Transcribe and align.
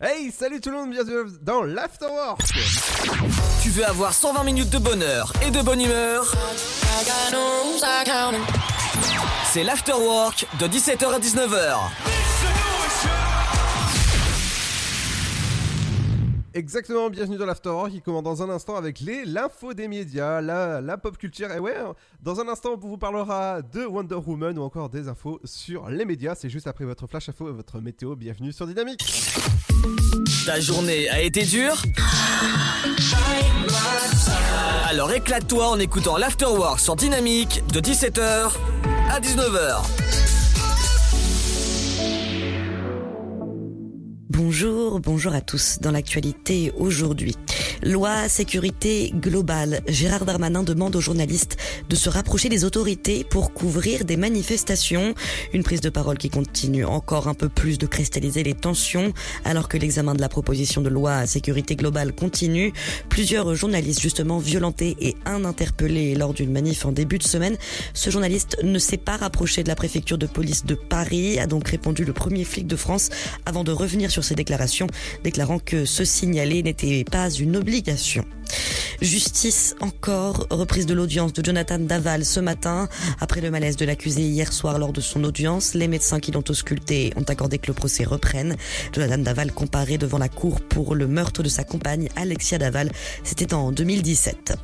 Hey, 0.00 0.30
salut 0.30 0.60
tout 0.60 0.70
le 0.70 0.76
monde, 0.76 0.90
bienvenue 0.90 1.28
dans 1.42 1.62
l'Afterwork 1.62 2.40
Tu 3.60 3.70
veux 3.70 3.84
avoir 3.84 4.12
120 4.12 4.44
minutes 4.44 4.70
de 4.70 4.78
bonheur 4.78 5.32
et 5.44 5.50
de 5.50 5.60
bonne 5.60 5.80
humeur? 5.80 6.32
C'est 9.52 9.64
l'Afterwork 9.64 10.46
de 10.60 10.68
17h 10.68 11.14
à 11.14 11.18
19h. 11.18 12.17
Exactement, 16.58 17.08
bienvenue 17.08 17.36
dans 17.36 17.46
l'Afterwork 17.46 17.92
qui 17.92 18.02
commence 18.02 18.24
dans 18.24 18.42
un 18.42 18.50
instant 18.50 18.74
avec 18.74 18.98
les 18.98 19.24
l'info 19.24 19.74
des 19.74 19.86
médias, 19.86 20.40
la, 20.40 20.98
pop 20.98 21.16
culture. 21.16 21.52
Et 21.52 21.60
ouais, 21.60 21.76
dans 22.20 22.40
un 22.40 22.48
instant, 22.48 22.70
on 22.72 22.76
vous 22.76 22.98
parlera 22.98 23.62
de 23.62 23.86
Wonder 23.86 24.16
Woman 24.16 24.58
ou 24.58 24.62
encore 24.62 24.88
des 24.88 25.06
infos 25.06 25.38
sur 25.44 25.88
les 25.88 26.04
médias. 26.04 26.34
C'est 26.34 26.50
juste 26.50 26.66
après 26.66 26.84
votre 26.84 27.06
flash 27.06 27.28
info 27.28 27.48
et 27.48 27.52
votre 27.52 27.80
météo. 27.80 28.16
Bienvenue 28.16 28.52
sur 28.52 28.66
Dynamique. 28.66 29.04
Ta 30.46 30.58
journée 30.58 31.08
a 31.08 31.20
été 31.20 31.44
dure? 31.44 31.80
Alors 34.88 35.12
éclate-toi 35.12 35.68
en 35.68 35.78
écoutant 35.78 36.16
l'Afterwork 36.16 36.80
sur 36.80 36.96
Dynamique 36.96 37.62
de 37.72 37.78
17h 37.78 38.50
à 39.08 39.20
19h. 39.20 40.27
Bonjour, 44.38 45.00
bonjour 45.00 45.34
à 45.34 45.40
tous. 45.40 45.80
Dans 45.80 45.90
l'actualité 45.90 46.72
aujourd'hui, 46.76 47.34
loi 47.82 48.28
sécurité 48.28 49.12
globale. 49.12 49.80
Gérard 49.88 50.24
Darmanin 50.26 50.62
demande 50.62 50.94
aux 50.94 51.00
journalistes 51.00 51.56
de 51.88 51.96
se 51.96 52.08
rapprocher 52.08 52.48
des 52.48 52.64
autorités 52.64 53.24
pour 53.24 53.52
couvrir 53.52 54.04
des 54.04 54.16
manifestations. 54.16 55.16
Une 55.52 55.64
prise 55.64 55.80
de 55.80 55.90
parole 55.90 56.18
qui 56.18 56.30
continue 56.30 56.84
encore 56.84 57.26
un 57.26 57.34
peu 57.34 57.48
plus 57.48 57.78
de 57.78 57.86
cristalliser 57.86 58.44
les 58.44 58.54
tensions 58.54 59.12
alors 59.44 59.66
que 59.66 59.76
l'examen 59.76 60.14
de 60.14 60.20
la 60.20 60.28
proposition 60.28 60.82
de 60.82 60.88
loi 60.88 61.26
sécurité 61.26 61.74
globale 61.74 62.12
continue. 62.12 62.72
Plusieurs 63.08 63.56
journalistes 63.56 64.00
justement 64.00 64.38
violentés 64.38 64.96
et 65.00 65.16
un 65.24 65.44
interpellé 65.44 66.14
lors 66.14 66.32
d'une 66.32 66.52
manif 66.52 66.86
en 66.86 66.92
début 66.92 67.18
de 67.18 67.24
semaine. 67.24 67.56
Ce 67.92 68.08
journaliste 68.08 68.56
ne 68.62 68.78
s'est 68.78 68.98
pas 68.98 69.16
rapproché 69.16 69.64
de 69.64 69.68
la 69.68 69.74
préfecture 69.74 70.16
de 70.16 70.26
police 70.26 70.64
de 70.64 70.76
Paris, 70.76 71.40
a 71.40 71.48
donc 71.48 71.66
répondu 71.66 72.04
le 72.04 72.12
premier 72.12 72.44
flic 72.44 72.68
de 72.68 72.76
France 72.76 73.10
avant 73.44 73.64
de 73.64 73.72
revenir 73.72 74.12
sur 74.12 74.27
ses 74.28 74.34
déclarations, 74.34 74.86
déclarant 75.24 75.58
que 75.58 75.84
se 75.84 76.04
signaler 76.04 76.62
n'était 76.62 77.04
pas 77.04 77.30
une 77.30 77.56
obligation. 77.56 78.24
Justice 79.00 79.76
encore, 79.80 80.46
reprise 80.50 80.86
de 80.86 80.94
l'audience 80.94 81.32
de 81.32 81.44
Jonathan 81.44 81.78
Daval 81.78 82.24
ce 82.24 82.40
matin. 82.40 82.88
Après 83.20 83.40
le 83.40 83.50
malaise 83.50 83.76
de 83.76 83.84
l'accusé 83.84 84.22
hier 84.22 84.52
soir 84.52 84.78
lors 84.78 84.92
de 84.92 85.00
son 85.00 85.22
audience, 85.22 85.74
les 85.74 85.86
médecins 85.86 86.18
qui 86.18 86.32
l'ont 86.32 86.44
ausculté 86.48 87.12
ont 87.16 87.22
accordé 87.22 87.58
que 87.58 87.68
le 87.68 87.74
procès 87.74 88.04
reprenne. 88.04 88.56
Jonathan 88.92 89.18
Daval 89.18 89.52
comparé 89.52 89.98
devant 89.98 90.18
la 90.18 90.28
cour 90.28 90.60
pour 90.60 90.94
le 90.94 91.06
meurtre 91.06 91.42
de 91.42 91.48
sa 91.48 91.62
compagne 91.62 92.08
Alexia 92.16 92.58
Daval. 92.58 92.90
C'était 93.22 93.54
en 93.54 93.70
2017. 93.70 94.54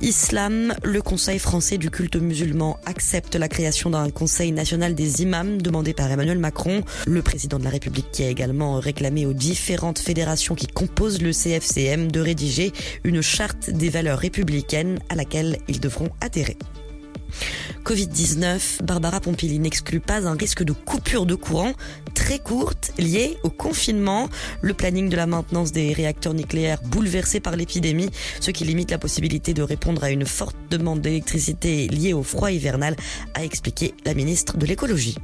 Islam, 0.00 0.74
le 0.84 1.02
Conseil 1.02 1.40
français 1.40 1.76
du 1.76 1.90
culte 1.90 2.14
musulman 2.14 2.78
accepte 2.86 3.34
la 3.34 3.48
création 3.48 3.90
d'un 3.90 4.10
Conseil 4.10 4.52
national 4.52 4.94
des 4.94 5.22
imams 5.22 5.60
demandé 5.60 5.92
par 5.92 6.08
Emmanuel 6.08 6.38
Macron, 6.38 6.82
le 7.08 7.20
président 7.20 7.58
de 7.58 7.64
la 7.64 7.70
République 7.70 8.06
qui 8.12 8.22
a 8.22 8.28
également 8.28 8.78
réclamé 8.78 9.26
aux 9.26 9.32
différentes 9.32 9.98
fédérations 9.98 10.54
qui 10.54 10.68
composent 10.68 11.20
le 11.20 11.32
CFCM 11.32 12.12
de 12.12 12.20
rédiger 12.20 12.72
une 13.02 13.22
charte 13.22 13.70
des 13.70 13.88
valeurs 13.88 14.20
républicaines 14.20 15.00
à 15.08 15.16
laquelle 15.16 15.58
ils 15.66 15.80
devront 15.80 16.10
adhérer. 16.20 16.56
Covid-19, 17.84 18.82
Barbara 18.82 19.20
Pompili 19.20 19.58
n'exclut 19.58 20.00
pas 20.00 20.26
un 20.26 20.34
risque 20.34 20.62
de 20.62 20.72
coupure 20.72 21.26
de 21.26 21.34
courant 21.34 21.72
très 22.14 22.38
courte 22.38 22.92
liée 22.98 23.38
au 23.44 23.50
confinement, 23.50 24.28
le 24.60 24.74
planning 24.74 25.08
de 25.08 25.16
la 25.16 25.26
maintenance 25.26 25.72
des 25.72 25.92
réacteurs 25.92 26.34
nucléaires 26.34 26.82
bouleversé 26.82 27.40
par 27.40 27.56
l'épidémie, 27.56 28.10
ce 28.40 28.50
qui 28.50 28.64
limite 28.64 28.90
la 28.90 28.98
possibilité 28.98 29.54
de 29.54 29.62
répondre 29.62 30.04
à 30.04 30.10
une 30.10 30.26
forte 30.26 30.56
demande 30.70 31.00
d'électricité 31.00 31.88
liée 31.88 32.12
au 32.12 32.22
froid 32.22 32.50
hivernal, 32.50 32.96
a 33.34 33.44
expliqué 33.44 33.94
la 34.04 34.14
ministre 34.14 34.56
de 34.56 34.66
l'écologie. 34.66 35.16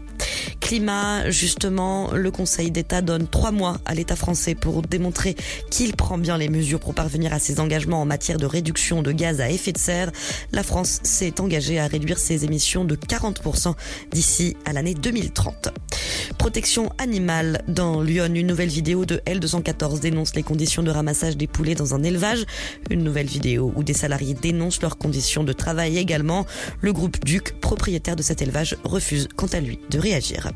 Climat, 0.61 1.31
justement, 1.31 2.13
le 2.13 2.31
Conseil 2.31 2.71
d'État 2.71 3.03
donne 3.03 3.29
trois 3.29 3.51
mois 3.51 3.79
à 3.85 3.95
l'État 3.95 4.17
français 4.17 4.55
pour 4.55 4.81
démontrer 4.83 5.37
qu'il 5.71 5.95
prend 5.95 6.17
bien 6.17 6.39
les 6.39 6.49
mesures 6.49 6.81
pour 6.81 6.95
parvenir 6.95 7.33
à 7.35 7.39
ses 7.39 7.61
engagements 7.61 8.01
en 8.01 8.07
matière 8.07 8.39
de 8.39 8.47
réduction 8.47 9.03
de 9.03 9.13
gaz 9.13 9.41
à 9.41 9.51
effet 9.51 9.73
de 9.73 9.79
serre. 9.79 10.11
La 10.53 10.63
France 10.63 11.01
s'est 11.03 11.41
engagée 11.41 11.79
à 11.79 11.87
réduire 11.95 12.19
ses 12.19 12.45
émissions 12.45 12.85
de 12.85 12.97
40% 12.97 13.73
d'ici 14.11 14.57
à 14.65 14.73
l'année 14.73 14.95
2030. 14.95 15.69
Protection 16.39 16.91
animale 16.99 17.63
dans 17.69 18.03
Lyon, 18.03 18.35
une 18.35 18.49
nouvelle 18.49 18.69
vidéo 18.69 19.05
de 19.05 19.19
L214 19.27 20.01
dénonce 20.01 20.35
les 20.35 20.43
conditions 20.43 20.83
de 20.83 20.91
ramassage 20.91 21.37
des 21.37 21.47
poulets 21.47 21.77
dans 21.77 21.95
un 21.95 22.03
élevage. 22.03 22.47
Une 22.91 23.05
nouvelle 23.05 23.29
vidéo 23.29 23.73
où 23.77 23.85
des 23.85 23.95
salariés 23.95 24.35
dénoncent 24.35 24.83
leurs 24.83 24.99
conditions 24.99 25.45
de 25.45 25.53
travail 25.53 25.97
également. 25.97 26.47
Le 26.81 26.93
groupe 26.93 27.25
Duc, 27.25 27.61
propriétaire 27.61 28.17
de 28.17 28.23
cet 28.23 28.43
élevage, 28.43 28.77
refuse 28.83 29.29
quant 29.37 29.47
à 29.53 29.61
lui 29.61 29.79
de 29.89 30.01
réagir. 30.01 30.51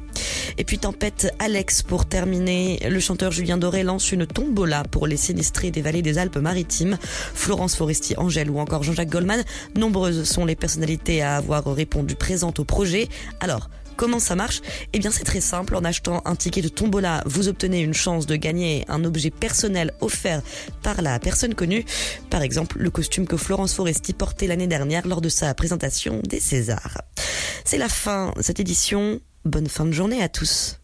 Et 0.57 0.65
puis 0.65 0.79
tempête 0.79 1.33
Alex 1.39 1.83
pour 1.83 2.07
terminer. 2.07 2.81
Le 2.91 2.99
chanteur 2.99 3.31
Julien 3.31 3.59
Doré 3.59 3.85
lance 3.85 4.11
une 4.11 4.27
tombola 4.27 4.83
pour 4.91 5.07
les 5.07 5.17
sinistrés 5.17 5.71
des 5.71 5.83
vallées 5.83 6.03
des 6.03 6.19
Alpes-Maritimes. 6.19 6.99
Florence 7.35 7.77
Foresti, 7.77 8.15
Angèle 8.17 8.51
ou 8.51 8.59
encore 8.59 8.83
Jean-Jacques 8.83 9.11
Goldman. 9.11 9.45
Nombreuses 9.77 10.25
sont 10.25 10.45
les 10.45 10.57
personnalités 10.57 11.23
à 11.23 11.28
avoir 11.37 11.65
répondu 11.75 12.15
présentes 12.15 12.59
au 12.61 12.65
projet. 12.65 13.09
Alors, 13.41 13.69
Comment 13.99 14.21
ça 14.21 14.37
marche? 14.37 14.61
Eh 14.93 15.01
bien 15.01 15.11
c'est 15.11 15.25
très 15.25 15.41
simple, 15.41 15.75
en 15.75 15.83
achetant 15.83 16.23
un 16.25 16.37
ticket 16.37 16.63
de 16.63 16.69
tombola, 16.69 17.25
vous 17.27 17.49
obtenez 17.49 17.81
une 17.81 17.95
chance 17.95 18.27
de 18.27 18.37
gagner 18.37 18.85
un 18.87 19.03
objet 19.03 19.31
personnel 19.31 19.93
offert 20.01 20.41
par 20.85 21.03
la 21.03 21.19
personne 21.19 21.53
connue, 21.53 21.85
par 22.31 22.43
exemple 22.43 22.79
le 22.79 22.91
costume 22.91 23.27
que 23.27 23.37
Florence 23.37 23.75
Foresti 23.75 24.13
portait 24.13 24.47
l'année 24.47 24.69
dernière 24.69 25.05
lors 25.05 25.21
de 25.21 25.29
sa 25.29 25.53
présentation 25.53 26.23
des 26.23 26.39
Césars. 26.39 27.03
C'est 27.65 27.77
la 27.77 27.89
fin 27.89 28.33
de 28.37 28.43
cette 28.43 28.61
édition, 28.61 29.19
bonne 29.45 29.67
fin 29.67 29.85
de 29.85 29.91
journée 29.91 30.23
à 30.23 30.29
tous. 30.29 30.78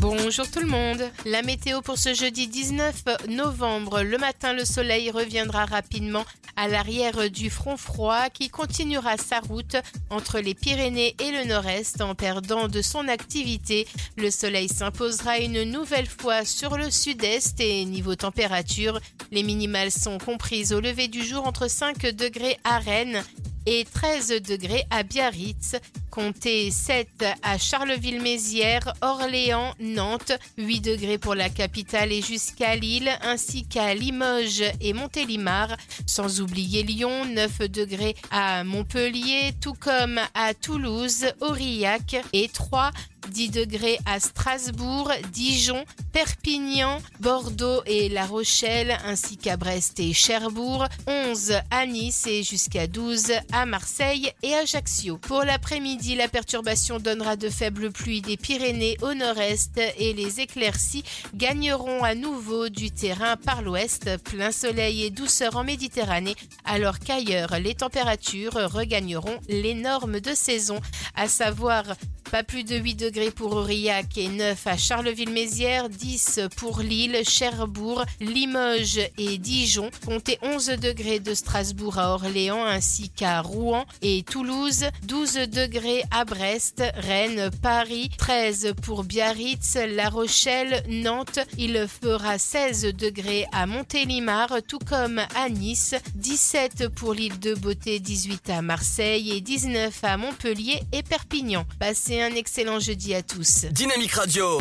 Bonjour 0.00 0.48
tout 0.48 0.60
le 0.60 0.68
monde. 0.68 1.10
La 1.24 1.42
météo 1.42 1.80
pour 1.80 1.98
ce 1.98 2.14
jeudi 2.14 2.46
19 2.46 3.02
novembre. 3.30 4.02
Le 4.02 4.16
matin, 4.16 4.52
le 4.52 4.64
soleil 4.64 5.10
reviendra 5.10 5.64
rapidement 5.64 6.24
à 6.54 6.68
l'arrière 6.68 7.28
du 7.30 7.50
front 7.50 7.76
froid 7.76 8.30
qui 8.30 8.48
continuera 8.48 9.16
sa 9.16 9.40
route 9.40 9.76
entre 10.08 10.38
les 10.38 10.54
Pyrénées 10.54 11.16
et 11.18 11.32
le 11.32 11.48
nord-est 11.48 12.00
en 12.00 12.14
perdant 12.14 12.68
de 12.68 12.80
son 12.80 13.08
activité. 13.08 13.88
Le 14.16 14.30
soleil 14.30 14.68
s'imposera 14.68 15.38
une 15.38 15.64
nouvelle 15.64 16.08
fois 16.08 16.44
sur 16.44 16.76
le 16.76 16.92
sud-est 16.92 17.58
et 17.60 17.84
niveau 17.84 18.14
température, 18.14 19.00
les 19.32 19.42
minimales 19.42 19.90
sont 19.90 20.18
comprises 20.18 20.72
au 20.72 20.80
lever 20.80 21.08
du 21.08 21.24
jour 21.24 21.44
entre 21.46 21.68
5 21.68 22.14
degrés 22.14 22.58
à 22.62 22.78
Rennes 22.78 23.22
et 23.66 23.84
13 23.84 24.42
degrés 24.42 24.84
à 24.90 25.02
Biarritz. 25.02 25.76
Comptez 26.18 26.72
7 26.72 27.24
à 27.44 27.58
Charleville-Mézières, 27.58 28.92
Orléans, 29.02 29.72
Nantes, 29.78 30.32
8 30.56 30.80
degrés 30.80 31.16
pour 31.16 31.36
la 31.36 31.48
capitale 31.48 32.10
et 32.10 32.22
jusqu'à 32.22 32.74
Lille, 32.74 33.08
ainsi 33.22 33.64
qu'à 33.64 33.94
Limoges 33.94 34.64
et 34.80 34.94
Montélimar, 34.94 35.76
sans 36.06 36.40
oublier 36.40 36.82
Lyon, 36.82 37.24
9 37.24 37.70
degrés 37.70 38.16
à 38.32 38.64
Montpellier, 38.64 39.52
tout 39.60 39.74
comme 39.74 40.18
à 40.34 40.54
Toulouse, 40.54 41.24
Aurillac 41.40 42.16
et 42.32 42.48
3 42.48 42.90
10 43.28 43.50
degrés 43.50 43.98
à 44.06 44.20
Strasbourg, 44.20 45.12
Dijon, 45.32 45.84
Perpignan, 46.12 46.98
Bordeaux 47.20 47.82
et 47.86 48.08
La 48.08 48.26
Rochelle, 48.26 48.96
ainsi 49.04 49.36
qu'à 49.36 49.56
Brest 49.56 50.00
et 50.00 50.12
Cherbourg, 50.12 50.86
11 51.06 51.54
à 51.70 51.86
Nice 51.86 52.26
et 52.26 52.42
jusqu'à 52.42 52.86
12 52.86 53.32
à 53.52 53.66
Marseille 53.66 54.32
et 54.42 54.54
Ajaccio. 54.54 55.18
Pour 55.18 55.42
l'après-midi, 55.42 56.07
la 56.14 56.28
perturbation 56.28 56.98
donnera 56.98 57.36
de 57.36 57.48
faibles 57.48 57.90
pluies 57.90 58.22
des 58.22 58.36
Pyrénées 58.36 58.96
au 59.02 59.14
nord-est 59.14 59.80
et 59.98 60.12
les 60.12 60.40
éclaircies 60.40 61.04
gagneront 61.34 62.02
à 62.04 62.14
nouveau 62.14 62.68
du 62.68 62.90
terrain 62.90 63.36
par 63.36 63.62
l'ouest, 63.62 64.16
plein 64.24 64.52
soleil 64.52 65.04
et 65.04 65.10
douceur 65.10 65.56
en 65.56 65.64
Méditerranée, 65.64 66.36
alors 66.64 66.98
qu'ailleurs 66.98 67.58
les 67.58 67.74
températures 67.74 68.54
regagneront 68.72 69.38
les 69.48 69.74
normes 69.74 70.20
de 70.20 70.34
saison, 70.34 70.80
à 71.14 71.28
savoir 71.28 71.84
pas 72.30 72.42
plus 72.42 72.64
de 72.64 72.76
8 72.76 72.94
degrés 72.94 73.30
pour 73.30 73.52
Aurillac 73.54 74.18
et 74.18 74.28
9 74.28 74.66
à 74.66 74.76
Charleville-Mézières, 74.76 75.88
10 75.88 76.40
pour 76.56 76.80
Lille, 76.80 77.22
Cherbourg, 77.26 78.04
Limoges 78.20 79.00
et 79.16 79.38
Dijon. 79.38 79.90
Comptez 80.04 80.38
11 80.42 80.66
degrés 80.80 81.20
de 81.20 81.32
Strasbourg 81.32 81.98
à 81.98 82.12
Orléans 82.12 82.64
ainsi 82.64 83.08
qu'à 83.08 83.40
Rouen 83.40 83.86
et 84.02 84.24
Toulouse, 84.24 84.84
12 85.04 85.48
degrés 85.48 85.97
à 86.10 86.24
Brest, 86.24 86.82
Rennes, 86.96 87.50
Paris, 87.62 88.10
13 88.16 88.74
pour 88.82 89.04
Biarritz, 89.04 89.76
La 89.76 90.08
Rochelle, 90.08 90.82
Nantes. 90.88 91.38
Il 91.56 91.86
fera 91.88 92.38
16 92.38 92.94
degrés 92.94 93.46
à 93.52 93.66
Montélimar, 93.66 94.58
tout 94.66 94.78
comme 94.78 95.20
à 95.34 95.48
Nice, 95.48 95.94
17 96.14 96.88
pour 96.88 97.14
l'île 97.14 97.38
de 97.38 97.54
Beauté, 97.54 98.00
18 98.00 98.50
à 98.50 98.62
Marseille 98.62 99.36
et 99.36 99.40
19 99.40 99.92
à 100.02 100.16
Montpellier 100.16 100.80
et 100.92 101.02
Perpignan. 101.02 101.64
Passez 101.78 102.20
un 102.20 102.34
excellent 102.34 102.80
jeudi 102.80 103.14
à 103.14 103.22
tous. 103.22 103.66
Dynamique 103.70 104.12
Radio. 104.12 104.58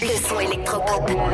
Le 0.00 0.28
son 0.28 0.38
électropop. 0.38 1.08
Dynamite 1.08 1.28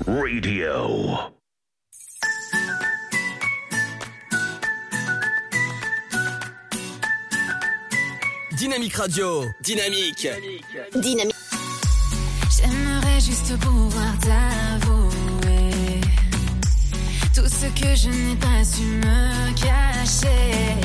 Radio. 0.00 1.30
Dynamique 8.60 8.94
Radio. 8.94 9.46
Dynamique. 9.62 10.28
Dynamique. 10.94 11.34
J'aimerais 12.54 13.18
juste 13.18 13.58
pouvoir 13.58 14.12
t'avouer 14.18 16.02
tout 17.34 17.48
ce 17.48 17.64
que 17.80 17.96
je 17.96 18.10
n'ai 18.10 18.36
pas 18.36 18.62
su 18.62 18.82
me 18.82 19.50
cacher. 19.54 20.76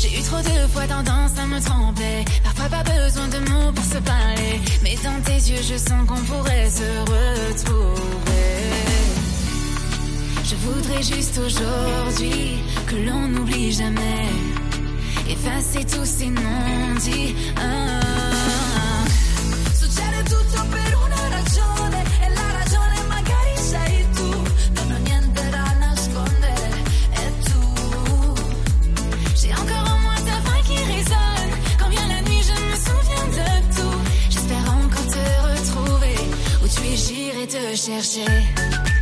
J'ai 0.00 0.18
eu 0.18 0.22
trop 0.22 0.38
de 0.38 0.66
fois 0.72 0.86
tendance 0.86 1.38
à 1.38 1.44
me 1.44 1.60
tromper. 1.60 2.24
Parfois 2.42 2.70
pas 2.70 2.84
besoin 2.84 3.28
de 3.28 3.38
mots 3.50 3.72
pour 3.74 3.84
se 3.84 3.98
parler. 3.98 4.62
Mais 4.82 4.96
dans 5.04 5.20
tes 5.24 5.50
yeux, 5.50 5.60
je 5.60 5.76
sens 5.76 6.08
qu'on 6.08 6.22
pourrait 6.24 6.70
se 6.70 6.88
retrouver. 7.00 8.24
Je 10.42 10.56
voudrais 10.56 11.02
juste 11.02 11.36
aujourd'hui 11.36 12.60
que 12.86 12.96
l'on 12.96 13.28
n'oublie 13.28 13.72
jamais. 13.72 14.53
Effacer 15.28 15.84
tous 15.84 16.04
ces 16.04 16.26
non-dits. 16.26 17.34
Ah. 17.56 19.04
Succede 19.72 20.22
tutto 20.24 20.64
per 20.70 20.96
una 21.04 21.28
ragione 21.28 22.04
e 22.24 22.28
la 22.28 22.52
ragione 22.52 23.02
magari 23.08 23.56
sei 23.56 24.06
tu. 24.14 24.28
Non 24.74 24.92
ho 24.92 24.98
niente 24.98 25.48
da 25.50 25.74
nascondere 25.80 26.68
e 27.12 27.32
tu. 27.46 27.60
J'ai 29.34 29.52
encore 29.54 29.88
en 29.92 29.98
moi 30.00 30.14
ta 30.26 30.40
voix 30.44 30.62
qui 30.64 30.76
résonne. 30.76 31.52
Quand 31.78 31.88
vient 31.88 32.08
la 32.08 32.20
nuit, 32.22 32.42
je 32.42 32.52
me 32.52 32.76
souviens 32.86 33.28
de 33.40 33.74
tout. 33.74 33.98
J'espère 34.28 34.66
encore 34.72 35.06
te 35.08 35.24
retrouver. 35.48 36.16
Où 36.62 36.68
tu 36.68 36.80
es, 36.86 36.96
j'irai 36.96 37.46
te 37.46 37.74
chercher. 37.74 38.93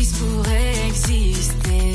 Pour 0.00 0.44
exister. 0.88 1.92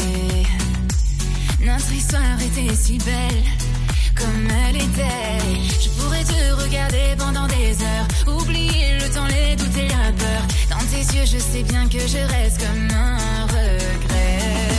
Notre 1.59 1.91
histoire 1.91 2.39
était 2.39 2.75
si 2.75 2.99
belle 2.99 3.43
comme 4.15 4.47
elle 4.67 4.75
était. 4.75 5.39
Je 5.81 5.89
pourrais 5.89 6.23
te 6.23 6.61
regarder 6.61 7.15
pendant 7.17 7.47
des 7.47 7.73
heures, 7.81 8.35
oublier 8.39 8.99
le 8.99 9.09
temps, 9.11 9.25
les 9.25 9.55
doutes 9.55 9.77
et 9.77 9.87
la 9.87 10.11
peur. 10.11 10.41
Dans 10.69 10.85
tes 10.91 11.17
yeux, 11.17 11.25
je 11.25 11.39
sais 11.39 11.63
bien 11.63 11.87
que 11.87 11.99
je 11.99 12.19
reste 12.35 12.59
comme 12.59 12.87
un 12.95 13.45
regret. 13.47 14.75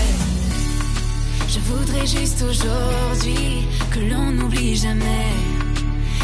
Je 1.48 1.58
voudrais 1.60 2.06
juste 2.06 2.44
aujourd'hui 2.48 3.66
que 3.90 3.98
l'on 3.98 4.30
n'oublie 4.30 4.76
jamais. 4.76 5.32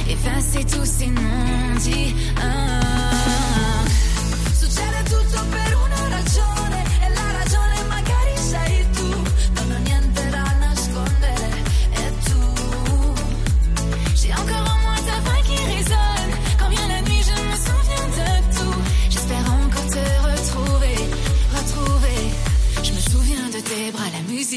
Effacer 0.09 0.65
tous 0.65 0.87
ces 0.87 1.09
non-dits. 1.09 2.15
Ah. 2.41 2.94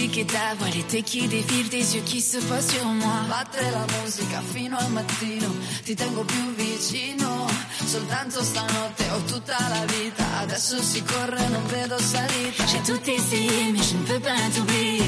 Et 0.04 0.26
ta 0.26 0.54
voix, 0.60 0.70
l'été 0.70 1.02
qui 1.02 1.28
défile, 1.28 1.70
tes 1.70 1.80
yeux 1.80 2.04
qui 2.06 2.22
se 2.22 2.38
posent 2.38 2.70
sur 2.70 2.86
moi. 2.86 3.26
Batte 3.28 3.60
la 3.72 3.86
musica 3.98 4.42
fino 4.54 4.78
al 4.78 4.92
mattino, 4.92 5.50
ti 5.84 5.96
tengo 5.96 6.24
più 6.24 6.54
vicino. 6.56 7.48
Soltanto 7.84 8.44
stanotte 8.44 9.10
ho 9.12 9.22
tutta 9.24 9.58
la 9.70 9.86
vita, 9.86 10.26
adesso 10.42 10.82
si 10.82 11.02
corre, 11.04 11.48
non 11.50 11.66
vedo 11.68 11.98
salita. 12.00 12.66
J'ai 12.68 12.82
tout 12.84 13.10
essayé, 13.10 13.72
mais 13.72 13.84
je 13.84 13.96
ne 13.96 14.04
peux 14.04 14.20
pas 14.20 14.38
t'oublier. 14.54 15.04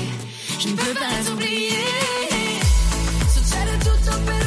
Je 0.60 0.68
ne 0.70 0.76
peux 0.76 0.94
pas 0.94 1.24
t'oublier. 1.26 1.86
Succede 3.28 3.78
tutto 3.84 4.20
per 4.26 4.39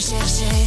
chercher. 0.00 0.57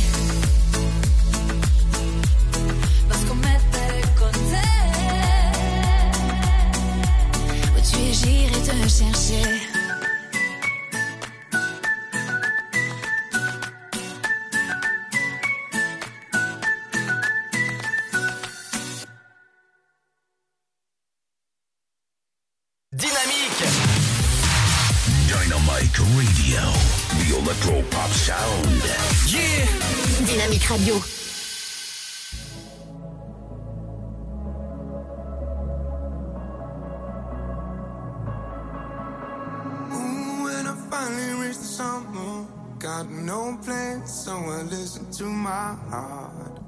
Heart. 45.76 46.60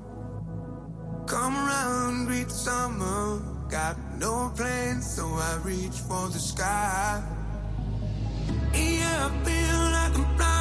Come 1.28 1.56
around, 1.56 2.26
greet 2.26 2.48
the 2.48 2.54
summer, 2.54 3.40
got 3.70 3.98
no 4.20 4.52
plans, 4.56 5.10
so 5.16 5.26
I 5.26 5.60
reach 5.64 5.98
for 6.08 6.28
the 6.30 6.40
sky. 6.40 7.24
Yeah, 8.74 9.28
I 9.28 9.46
feel 9.46 9.82
like 9.98 10.16
I'm 10.18 10.38
flying 10.38 10.53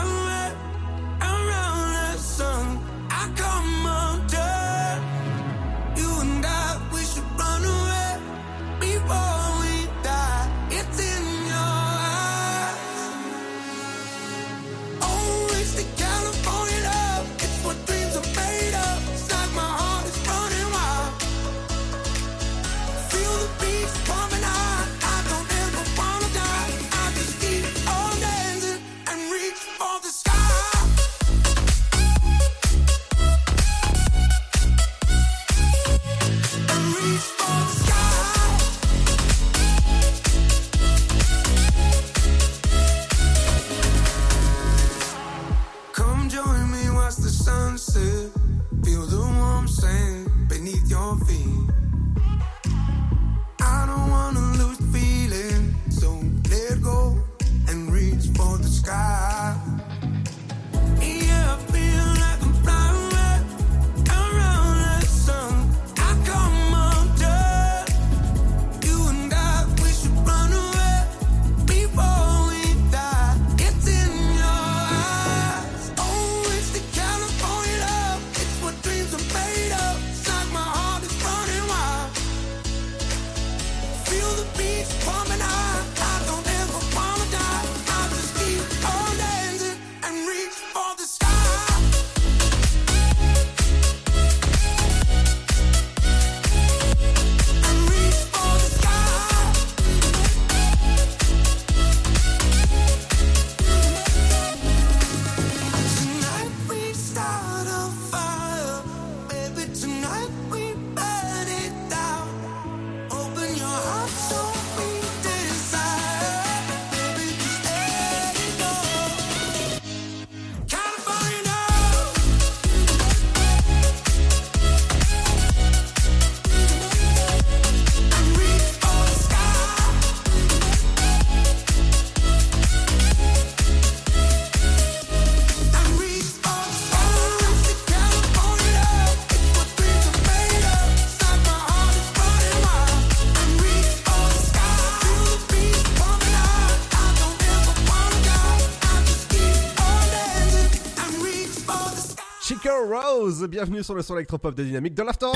Bienvenue 153.48 153.82
sur 153.82 153.94
le 153.94 154.02
son 154.02 154.14
électropop 154.14 154.54
de 154.54 154.62
Dynamique 154.62 154.94
de 154.94 155.02
l'After. 155.02 155.26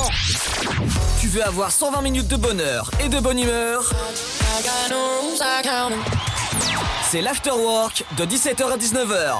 Tu 1.21 1.27
veux 1.29 1.43
avoir 1.43 1.73
120 1.73 2.03
minutes 2.03 2.29
de 2.29 2.37
bonheur 2.37 2.91
et 3.05 3.09
de 3.09 3.19
bonne 3.19 3.39
humeur? 3.39 3.91
C'est 7.11 7.21
l'afterwork 7.21 8.05
de 8.17 8.25
17h 8.25 8.73
à 8.73 8.77
19h. 8.77 9.35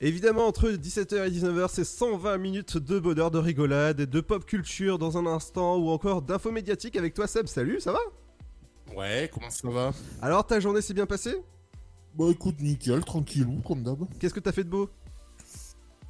Évidemment, 0.00 0.46
entre 0.46 0.70
17h 0.70 1.26
et 1.26 1.30
19h, 1.30 1.68
c'est 1.70 1.84
120 1.84 2.38
minutes 2.38 2.78
de 2.78 2.98
bonheur, 2.98 3.30
de 3.30 3.38
rigolade 3.38 4.00
et 4.00 4.06
de 4.06 4.20
pop 4.20 4.46
culture 4.46 4.98
dans 4.98 5.18
un 5.18 5.26
instant 5.26 5.76
ou 5.76 5.90
encore 5.90 6.22
d'infos 6.22 6.52
médiatiques 6.52 6.96
avec 6.96 7.14
toi 7.14 7.26
Seb. 7.26 7.46
Salut, 7.46 7.80
ça 7.80 7.92
va? 7.92 8.00
Ouais, 8.96 9.30
comment 9.32 9.50
ça 9.50 9.68
va? 9.68 9.92
Alors, 10.22 10.46
ta 10.46 10.58
journée 10.58 10.80
s'est 10.80 10.94
bien 10.94 11.06
passée? 11.06 11.36
Bah 12.18 12.24
écoute, 12.30 12.60
nickel, 12.60 13.04
tranquillou, 13.04 13.60
comme 13.64 13.82
d'hab. 13.84 14.04
Qu'est-ce 14.18 14.34
que 14.34 14.40
t'as 14.40 14.50
fait 14.52 14.64
de 14.64 14.70
beau? 14.70 14.90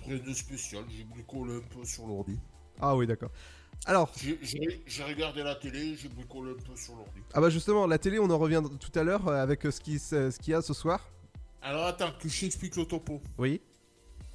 Rien 0.06 0.18
de 0.18 0.32
spécial, 0.32 0.84
j'ai 0.96 1.04
bricolé 1.04 1.56
un 1.56 1.60
peu 1.60 1.84
sur 1.84 2.06
l'ordi. 2.06 2.38
Ah 2.80 2.96
oui, 2.96 3.06
d'accord. 3.06 3.30
Alors, 3.84 4.10
J'ai- 4.18 5.02
regardé 5.04 5.42
la 5.42 5.54
télé, 5.54 5.94
j'ai 5.96 6.08
bricolé 6.08 6.52
un 6.52 6.62
peu 6.62 6.74
sur 6.76 6.94
l'ordi. 6.96 7.20
ah 7.34 7.40
bah 7.40 7.50
justement, 7.50 7.86
la 7.86 7.98
télé, 7.98 8.18
on 8.18 8.30
en 8.30 8.38
revient 8.38 8.62
tout 8.80 8.96
à 8.98 9.04
l'heure 9.04 9.28
euh, 9.28 9.42
avec 9.42 9.66
euh, 9.66 9.70
ce 9.70 9.80
qui- 9.80 9.98
ce 9.98 10.30
ce 10.30 10.38
qu'il 10.38 10.52
y 10.52 10.54
a 10.54 10.62
ce 10.62 10.72
soir. 10.72 11.06
Alors 11.62 11.86
attends, 11.86 12.10
que 12.18 12.28
je 12.28 12.40
t'explique 12.40 12.74
le 12.76 12.86
topo. 12.86 13.20
Oui, 13.36 13.60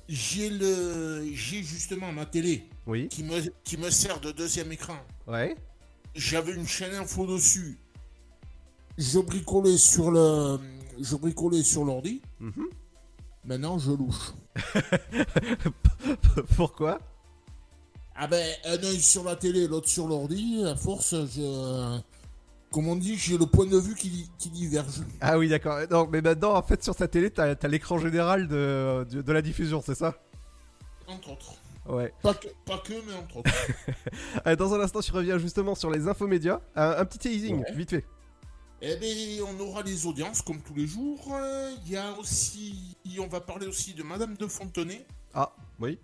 J'ai 0.08 0.50
le, 0.50 1.26
j'ai 1.34 1.64
justement 1.64 2.12
ma 2.12 2.26
télé 2.26 2.68
oui, 2.86 3.08
qui 3.10 3.24
me, 3.24 3.42
qui 3.64 3.78
me 3.78 3.90
sert 3.90 4.20
de 4.20 4.32
deuxième 4.32 4.72
écran. 4.72 4.98
ouais. 5.28 5.56
J'avais 6.16 6.54
une 6.54 6.68
chaîne 6.68 6.94
info 6.94 7.26
dessus. 7.26 7.80
Je 9.00 9.18
bricolais 9.20 9.78
sur 9.78 10.12
le, 10.12 10.60
je 11.04 11.16
bricolais 11.16 11.64
sur 11.64 11.86
l'ordi. 11.86 12.22
Mhm. 12.40 12.68
Maintenant, 13.46 13.78
je 13.78 13.92
louche. 13.92 14.34
Pourquoi? 16.56 17.00
Ah 18.16 18.28
ben, 18.28 18.46
un 18.66 18.84
œil 18.84 19.02
sur 19.02 19.24
la 19.24 19.36
télé, 19.36 19.68
l'autre 19.68 19.90
sur 19.90 20.08
l'ordi. 20.08 20.64
À 20.66 20.76
force, 20.76 21.14
je, 21.14 22.00
comme 22.72 22.88
on 22.88 22.96
dit, 22.96 23.18
j'ai 23.18 23.38
le 23.38 23.46
point 23.46 23.66
de 23.66 23.78
vue 23.78 23.96
qui, 23.96 24.30
qui 24.38 24.50
diverge. 24.50 25.02
Ah 25.20 25.38
oui, 25.38 25.50
d'accord. 25.50 25.80
Non, 25.90 26.08
mais 26.12 26.22
maintenant, 26.22 26.54
en 26.56 26.62
fait, 26.64 26.84
sur 26.84 26.96
ta 26.96 27.08
télé, 27.08 27.32
t'as 27.32 27.56
as, 27.62 27.68
l'écran 27.68 27.98
général 27.98 28.48
de, 28.48 29.06
de, 29.10 29.22
de 29.22 29.32
la 29.32 29.42
diffusion, 29.42 29.82
c'est 29.86 29.96
ça? 29.96 30.14
Entre 31.08 31.32
autres. 31.32 31.54
Ouais. 31.90 32.14
Pas 32.22 32.34
que, 32.36 32.48
pas 32.66 32.78
que, 32.78 32.94
mais 33.06 33.14
entre 33.14 33.38
autres. 33.38 33.52
Allez, 34.46 34.56
dans 34.56 34.74
un 34.74 34.80
instant, 34.80 35.02
je 35.02 35.12
reviens 35.12 35.38
justement 35.38 35.76
sur 35.76 35.92
les 35.92 36.08
infos 36.08 36.28
médias. 36.28 36.62
Un, 36.76 36.92
un 36.92 37.06
petit 37.06 37.18
teasing, 37.20 37.58
Ouais. 37.58 37.72
vite 37.74 37.90
fait. 37.90 38.06
Eh 38.86 38.98
bien, 38.98 39.46
on 39.46 39.58
aura 39.62 39.82
les 39.82 40.06
audiences 40.06 40.42
comme 40.42 40.60
tous 40.62 40.74
les 40.74 40.86
jours. 40.88 41.34
Il 41.86 41.92
y 41.94 41.96
a 41.96 42.12
aussi, 42.20 42.98
on 43.18 43.28
va 43.28 43.40
parler 43.40 43.66
aussi 43.66 43.94
de 43.94 44.04
Madame 44.04 44.36
de 44.36 44.46
Fontenay. 44.46 45.06
Ah, 45.34 45.54
oui. 45.80 45.98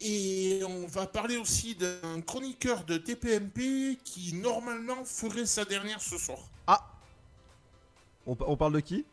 Et 0.00 0.62
on 0.66 0.86
va 0.88 1.06
parler 1.06 1.36
aussi 1.36 1.76
d'un 1.76 2.20
chroniqueur 2.26 2.84
de 2.84 2.96
TPMP 2.96 3.98
qui 4.02 4.32
normalement 4.34 5.04
ferait 5.04 5.46
sa 5.46 5.64
dernière 5.64 6.00
ce 6.00 6.18
soir. 6.18 6.38
Ah 6.66 6.90
on, 8.26 8.34
pa- 8.34 8.46
on 8.48 8.56
parle 8.56 8.72
de 8.72 8.80
qui? 8.80 9.04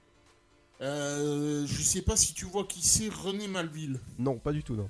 Euh, 0.81 1.63
je 1.67 1.81
sais 1.83 2.01
pas 2.01 2.15
si 2.15 2.33
tu 2.33 2.45
vois 2.45 2.63
qui 2.63 2.81
c'est, 2.81 3.09
René 3.09 3.47
Malville. 3.47 3.99
Non, 4.17 4.37
pas 4.39 4.51
du 4.53 4.63
tout, 4.63 4.75
non. 4.75 4.89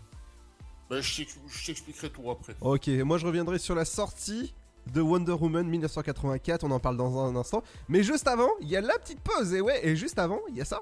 T'ex- 0.89 1.21
je 1.49 1.65
t'expliquerai 1.65 2.11
tout 2.11 2.29
après. 2.31 2.55
Ok, 2.61 2.87
moi 2.87 3.17
je 3.17 3.25
reviendrai 3.25 3.59
sur 3.59 3.75
la 3.75 3.83
sortie 3.83 4.53
de 4.93 5.01
Wonder 5.01 5.33
Woman 5.33 5.67
1984, 5.67 6.63
on 6.63 6.71
en 6.71 6.79
parle 6.79 6.97
dans 6.97 7.25
un 7.25 7.35
instant. 7.35 7.63
Mais 7.87 8.03
juste 8.03 8.27
avant, 8.27 8.49
il 8.61 8.69
y 8.69 8.75
a 8.75 8.81
la 8.81 8.97
petite 8.99 9.19
pause, 9.19 9.53
et 9.53 9.61
ouais, 9.61 9.79
et 9.85 9.95
juste 9.95 10.19
avant, 10.19 10.39
il 10.49 10.57
y 10.57 10.61
a 10.61 10.65
ça. 10.65 10.81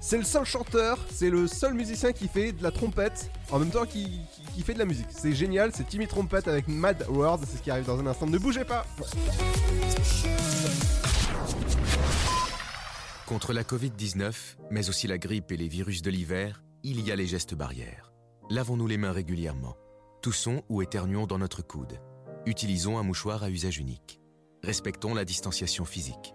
C'est 0.00 0.18
le 0.18 0.24
seul 0.24 0.44
chanteur, 0.44 0.98
c'est 1.10 1.30
le 1.30 1.48
seul 1.48 1.74
musicien 1.74 2.12
qui 2.12 2.28
fait 2.28 2.52
de 2.52 2.62
la 2.62 2.70
trompette 2.70 3.28
en 3.50 3.58
même 3.58 3.70
temps 3.70 3.84
qu'il 3.84 4.04
qui, 4.28 4.42
qui 4.54 4.62
fait 4.62 4.74
de 4.74 4.78
la 4.78 4.84
musique. 4.84 5.08
C'est 5.10 5.32
génial, 5.32 5.72
c'est 5.74 5.82
Timmy 5.82 6.06
Trompette 6.06 6.46
avec 6.46 6.68
Mad 6.68 7.04
World, 7.08 7.44
c'est 7.44 7.56
ce 7.56 7.62
qui 7.62 7.72
arrive 7.72 7.86
dans 7.86 7.98
un 7.98 8.06
instant. 8.06 8.26
Ne 8.26 8.38
bougez 8.38 8.64
pas 8.64 8.86
Contre 13.26 13.52
la 13.52 13.64
Covid-19, 13.64 14.32
mais 14.70 14.88
aussi 14.88 15.08
la 15.08 15.18
grippe 15.18 15.50
et 15.50 15.56
les 15.56 15.66
virus 15.66 16.02
de 16.02 16.10
l'hiver, 16.10 16.62
il 16.84 17.00
y 17.00 17.10
a 17.10 17.16
les 17.16 17.26
gestes 17.26 17.56
barrières. 17.56 18.12
Lavons-nous 18.48 18.86
les 18.86 18.98
mains 18.98 19.10
régulièrement. 19.10 19.76
Toussons 20.22 20.62
ou 20.68 20.82
éternuons 20.82 21.26
dans 21.26 21.38
notre 21.38 21.62
coude. 21.62 22.00
Utilisons 22.46 22.98
un 22.98 23.02
mouchoir 23.02 23.42
à 23.42 23.50
usage 23.50 23.78
unique. 23.78 24.20
Respectons 24.62 25.14
la 25.14 25.24
distanciation 25.24 25.84
physique. 25.84 26.34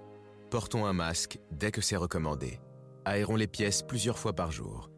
Portons 0.49 0.85
un 0.85 0.93
masque 0.93 1.39
dès 1.51 1.71
que 1.71 1.81
c'est 1.81 1.95
recommandé. 1.95 2.59
Aérons 3.05 3.35
les 3.35 3.47
pièces 3.47 3.81
plusieurs 3.81 4.19
fois 4.19 4.33
par 4.33 4.51
jour. 4.51 4.89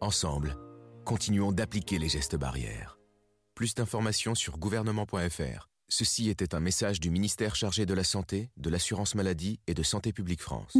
Ensemble, 0.00 0.56
continuons 1.04 1.52
d'appliquer 1.52 1.98
les 1.98 2.08
gestes 2.08 2.36
barrières. 2.36 2.98
Plus 3.54 3.74
d'informations 3.74 4.34
sur 4.34 4.58
gouvernement.fr. 4.58 5.68
Ceci 5.88 6.28
était 6.28 6.54
un 6.54 6.60
message 6.60 6.98
du 6.98 7.10
ministère 7.10 7.54
chargé 7.54 7.86
de 7.86 7.94
la 7.94 8.04
Santé, 8.04 8.50
de 8.56 8.70
l'Assurance 8.70 9.14
Maladie 9.14 9.60
et 9.66 9.74
de 9.74 9.82
Santé 9.82 10.12
publique 10.12 10.42
France. 10.42 10.76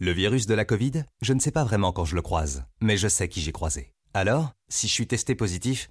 Le 0.00 0.12
virus 0.12 0.46
de 0.46 0.54
la 0.54 0.64
Covid, 0.64 1.04
je 1.20 1.32
ne 1.32 1.40
sais 1.40 1.50
pas 1.50 1.64
vraiment 1.64 1.92
quand 1.92 2.04
je 2.04 2.14
le 2.16 2.22
croise, 2.22 2.64
mais 2.80 2.96
je 2.96 3.08
sais 3.08 3.28
qui 3.28 3.40
j'ai 3.40 3.52
croisé. 3.52 3.92
Alors, 4.14 4.52
si 4.68 4.88
je 4.88 4.92
suis 4.92 5.06
testé 5.06 5.34
positif, 5.34 5.90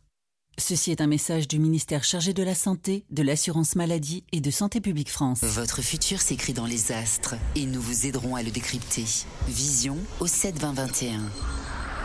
Ceci 0.61 0.91
est 0.91 1.01
un 1.01 1.07
message 1.07 1.47
du 1.47 1.57
ministère 1.57 2.03
chargé 2.03 2.33
de 2.33 2.43
la 2.43 2.53
Santé, 2.53 3.03
de 3.09 3.23
l'Assurance 3.23 3.75
Maladie 3.75 4.23
et 4.31 4.41
de 4.41 4.51
Santé 4.51 4.79
Publique 4.79 5.09
France. 5.09 5.39
Votre 5.41 5.81
futur 5.81 6.21
s'écrit 6.21 6.53
dans 6.53 6.67
les 6.67 6.91
astres 6.91 7.33
et 7.55 7.65
nous 7.65 7.81
vous 7.81 8.05
aiderons 8.05 8.35
à 8.35 8.43
le 8.43 8.51
décrypter. 8.51 9.05
Vision 9.47 9.97
au 10.19 10.27
7 10.27 10.59
20 10.59 10.73
21. 10.73 11.21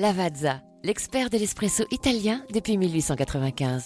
Lavazza, 0.00 0.62
l'expert 0.82 1.28
de 1.28 1.36
l'espresso 1.36 1.84
italien 1.90 2.42
depuis 2.50 2.78
1895. 2.78 3.84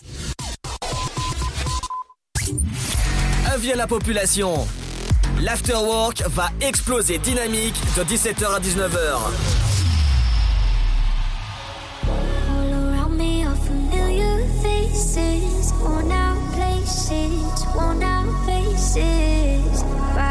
Avis 3.53 3.73
à 3.73 3.77
la 3.77 3.89
population. 3.89 4.65
L'afterwork 5.41 6.23
va 6.29 6.51
exploser 6.61 7.19
dynamique 7.19 7.75
de 7.97 8.05
17h 8.05 8.47
à 8.47 8.61
19h. 8.61 9.19
All 12.07 12.73
around 12.73 13.17
me 13.19 13.45
are 13.45 13.57
familiar 13.57 14.39
faces, 14.63 15.73
worn 15.83 16.13
out 16.13 16.39
places, 16.55 17.67
worn 17.75 18.05
out 18.05 18.29
faces. 18.47 19.54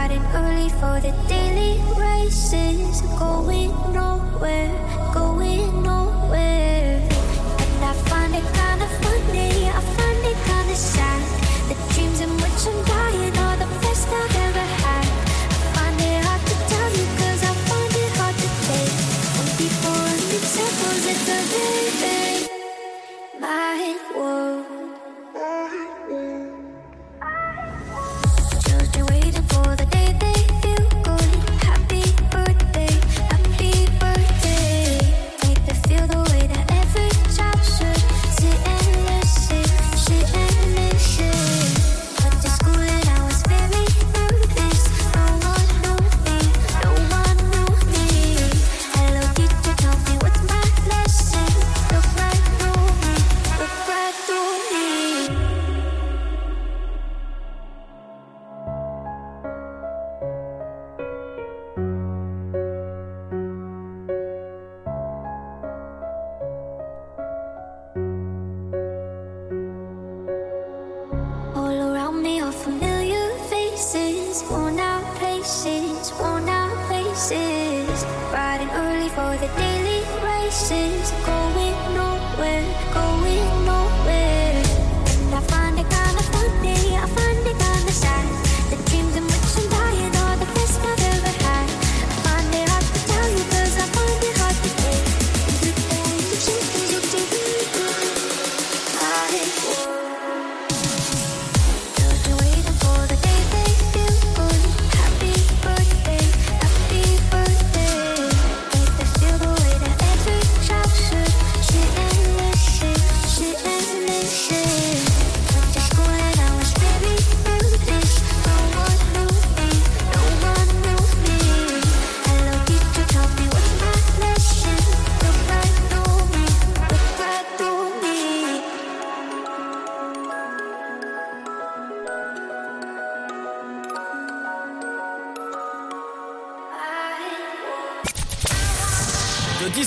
Riding 0.04 0.26
early 0.36 0.68
for 0.68 1.00
the 1.00 1.14
daily 1.30 1.80
races, 1.98 3.00
going 3.18 3.72
nowhere, 3.94 4.76
going 5.14 5.82
nowhere. 5.82 6.73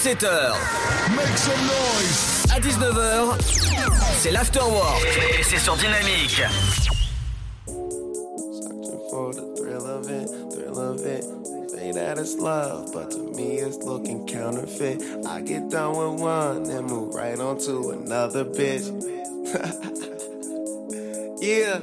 De 0.07 0.12
17h 0.12 0.53
à 2.55 2.61
19h, 2.61 3.40
c'est 4.16 4.31
l'afterwork 4.31 5.05
et 5.37 5.42
c'est 5.42 5.59
sur 5.59 5.75
Dynamique. 5.75 6.42
for 9.11 9.35
the 9.35 9.57
thrill 9.57 9.85
of 9.85 10.09
it, 10.09 10.29
thrill 10.53 10.79
of 10.79 11.05
it. 11.05 11.25
Say 11.71 11.90
that 11.90 12.19
it's 12.19 12.37
love, 12.38 12.92
but 12.92 13.11
to 13.11 13.19
me 13.37 13.57
it's 13.57 13.79
looking 13.79 14.25
counterfeit. 14.29 15.03
I 15.27 15.40
get 15.40 15.71
done 15.71 15.97
with 15.97 16.21
one 16.21 16.71
and 16.71 16.87
move 16.87 17.12
right 17.12 17.40
on 17.40 17.59
to 17.66 17.90
another 17.90 18.45
bitch. 18.45 18.87
yeah. 21.42 21.81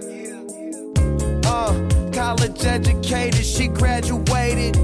Uh, 1.46 1.74
college 2.14 2.64
educated, 2.64 3.46
she 3.46 3.68
graduated. 3.68 4.78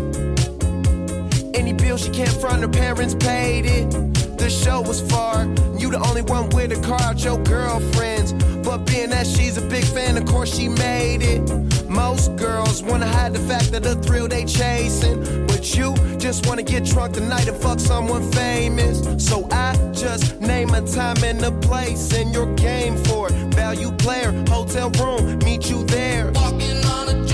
Any 1.59 1.73
bill 1.73 1.97
she 1.97 2.09
can't 2.09 2.31
front, 2.39 2.61
her 2.61 2.69
parents 2.69 3.13
paid 3.15 3.65
it. 3.65 3.91
The 4.37 4.49
show 4.49 4.79
was 4.79 5.01
far, 5.01 5.43
you 5.77 5.91
the 5.91 6.01
only 6.07 6.21
one 6.21 6.49
with 6.51 6.71
a 6.71 6.81
car 6.87 7.01
out 7.01 7.21
your 7.21 7.37
girlfriends. 7.43 8.31
But 8.63 8.85
being 8.85 9.09
that 9.09 9.27
she's 9.27 9.57
a 9.57 9.61
big 9.61 9.83
fan, 9.83 10.15
of 10.15 10.25
course 10.25 10.55
she 10.55 10.69
made 10.69 11.21
it. 11.21 11.41
Most 11.89 12.37
girls 12.37 12.81
wanna 12.81 13.07
hide 13.07 13.33
the 13.33 13.39
fact 13.39 13.73
that 13.73 13.83
the 13.83 13.95
thrill 13.95 14.29
they 14.29 14.45
chasing. 14.45 15.19
But 15.47 15.75
you 15.75 15.95
just 16.17 16.47
wanna 16.47 16.63
get 16.63 16.85
drunk 16.85 17.15
tonight 17.15 17.49
and 17.49 17.57
fuck 17.57 17.81
someone 17.81 18.23
famous. 18.31 18.97
So 19.17 19.45
I 19.51 19.75
just 19.91 20.39
name 20.39 20.69
a 20.69 20.81
time 20.87 21.21
and 21.25 21.43
a 21.43 21.51
place, 21.51 22.13
and 22.13 22.33
you're 22.33 22.55
game 22.55 22.95
for 23.03 23.27
it. 23.27 23.33
Value 23.53 23.91
player, 23.97 24.31
hotel 24.47 24.91
room, 24.91 25.39
meet 25.39 25.69
you 25.69 25.83
there. 25.87 26.31
Walking 26.31 26.85
on 26.85 27.09
a 27.09 27.28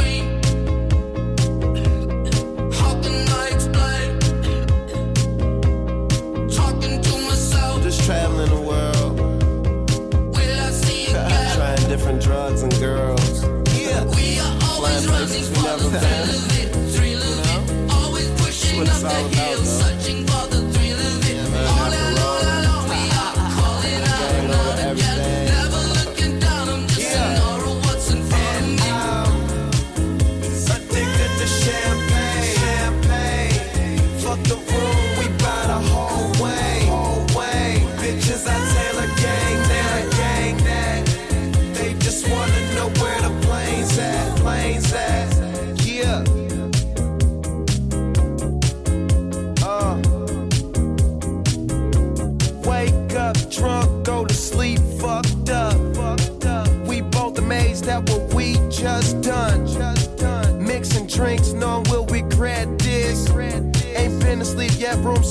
and 12.66 12.80
girls. 12.80 13.44
Yeah. 13.78 14.04
We 14.16 14.40
are 14.40 14.58
always 14.70 15.08
running 15.08 15.46
for 15.54 15.78
the 15.78 16.00
thrill 16.02 16.30
of 16.38 16.60
it. 16.60 16.70
Thrill 16.96 17.22
of 17.22 17.70
it. 17.70 17.94
Always 17.94 18.30
pushing 18.42 18.82
up 18.82 19.02
the 19.02 19.22
hill. 19.38 19.64
Searching 19.64 20.26
for 20.26 20.35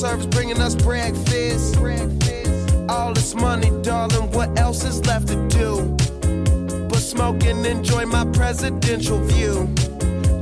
service 0.04 0.26
bringing 0.26 0.60
us 0.60 0.74
breakfast. 0.74 1.78
All 2.90 3.14
this 3.14 3.34
money, 3.34 3.70
darling, 3.80 4.30
what 4.32 4.58
else 4.58 4.84
is 4.84 5.00
left 5.06 5.28
to 5.28 5.36
do? 5.48 5.96
But 6.90 6.98
smoke 6.98 7.42
and 7.44 7.64
enjoy 7.64 8.04
my 8.04 8.26
presidential 8.26 9.18
view. 9.20 9.66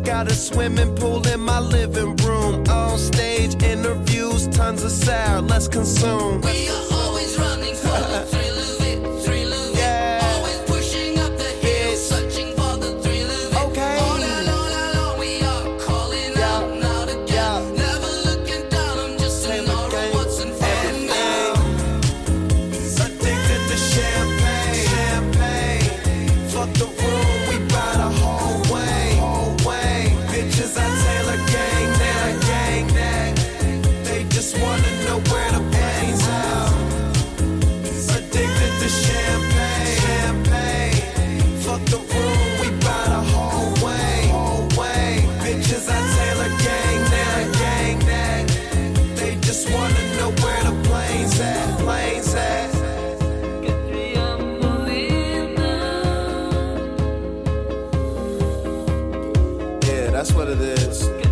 Got 0.02 0.26
a 0.26 0.34
swimming 0.34 0.96
pool 0.96 1.24
in 1.28 1.38
my 1.38 1.60
living 1.60 2.16
room. 2.16 2.66
On 2.68 2.98
stage 2.98 3.62
interviews, 3.62 4.48
tons 4.48 4.82
of 4.82 4.90
sound, 4.90 5.48
let's 5.48 5.68
consume. 5.68 6.40
We 6.40 6.68
are 6.68 6.86
always 6.90 7.38
running 7.38 7.76
for 7.76 8.00
the 8.14 8.26
thrill 8.30 8.51
that's 60.22 60.34
what 60.34 60.46
it 60.46 60.60
is. 60.60 61.31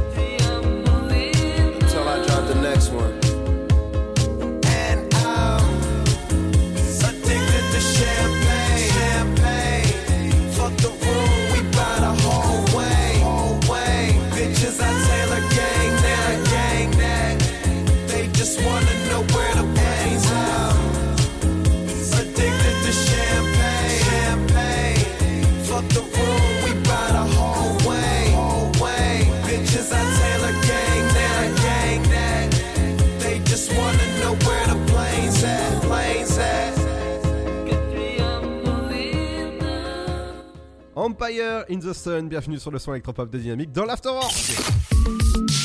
Empire 41.21 41.65
in 41.71 41.79
the 41.81 41.93
Sun, 41.93 42.29
bienvenue 42.29 42.59
sur 42.59 42.71
le 42.71 42.79
son 42.79 42.93
électropop 42.93 43.29
de 43.31 43.39
Dynamique 43.39 43.73
dans 43.73 43.85
l'Afterwork. 43.85 44.33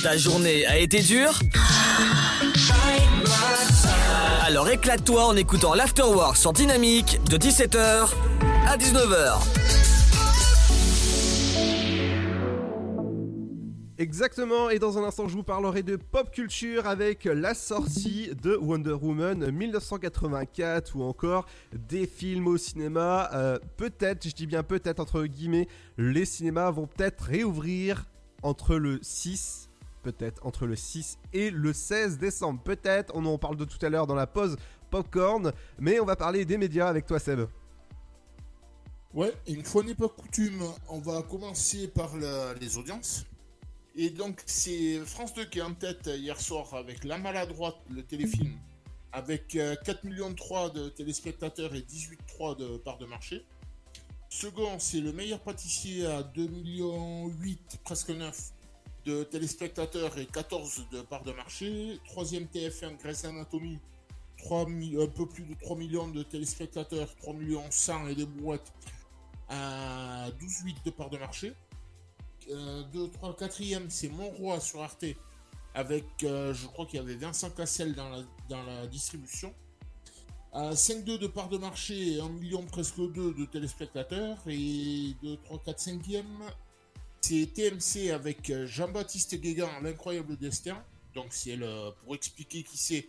Ta 0.03 0.17
journée 0.17 0.65
a 0.65 0.77
été 0.77 1.01
dure 1.01 1.39
Alors 4.45 4.67
éclate-toi 4.69 5.25
en 5.25 5.35
écoutant 5.37 5.73
l'Afterwork 5.73 6.35
sur 6.35 6.51
Dynamique 6.51 7.21
de 7.29 7.37
17h 7.37 8.09
à 8.67 8.75
19h. 8.75 9.64
Exactement, 13.97 14.69
et 14.69 14.77
dans 14.77 14.97
un 14.97 15.05
instant, 15.05 15.29
je 15.29 15.37
vous 15.37 15.43
parlerai 15.43 15.81
de 15.81 15.95
pop 15.95 16.29
culture 16.29 16.85
avec 16.85 17.23
la 17.23 17.53
sortie 17.53 18.29
de 18.43 18.57
Wonder 18.57 18.91
Woman 18.91 19.49
1984 19.49 20.97
ou 20.97 21.03
encore 21.03 21.45
des 21.71 22.05
films 22.05 22.47
au 22.47 22.57
cinéma. 22.57 23.29
Euh, 23.31 23.57
peut-être, 23.77 24.27
je 24.27 24.33
dis 24.33 24.47
bien 24.47 24.63
peut-être 24.63 24.99
entre 24.99 25.23
guillemets, 25.23 25.69
les 25.97 26.25
cinémas 26.25 26.71
vont 26.71 26.87
peut-être 26.87 27.21
réouvrir 27.21 28.03
entre 28.43 28.75
le 28.75 28.99
6, 29.01 29.69
peut-être 30.03 30.45
entre 30.45 30.65
le 30.65 30.75
6 30.75 31.17
et 31.31 31.49
le 31.49 31.71
16 31.71 32.17
décembre. 32.17 32.59
Peut-être, 32.61 33.13
on 33.15 33.25
en 33.25 33.37
parle 33.37 33.55
de 33.55 33.63
tout 33.63 33.79
à 33.81 33.87
l'heure 33.87 34.07
dans 34.07 34.15
la 34.15 34.27
pause 34.27 34.57
popcorn, 34.91 35.53
mais 35.79 36.01
on 36.01 36.05
va 36.05 36.17
parler 36.17 36.43
des 36.43 36.57
médias 36.57 36.89
avec 36.89 37.05
toi, 37.05 37.17
Seb. 37.17 37.47
Ouais, 39.13 39.31
une 39.47 39.63
fois 39.63 39.83
n'est 39.83 39.95
pas 39.95 40.09
coutume, 40.09 40.63
on 40.89 40.99
va 40.99 41.21
commencer 41.21 41.87
par 41.87 42.11
les 42.59 42.77
audiences. 42.77 43.25
Et 43.95 44.09
donc, 44.09 44.41
c'est 44.45 44.99
France 45.05 45.33
2 45.33 45.45
qui 45.45 45.59
est 45.59 45.61
en 45.61 45.73
tête 45.73 46.07
hier 46.13 46.39
soir 46.39 46.73
avec 46.73 47.03
La 47.05 47.17
Maladroite, 47.17 47.77
le 47.89 48.03
téléfilm, 48.03 48.57
avec 49.13 49.55
euh, 49.55 49.75
4 49.85 50.03
millions 50.03 50.33
3 50.33 50.71
de 50.71 50.89
téléspectateurs 50.89 51.73
et 51.75 51.79
18,3 51.81 52.57
de 52.57 52.77
parts 52.77 52.97
de 52.97 53.05
marché. 53.05 53.45
Second, 54.27 54.79
c'est 54.79 54.99
Le 54.99 55.13
Meilleur 55.13 55.39
Pâtissier 55.39 56.05
à 56.07 56.23
2 56.23 56.47
millions 56.47 57.27
8, 57.39 57.79
presque 57.85 58.09
9 58.09 58.51
de 59.05 59.23
téléspectateurs 59.23 60.17
et 60.17 60.25
14 60.25 60.87
de 60.91 61.01
parts 61.01 61.23
de 61.23 61.31
marché. 61.31 61.97
Troisième 62.05 62.45
TF1, 62.45 62.97
Grey's 62.97 63.23
Anatomy, 63.23 63.79
3 64.39 64.67
mi- 64.67 65.01
un 65.01 65.07
peu 65.07 65.25
plus 65.25 65.43
de 65.45 65.53
3 65.53 65.77
millions 65.77 66.09
de 66.09 66.21
téléspectateurs, 66.23 67.15
3 67.15 67.33
millions 67.33 67.63
100 67.69 68.07
et 68.07 68.15
des 68.15 68.25
brouettes 68.25 68.73
à 69.47 70.27
12,8 70.39 70.83
de 70.83 70.89
part 70.89 71.09
de 71.09 71.17
marché. 71.17 71.53
2, 72.49 73.09
3, 73.09 73.33
4ème, 73.33 73.89
c'est 73.89 74.09
Mon 74.09 74.29
Roi 74.29 74.59
sur 74.59 74.81
Arte, 74.81 75.05
avec, 75.73 76.05
euh, 76.23 76.53
je 76.53 76.67
crois 76.67 76.85
qu'il 76.85 76.99
y 76.99 77.03
avait 77.03 77.15
Vincent 77.15 77.49
Cassel 77.49 77.93
dans 77.95 78.09
la, 78.09 78.23
dans 78.49 78.63
la 78.63 78.87
distribution. 78.87 79.53
À 80.53 80.71
5,2 80.71 81.19
de 81.19 81.27
part 81.27 81.49
de 81.49 81.57
marché, 81.57 82.19
1 82.19 82.29
million 82.29 82.63
presque 82.63 82.97
2 82.97 83.33
de 83.33 83.45
téléspectateurs. 83.45 84.37
Et 84.47 85.13
2, 85.21 85.37
3, 85.43 85.59
4, 85.65 85.79
5ème, 85.79 86.23
c'est 87.19 87.53
TMC 87.53 88.11
avec 88.11 88.49
euh, 88.49 88.65
Jean-Baptiste 88.65 89.35
Guégan, 89.35 89.69
L'incroyable 89.81 90.37
destin. 90.37 90.81
Donc 91.13 91.27
c'est 91.31 91.55
le, 91.55 91.91
pour 92.03 92.15
expliquer 92.15 92.63
qui 92.63 92.77
c'est, 92.77 93.07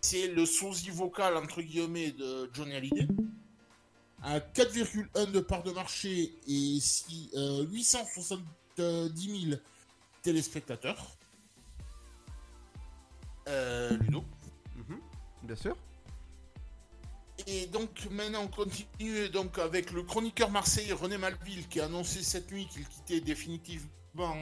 c'est 0.00 0.28
le 0.28 0.44
sosie 0.44 0.90
vocal 0.90 1.36
entre 1.36 1.62
guillemets 1.62 2.12
de 2.12 2.50
Johnny 2.52 2.74
Hallyday 2.74 3.08
à 4.22 4.38
4,1 4.38 5.32
de 5.32 5.40
part 5.40 5.62
de 5.64 5.72
marché 5.72 6.32
et 6.46 6.78
si, 6.80 7.30
euh, 7.34 7.64
870 7.64 8.44
000 8.76 9.56
téléspectateurs. 10.22 11.16
Euh, 13.48 13.96
Ludo. 13.98 14.24
Bien 15.42 15.56
sûr. 15.56 15.76
Et 17.46 17.66
donc 17.66 18.06
maintenant 18.10 18.42
on 18.42 18.48
continue 18.48 19.28
donc 19.28 19.58
avec 19.58 19.90
le 19.90 20.02
chroniqueur 20.04 20.50
marseillais 20.50 20.92
René 20.92 21.18
Malville 21.18 21.66
qui 21.66 21.80
a 21.80 21.86
annoncé 21.86 22.22
cette 22.22 22.52
nuit 22.52 22.66
qu'il 22.66 22.86
quittait 22.86 23.20
définitivement 23.20 24.36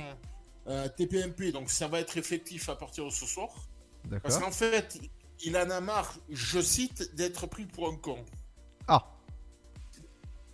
euh, 0.67 0.89
TPMP, 0.89 1.53
donc 1.53 1.71
ça 1.71 1.89
va 1.89 2.01
être 2.01 2.19
effectif 2.19 2.69
à 2.69 2.77
partir 2.77 3.07
de 3.07 3.11
ce 3.11 3.25
soir. 3.25 3.49
Parce 4.23 4.39
qu'en 4.39 4.53
fait, 4.53 4.99
il 5.45 5.57
en 5.57 5.71
a 5.71 5.81
marre, 5.81 6.19
je 6.31 6.61
cite, 6.61 7.15
d'être 7.15 7.47
pris 7.47 7.65
pour 7.65 7.89
un 7.89 7.97
con. 7.97 8.25
Ah. 8.87 9.07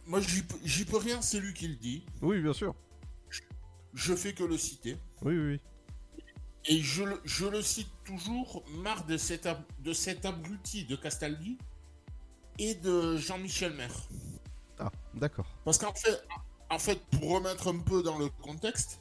Moi 0.06 0.20
j'y 0.20 0.84
peux 0.84 0.98
rien, 0.98 1.20
c'est 1.22 1.40
lui 1.40 1.52
qui 1.52 1.66
le 1.66 1.74
dit. 1.76 2.06
Oui, 2.22 2.40
bien 2.40 2.52
sûr. 2.52 2.74
Je 3.96 4.14
fais 4.14 4.34
que 4.34 4.44
le 4.44 4.58
citer. 4.58 4.98
Oui, 5.22 5.36
oui. 5.38 5.60
Et 6.66 6.82
je 6.82 7.02
le, 7.02 7.20
je 7.24 7.46
le 7.46 7.62
cite 7.62 7.88
toujours, 8.04 8.62
marre 8.68 9.06
de 9.06 9.16
cet, 9.16 9.46
ab- 9.46 9.64
de 9.78 9.92
cet 9.94 10.26
abruti 10.26 10.84
de 10.84 10.96
Castaldi 10.96 11.56
et 12.58 12.74
de 12.74 13.16
Jean-Michel 13.16 13.72
Maire. 13.72 13.96
Ah, 14.78 14.92
d'accord. 15.14 15.46
Parce 15.64 15.78
qu'en 15.78 15.94
fait, 15.94 16.22
en 16.68 16.78
fait, 16.78 17.00
pour 17.06 17.30
remettre 17.30 17.68
un 17.72 17.78
peu 17.78 18.02
dans 18.02 18.18
le 18.18 18.28
contexte, 18.28 19.00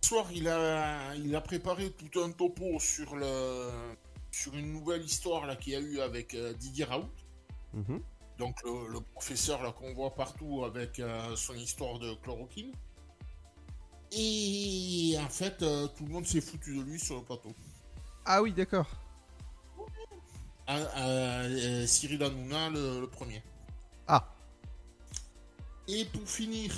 ce 0.00 0.10
soir, 0.10 0.30
il 0.32 0.46
a, 0.46 1.14
il 1.16 1.34
a 1.34 1.40
préparé 1.40 1.90
tout 1.90 2.20
un 2.20 2.30
topo 2.30 2.78
sur, 2.78 3.16
le, 3.16 3.70
sur 4.30 4.54
une 4.54 4.72
nouvelle 4.72 5.02
histoire 5.04 5.44
là, 5.46 5.56
qu'il 5.56 5.72
y 5.72 5.76
a 5.76 5.80
eu 5.80 5.98
avec 5.98 6.34
euh, 6.34 6.52
Didier 6.54 6.84
Raoult. 6.84 7.10
Mhm. 7.72 8.00
Donc 8.38 8.62
le, 8.62 8.92
le 8.92 9.00
professeur 9.00 9.60
là 9.62 9.72
qu'on 9.72 9.92
voit 9.94 10.14
partout 10.14 10.64
avec 10.64 11.00
euh, 11.00 11.34
son 11.34 11.54
histoire 11.54 11.98
de 11.98 12.14
chloroquine. 12.22 12.72
Et 14.16 15.16
en 15.18 15.28
fait, 15.28 15.60
euh, 15.62 15.88
tout 15.88 16.04
le 16.04 16.10
monde 16.10 16.26
s'est 16.26 16.40
foutu 16.40 16.76
de 16.76 16.82
lui 16.82 17.00
sur 17.00 17.16
le 17.16 17.22
plateau. 17.22 17.52
Ah 18.24 18.42
oui, 18.42 18.52
d'accord. 18.52 18.88
Ah, 20.66 20.76
euh, 20.76 21.86
Cyril 21.86 22.22
Hanouna, 22.22 22.70
le, 22.70 23.00
le 23.00 23.06
premier. 23.08 23.42
Ah. 24.06 24.32
Et 25.88 26.04
pour 26.06 26.28
finir, 26.28 26.72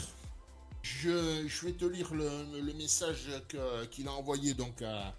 je, 0.82 1.46
je 1.46 1.66
vais 1.66 1.72
te 1.72 1.84
lire 1.84 2.12
le, 2.14 2.60
le 2.60 2.72
message 2.74 3.28
qu'il 3.90 4.08
a 4.08 4.12
envoyé 4.12 4.54
donc 4.54 4.82
à, 4.82 5.14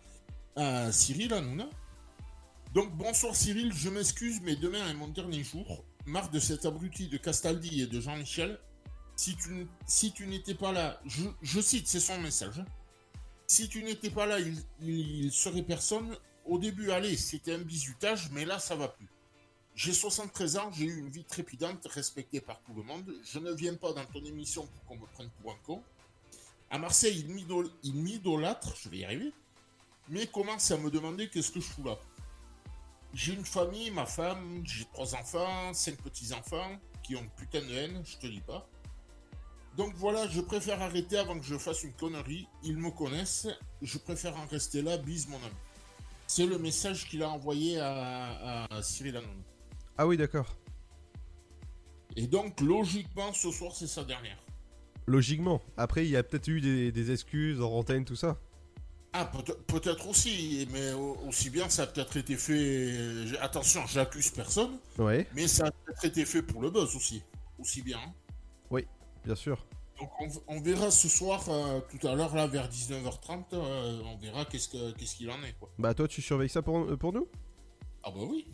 à 0.56 0.92
Cyril 0.92 1.34
Hanouna. 1.34 1.70
Donc 2.74 2.92
bonsoir 2.98 3.36
Cyril, 3.36 3.72
je 3.74 3.90
m'excuse, 3.90 4.42
mais 4.42 4.56
demain 4.56 4.90
est 4.90 4.94
mon 4.94 5.08
dernier 5.08 5.44
jour. 5.44 5.86
Marre 6.06 6.30
de 6.30 6.40
cet 6.40 6.66
abruti 6.66 7.08
de 7.08 7.18
Castaldi 7.18 7.84
et 7.84 7.88
de 7.88 8.02
Jean-Michel. 8.02 8.60
Si 9.18 9.36
tu, 9.36 9.68
si 9.86 10.12
tu 10.14 10.28
n'étais 10.28 10.54
pas 10.56 10.72
là, 10.72 11.02
je, 11.42 11.60
cite, 11.60 11.88
c'est 11.88 12.00
son 12.00 12.22
message. 12.22 12.60
hein. 12.60 12.66
Si 13.48 13.68
tu 13.68 13.84
n'étais 13.84 14.10
pas 14.12 14.26
là, 14.28 14.40
il, 14.40 14.64
il- 14.82 15.32
serait 15.32 15.64
personne. 15.64 16.16
Au 16.46 16.60
début, 16.60 16.92
allez, 16.92 17.18
c'était 17.18 17.54
un 17.56 17.60
bisutage, 17.60 18.30
mais 18.32 18.46
là, 18.46 18.60
ça 18.60 18.76
va 18.76 18.88
plus. 18.90 19.08
J'ai 19.76 19.92
73 19.94 20.58
ans, 20.58 20.72
j'ai 20.72 20.86
eu 20.86 21.00
une 21.00 21.10
vie 21.10 21.24
trépidante, 21.26 21.86
respectée 21.88 22.40
par 22.42 22.62
tout 22.62 22.74
le 22.76 22.84
monde. 22.84 23.12
Je 23.26 23.40
ne 23.40 23.52
viens 23.52 23.76
pas 23.76 23.92
dans 23.94 24.06
ton 24.06 24.24
émission 24.24 24.66
pour 24.68 24.86
qu'on 24.86 24.96
me 24.98 25.08
prenne 25.08 25.30
pour 25.42 25.52
un 25.52 25.58
con. 25.66 25.84
À 26.70 26.78
Marseille, 26.78 27.20
il 27.28 27.34
m'idol- 27.34 27.72
il 27.84 27.96
m'idolâtre, 27.96 28.76
je 28.82 28.90
vais 28.90 28.98
y 29.00 29.06
arriver, 29.06 29.34
mais 30.10 30.28
commence 30.28 30.70
à 30.72 30.78
me 30.78 30.92
demander 30.92 31.30
qu'est-ce 31.30 31.52
que 31.52 31.60
je 31.60 31.66
fous 31.66 31.84
là. 31.84 31.98
J'ai 33.14 33.34
une 33.34 33.46
famille, 33.46 33.90
ma 33.92 34.06
femme, 34.06 34.62
j'ai 34.66 34.86
trois 34.94 35.16
enfants, 35.16 35.74
cinq 35.74 35.98
petits-enfants, 36.02 36.78
qui 37.04 37.16
ont 37.16 37.28
putain 37.38 37.62
de 37.62 37.74
haine, 37.74 38.04
je 38.06 38.18
te 38.18 38.28
dis 38.28 38.42
pas. 38.42 38.68
Donc 39.78 39.94
voilà, 39.96 40.28
je 40.28 40.42
préfère 40.42 40.82
arrêter 40.82 41.18
avant 41.18 41.38
que 41.40 41.46
je 41.46 41.58
fasse 41.58 41.84
une 41.84 41.94
connerie. 41.94 42.48
Ils 42.64 42.78
me 42.78 42.90
connaissent, 42.90 43.48
je 43.82 43.98
préfère 44.00 44.36
en 44.36 44.46
rester 44.48 44.82
là, 44.82 44.98
bise 44.98 45.28
mon 45.28 45.38
ami. 45.38 45.56
C'est 46.26 46.46
le 46.48 46.58
message 46.58 47.08
qu'il 47.08 47.22
a 47.24 47.30
envoyé 47.30 47.80
à, 47.80 48.66
à 48.66 48.82
Cyril 48.82 49.18
Hanouna. 49.18 49.34
Ah 49.98 50.08
oui, 50.08 50.18
d'accord. 50.18 50.58
Et 52.16 52.26
donc, 52.28 52.60
logiquement, 52.60 53.32
ce 53.34 53.52
soir, 53.52 53.72
c'est 53.76 53.88
sa 53.88 54.04
dernière. 54.04 54.38
Logiquement. 55.06 55.62
Après, 55.78 56.06
il 56.06 56.10
y 56.12 56.18
a 56.18 56.24
peut-être 56.24 56.48
eu 56.48 56.60
des, 56.60 56.92
des 56.92 57.12
excuses 57.12 57.62
en 57.62 57.72
antenne, 57.72 58.04
tout 58.04 58.16
ça. 58.16 58.40
Ah, 59.14 59.26
peut- 59.26 59.56
peut-être 59.68 60.08
aussi, 60.08 60.68
mais 60.72 60.92
au- 60.94 61.18
aussi 61.28 61.50
bien, 61.50 61.70
ça 61.70 61.84
a 61.84 61.88
peut-être 61.88 62.18
été 62.18 62.36
fait. 62.36 63.38
Attention, 63.42 63.86
j'accuse 63.88 64.32
personne, 64.32 64.80
Ouais. 64.98 65.28
mais 65.34 65.48
ça 65.48 65.68
a 65.68 65.72
peut-être 65.72 66.04
été 66.06 66.26
fait 66.26 66.42
pour 66.42 66.62
le 66.62 66.72
buzz 66.72 66.96
aussi. 66.96 67.22
Aussi 67.60 67.82
bien. 67.84 68.00
Bien 69.28 69.36
sûr. 69.36 69.64
Donc, 70.00 70.10
on, 70.20 70.56
on 70.56 70.62
verra 70.62 70.90
ce 70.90 71.08
soir, 71.10 71.44
euh, 71.50 71.80
tout 71.90 72.08
à 72.08 72.16
l'heure, 72.16 72.34
là, 72.36 72.48
vers 72.48 72.70
19h30, 72.70 73.44
euh, 73.54 74.02
on 74.06 74.18
verra 74.18 74.46
qu'est-ce 74.46 74.70
que- 74.70 74.92
qu'est-ce 74.94 75.16
qu'il 75.18 75.30
en 75.30 75.42
est, 75.44 75.54
quoi. 75.60 75.70
Bah 75.78 75.94
toi, 75.94 76.08
tu 76.08 76.22
surveilles 76.22 76.50
ça 76.50 76.62
pour, 76.62 76.98
pour 76.98 77.12
nous? 77.14 77.28
Ah, 78.04 78.12
bah 78.12 78.22
oui. 78.30 78.48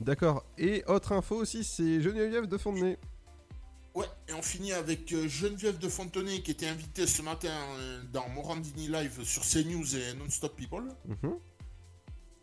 D'accord. 0.00 0.44
Et 0.58 0.84
autre 0.86 1.12
info 1.12 1.36
aussi, 1.36 1.64
c'est 1.64 2.00
Geneviève 2.02 2.46
de 2.46 2.58
Fontenay. 2.58 2.98
Ouais, 3.94 4.06
et 4.28 4.32
on 4.34 4.42
finit 4.42 4.72
avec 4.72 5.10
euh, 5.12 5.26
Geneviève 5.28 5.78
de 5.78 5.88
Fontenay 5.88 6.42
qui 6.42 6.50
était 6.52 6.68
invitée 6.68 7.06
ce 7.06 7.22
matin 7.22 7.52
dans 8.12 8.28
Morandini 8.28 8.88
Live 8.88 9.24
sur 9.24 9.42
CNews 9.42 9.96
et 9.96 10.14
Non-Stop 10.14 10.54
People. 10.56 10.88
Mhm. 11.06 11.34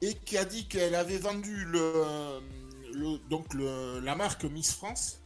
et 0.01 0.13
qui 0.13 0.37
a 0.37 0.45
dit 0.45 0.67
qu'elle 0.67 0.93
avait 0.95 1.17
vendu 1.17 1.65
le, 1.65 2.39
le- 2.93 3.17
donc 3.29 3.53
le- 3.55 3.99
la 3.99 4.15
marque 4.15 4.45
Miss 4.45 4.71
France 4.73 5.21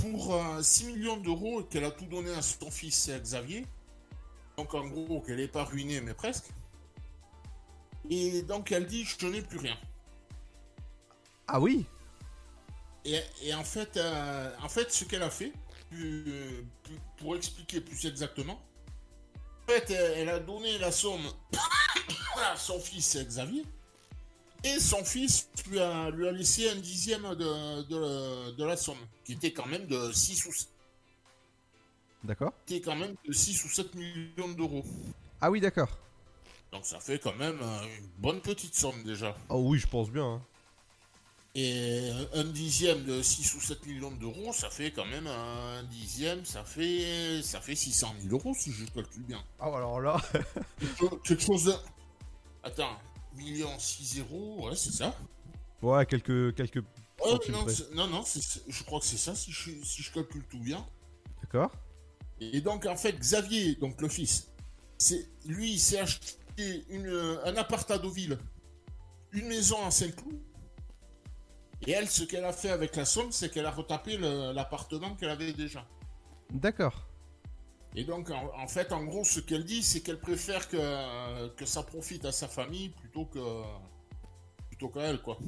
pour 0.00 0.34
euh, 0.34 0.62
6 0.62 0.84
millions 0.86 1.16
d'euros 1.16 1.62
qu'elle 1.64 1.84
a 1.84 1.90
tout 1.90 2.06
donné 2.06 2.32
à 2.32 2.42
son 2.42 2.70
fils 2.70 3.08
euh, 3.08 3.18
Xavier. 3.18 3.66
Donc 4.56 4.74
en 4.74 4.86
gros 4.86 5.20
qu'elle 5.20 5.36
n'est 5.36 5.48
pas 5.48 5.64
ruinée 5.64 6.00
mais 6.00 6.14
presque. 6.14 6.46
Et 8.08 8.42
donc 8.42 8.72
elle 8.72 8.86
dit 8.86 9.04
je 9.04 9.26
n'ai 9.26 9.42
plus 9.42 9.58
rien. 9.58 9.76
Ah 11.48 11.60
oui? 11.60 11.86
Et, 13.04 13.20
et 13.42 13.54
en 13.54 13.62
fait, 13.62 13.96
euh, 13.96 14.52
en 14.62 14.68
fait, 14.68 14.92
ce 14.92 15.04
qu'elle 15.04 15.22
a 15.22 15.30
fait, 15.30 15.52
plus- 15.90 16.66
pour 17.18 17.36
expliquer 17.36 17.80
plus 17.80 18.04
exactement, 18.04 18.60
en 19.62 19.72
fait, 19.72 19.90
elle, 19.90 20.12
elle 20.18 20.28
a 20.28 20.40
donné 20.40 20.76
la 20.78 20.90
somme 20.90 21.24
à 22.36 22.56
son 22.56 22.80
fils 22.80 23.16
Xavier, 23.16 23.64
et 24.66 24.80
son 24.80 25.04
fils 25.04 25.48
lui 25.70 25.78
a, 25.80 26.10
lui 26.10 26.26
a 26.28 26.32
laissé 26.32 26.68
un 26.68 26.76
dixième 26.76 27.22
de, 27.34 27.82
de- 27.82 28.50
de 28.52 28.64
la 28.64 28.76
somme, 28.76 28.98
qui 29.24 29.32
était 29.34 29.52
quand 29.52 29.66
même 29.66 29.86
de 29.86 30.12
6 30.12 30.44
ou, 30.46 30.50
D'accord. 32.24 32.52
qui 32.66 32.76
était 32.76 32.84
quand 32.84 32.96
même 32.96 33.14
de 33.26 33.32
6 33.32 33.64
ou 33.64 33.68
7 33.68 33.94
millions 33.94 34.48
d'euros. 34.56 34.84
Ah 35.40 35.50
oui, 35.50 35.60
d'accord. 35.60 35.88
Donc 36.72 36.84
ça 36.84 36.98
fait 37.00 37.18
quand 37.18 37.34
même 37.36 37.58
euh, 37.62 37.82
une 37.98 38.06
bonne 38.18 38.40
petite 38.40 38.74
somme 38.74 39.02
déjà. 39.04 39.36
Oh 39.48 39.62
oui, 39.68 39.78
je 39.78 39.86
pense 39.86 40.10
bien. 40.10 40.24
hein. 40.24 40.42
Et 41.58 42.10
un 42.34 42.44
dixième 42.44 43.04
de 43.04 43.22
6 43.22 43.54
ou 43.54 43.60
7 43.62 43.86
millions 43.86 44.10
d'euros, 44.10 44.52
ça 44.52 44.68
fait 44.68 44.90
quand 44.90 45.06
même 45.06 45.26
un 45.26 45.82
dixième, 45.84 46.44
ça 46.44 46.64
fait, 46.64 47.40
ça 47.42 47.60
fait 47.62 47.74
600 47.74 48.14
000 48.22 48.34
euros 48.34 48.54
si 48.58 48.72
je 48.72 48.84
calcule 48.86 49.22
bien. 49.22 49.42
Ah 49.58 49.66
alors 49.68 50.00
là. 50.02 50.20
Quelque 50.78 50.96
chose- 50.98 51.18
Quelque 51.24 51.42
chose 51.42 51.64
de... 51.64 51.72
Attends, 52.62 52.98
million 53.36 53.78
6 53.78 54.04
zéro, 54.16 54.68
ouais 54.68 54.76
c'est 54.76 54.92
ça. 54.92 55.14
ouais, 55.82 56.06
quelques 56.06 56.54
quelques 56.54 56.82
Ouais, 57.24 57.38
non, 57.94 58.06
non, 58.08 58.22
je 58.68 58.84
crois 58.84 59.00
que 59.00 59.06
c'est 59.06 59.16
ça 59.16 59.34
si 59.34 59.50
je, 59.50 59.70
si 59.82 60.02
je 60.02 60.12
calcule 60.12 60.44
tout 60.50 60.60
bien. 60.60 60.86
D'accord. 61.42 61.72
Et 62.40 62.60
donc 62.60 62.84
en 62.86 62.96
fait, 62.96 63.12
Xavier, 63.18 63.74
donc 63.76 64.00
le 64.02 64.08
fils, 64.08 64.48
c'est 64.98 65.26
lui, 65.46 65.72
il 65.72 65.78
s'est 65.80 65.98
acheté 65.98 66.84
une, 66.90 67.08
un 67.44 67.56
appart 67.56 67.90
à 67.90 67.98
Deauville, 67.98 68.38
une 69.32 69.46
maison 69.46 69.82
à 69.86 69.90
Saint-Cloud. 69.90 70.38
Et 71.86 71.92
elle, 71.92 72.08
ce 72.08 72.24
qu'elle 72.24 72.44
a 72.44 72.52
fait 72.52 72.70
avec 72.70 72.96
la 72.96 73.04
somme, 73.04 73.32
c'est 73.32 73.50
qu'elle 73.50 73.66
a 73.66 73.70
retapé 73.70 74.18
l'appartement 74.18 75.14
qu'elle 75.14 75.30
avait 75.30 75.52
déjà. 75.52 75.86
D'accord. 76.50 77.05
Et 77.94 78.04
donc, 78.04 78.30
en, 78.30 78.50
en 78.58 78.68
fait, 78.68 78.92
en 78.92 79.04
gros, 79.04 79.24
ce 79.24 79.40
qu'elle 79.40 79.64
dit, 79.64 79.82
c'est 79.82 80.00
qu'elle 80.00 80.18
préfère 80.18 80.68
que, 80.68 81.48
que 81.48 81.64
ça 81.64 81.82
profite 81.82 82.24
à 82.24 82.32
sa 82.32 82.48
famille 82.48 82.90
plutôt 82.90 83.24
que 83.26 83.62
plutôt 84.68 84.88
qu'à 84.88 85.02
elle, 85.02 85.22
quoi. 85.22 85.38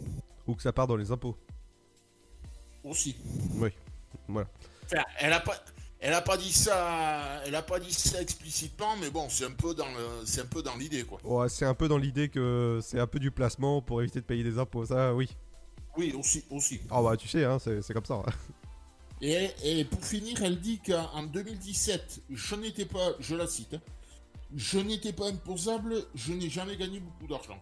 Ou 0.46 0.54
que 0.54 0.62
ça 0.62 0.72
part 0.72 0.86
dans 0.86 0.96
les 0.96 1.10
impôts. 1.10 1.36
Aussi. 2.84 3.16
Oui. 3.56 3.70
Voilà. 4.28 4.48
Enfin, 4.84 5.02
elle 5.18 5.32
a 5.34 5.40
pas, 5.40 5.62
elle 6.00 6.14
a 6.14 6.22
pas 6.22 6.38
dit 6.38 6.52
ça, 6.52 7.42
elle 7.44 7.54
a 7.54 7.62
pas 7.62 7.78
dit 7.78 7.92
ça 7.92 8.22
explicitement, 8.22 8.96
mais 8.96 9.10
bon, 9.10 9.28
c'est 9.28 9.44
un 9.44 9.50
peu 9.50 9.74
dans 9.74 9.88
le, 9.88 10.24
c'est 10.24 10.40
un 10.40 10.46
peu 10.46 10.62
dans 10.62 10.76
l'idée, 10.76 11.04
quoi. 11.04 11.18
Ouais, 11.24 11.48
c'est 11.50 11.66
un 11.66 11.74
peu 11.74 11.88
dans 11.88 11.98
l'idée 11.98 12.30
que 12.30 12.80
c'est 12.82 12.98
un 12.98 13.06
peu 13.06 13.18
du 13.18 13.30
placement 13.30 13.82
pour 13.82 14.00
éviter 14.00 14.20
de 14.20 14.24
payer 14.24 14.44
des 14.44 14.58
impôts. 14.58 14.86
Ça, 14.86 15.14
oui. 15.14 15.28
Oui, 15.96 16.14
aussi, 16.16 16.44
aussi. 16.50 16.80
Ah 16.90 17.02
bah 17.02 17.16
tu 17.16 17.28
sais, 17.28 17.44
hein, 17.44 17.58
c'est 17.58 17.82
c'est 17.82 17.92
comme 17.92 18.04
ça. 18.04 18.22
Et, 19.20 19.50
et 19.64 19.84
pour 19.84 20.04
finir, 20.04 20.42
elle 20.42 20.60
dit 20.60 20.78
qu'en 20.80 21.22
2017, 21.24 22.22
je 22.30 22.54
n'étais 22.54 22.84
pas, 22.84 23.12
je 23.18 23.34
la 23.34 23.46
cite, 23.46 23.74
hein, 23.74 23.80
je 24.54 24.78
n'étais 24.78 25.12
pas 25.12 25.28
imposable, 25.28 25.94
je 26.14 26.32
n'ai 26.32 26.48
jamais 26.48 26.76
gagné 26.76 27.00
beaucoup 27.00 27.26
d'argent. 27.26 27.58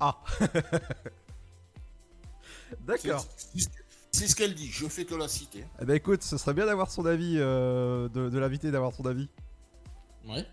Ah. 0.00 0.16
D'accord. 2.86 3.24
C'est- 4.10 4.26
ce 4.26 4.34
qu'elle 4.34 4.54
dit, 4.54 4.66
je 4.68 4.86
fais 4.88 5.04
que 5.04 5.14
la 5.14 5.28
citer. 5.28 5.64
Eh 5.80 5.84
ben 5.84 5.94
écoute, 5.94 6.22
ce 6.22 6.38
serait 6.38 6.54
bien 6.54 6.66
d'avoir 6.66 6.90
son 6.90 7.04
avis, 7.06 7.34
euh, 7.38 8.08
de, 8.08 8.30
de 8.30 8.38
l'inviter 8.38 8.70
d'avoir 8.70 8.92
son 8.92 9.04
avis. 9.06 9.28
Ouais. 10.26 10.44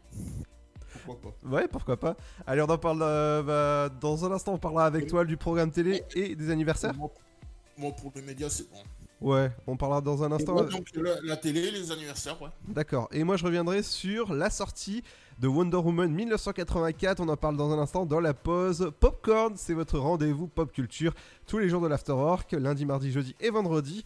Pourquoi 1.06 1.32
pas 1.32 1.48
Ouais, 1.50 1.68
pourquoi 1.68 1.98
pas. 1.98 2.16
Allez, 2.46 2.62
on 2.62 2.66
en 2.70 2.78
parle 2.78 3.02
euh, 3.02 3.42
bah, 3.44 3.90
dans 4.02 4.24
un 4.26 4.32
instant. 4.32 4.54
On 4.54 4.58
parlera 4.58 4.86
avec 4.86 5.08
toi 5.08 5.24
du 5.26 5.38
programme 5.38 5.72
télé 5.72 6.04
et 6.16 6.36
des 6.36 6.50
anniversaires. 6.52 6.94
Moi, 7.78 7.92
pour 7.96 8.12
les 8.16 8.22
médias, 8.22 8.50
c'est 8.50 8.70
bon. 8.70 8.78
Ouais, 9.22 9.50
on 9.66 9.78
parlera 9.78 10.02
dans 10.02 10.24
un 10.24 10.32
instant. 10.32 10.56
Ouais, 10.56 10.70
donc 10.70 10.88
la, 10.96 11.22
la 11.24 11.38
télé, 11.38 11.72
les 11.72 11.92
anniversaires, 11.92 12.42
ouais. 12.42 12.50
D'accord. 12.68 13.08
Et 13.12 13.24
moi, 13.24 13.38
je 13.38 13.46
reviendrai 13.46 13.82
sur 13.82 14.34
la 14.34 14.50
sortie 14.50 15.04
de 15.40 15.48
Wonder 15.48 15.78
Woman 15.78 16.12
1984. 16.12 17.22
On 17.22 17.30
en 17.30 17.38
parle 17.38 17.58
dans 17.58 17.72
un 17.72 17.80
instant 17.80 18.06
dans 18.06 18.20
la 18.20 18.34
pause. 18.34 18.92
Popcorn, 19.00 19.54
c'est 19.56 19.74
votre 19.74 19.98
rendez-vous 20.00 20.48
pop 20.48 20.72
culture 20.72 21.14
tous 21.48 21.60
les 21.60 21.70
jours 21.70 21.82
de 21.82 21.88
l'Afterwork, 21.88 22.52
lundi, 22.54 22.86
mardi, 22.86 23.12
jeudi 23.12 23.36
et 23.40 23.50
vendredi. 23.50 24.04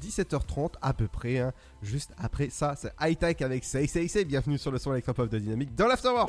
17h30 0.00 0.72
à 0.82 0.92
peu 0.92 1.06
près, 1.06 1.38
hein. 1.38 1.52
juste 1.80 2.10
après 2.18 2.50
ça, 2.50 2.74
c'est 2.76 2.92
High 3.00 3.16
Tech 3.16 3.40
avec 3.40 3.62
Say 3.64 3.86
Say 3.86 4.08
Say. 4.08 4.24
Bienvenue 4.24 4.58
sur 4.58 4.72
le 4.72 4.78
son 4.78 4.92
électropop 4.92 5.28
de 5.30 5.38
Dynamique 5.38 5.76
dans 5.76 5.86
l'Afterwork. 5.86 6.28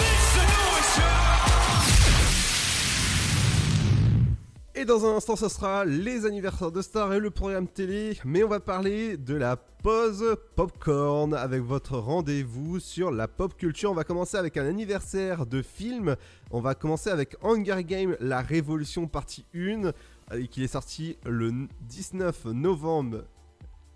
Dans 4.91 5.05
un 5.05 5.15
instant, 5.15 5.37
ce 5.37 5.47
sera 5.47 5.85
les 5.85 6.25
anniversaires 6.25 6.69
de 6.71 6.81
stars 6.81 7.13
et 7.13 7.19
le 7.19 7.31
programme 7.31 7.65
télé. 7.67 8.17
Mais 8.25 8.43
on 8.43 8.49
va 8.49 8.59
parler 8.59 9.15
de 9.15 9.35
la 9.35 9.55
pause 9.55 10.35
popcorn 10.57 11.33
avec 11.33 11.61
votre 11.61 11.97
rendez-vous 11.97 12.81
sur 12.81 13.09
la 13.09 13.29
pop 13.29 13.55
culture. 13.55 13.89
On 13.91 13.93
va 13.93 14.03
commencer 14.03 14.35
avec 14.35 14.57
un 14.57 14.65
anniversaire 14.65 15.45
de 15.45 15.61
film. 15.61 16.17
On 16.51 16.59
va 16.59 16.75
commencer 16.75 17.09
avec 17.09 17.37
Hunger 17.41 17.85
Games, 17.85 18.17
la 18.19 18.41
révolution 18.41 19.07
partie 19.07 19.45
1, 19.55 19.85
euh, 20.33 20.45
qui 20.51 20.61
est 20.65 20.67
sorti 20.67 21.15
le 21.25 21.53
19 21.83 22.45
novembre 22.47 23.23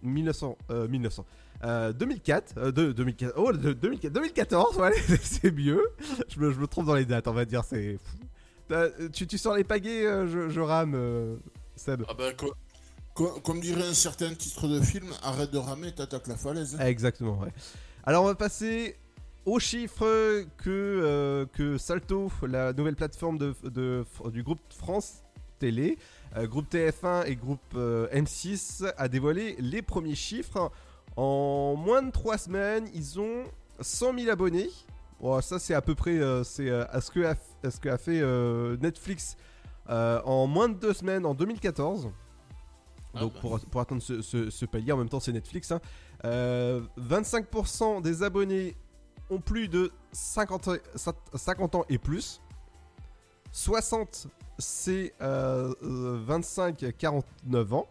1900, 0.01 0.57
euh, 0.71 0.87
1900. 0.87 1.25
euh, 1.65 1.91
2004, 1.91 2.53
euh, 2.57 2.71
de, 2.71 2.93
2004, 2.93 3.33
oh, 3.35 3.51
de- 3.51 3.73
2004, 3.73 4.13
2014, 4.13 4.77
ouais, 4.77 4.93
c'est 5.21 5.51
mieux. 5.51 5.83
Je 6.29 6.39
me, 6.39 6.51
je 6.53 6.59
me 6.59 6.67
trompe 6.67 6.85
dans 6.85 6.95
les 6.95 7.05
dates, 7.05 7.27
on 7.27 7.33
va 7.33 7.43
dire, 7.43 7.65
c'est. 7.65 7.97
Tu, 9.13 9.27
tu 9.27 9.37
sors 9.37 9.55
les 9.55 9.63
pagaies, 9.63 10.05
euh, 10.05 10.27
je, 10.27 10.49
je 10.49 10.59
rame, 10.59 10.93
euh, 10.95 11.35
Seb. 11.75 12.03
Ah 12.07 12.13
co- 13.13 13.39
comme 13.43 13.59
dirait 13.61 13.87
un 13.87 13.93
certain 13.93 14.33
titre 14.33 14.67
de 14.67 14.81
film, 14.81 15.07
arrête 15.23 15.51
de 15.51 15.57
ramer, 15.57 15.93
t'attaques 15.93 16.27
la 16.27 16.35
falaise. 16.35 16.77
Exactement, 16.81 17.39
ouais. 17.39 17.53
Alors 18.03 18.23
on 18.23 18.27
va 18.27 18.35
passer 18.35 18.97
aux 19.45 19.59
chiffres 19.59 20.43
que, 20.57 20.69
euh, 20.69 21.45
que 21.53 21.77
Salto, 21.77 22.31
la 22.47 22.73
nouvelle 22.73 22.95
plateforme 22.95 23.37
de, 23.37 23.53
de- 23.63 24.03
du 24.31 24.43
groupe 24.43 24.59
France 24.69 25.21
Télé, 25.59 25.97
euh, 26.35 26.47
groupe 26.47 26.67
TF1 26.69 27.25
et 27.27 27.35
groupe 27.35 27.59
euh, 27.75 28.07
M6, 28.11 28.91
a 28.97 29.07
dévoilé 29.07 29.55
les 29.59 29.81
premiers 29.81 30.15
chiffres. 30.15 30.71
En 31.15 31.75
moins 31.77 32.01
de 32.01 32.11
3 32.11 32.37
semaines, 32.37 32.89
ils 32.93 33.19
ont 33.19 33.43
100 33.79 34.17
000 34.19 34.29
abonnés. 34.31 34.69
Bon, 35.19 35.39
ça 35.41 35.59
c'est 35.59 35.73
à 35.73 35.81
peu 35.81 35.95
près 35.95 36.19
c'est, 36.43 36.69
à 36.69 36.99
ce 37.01 37.09
que 37.11 37.25
a, 37.25 37.35
à 37.63 37.71
ce 37.71 37.79
que 37.79 37.89
a 37.89 37.97
fait 37.97 38.19
euh, 38.21 38.77
Netflix 38.77 39.37
euh, 39.89 40.21
en 40.25 40.45
moins 40.47 40.67
de 40.69 40.73
2 40.75 40.93
semaines 40.93 41.25
en 41.25 41.33
2014. 41.33 42.09
Donc 43.13 43.33
pour, 43.39 43.59
pour 43.61 43.79
atteindre 43.81 44.01
ce, 44.01 44.21
ce- 44.21 44.49
ce 44.49 44.65
palier, 44.65 44.91
en 44.91 44.97
même 44.97 45.07
temps 45.09 45.21
c'est 45.21 45.31
Netflix. 45.31 45.71
hein. 45.71 45.79
Euh, 46.25 46.81
25% 46.99 48.01
des 48.01 48.23
abonnés 48.23 48.75
ont 49.29 49.39
plus 49.39 49.67
de 49.69 49.91
50, 50.11 50.69
50 51.33 51.75
ans 51.75 51.85
et 51.89 51.97
plus. 51.97 52.41
60 53.51 54.27
c'est 54.59 55.13
euh, 55.21 55.73
euh, 55.83 56.25
25-49 56.27 57.73
ans. 57.73 57.87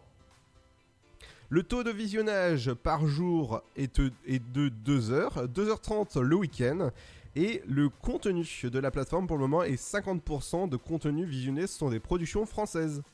Le 1.54 1.62
taux 1.62 1.84
de 1.84 1.92
visionnage 1.92 2.74
par 2.74 3.06
jour 3.06 3.62
est 3.76 4.00
de, 4.00 4.10
est 4.26 4.42
de 4.52 4.68
2 4.68 5.12
heures, 5.12 5.46
2h30 5.46 6.18
le 6.18 6.34
week-end. 6.34 6.90
Et 7.36 7.62
le 7.68 7.88
contenu 7.88 8.44
de 8.64 8.78
la 8.80 8.90
plateforme 8.90 9.28
pour 9.28 9.36
le 9.36 9.42
moment 9.42 9.62
est 9.62 9.80
50% 9.80 10.68
de 10.68 10.76
contenu 10.76 11.24
visionné, 11.24 11.68
ce 11.68 11.78
sont 11.78 11.90
des 11.90 12.00
productions 12.00 12.44
françaises. 12.44 13.04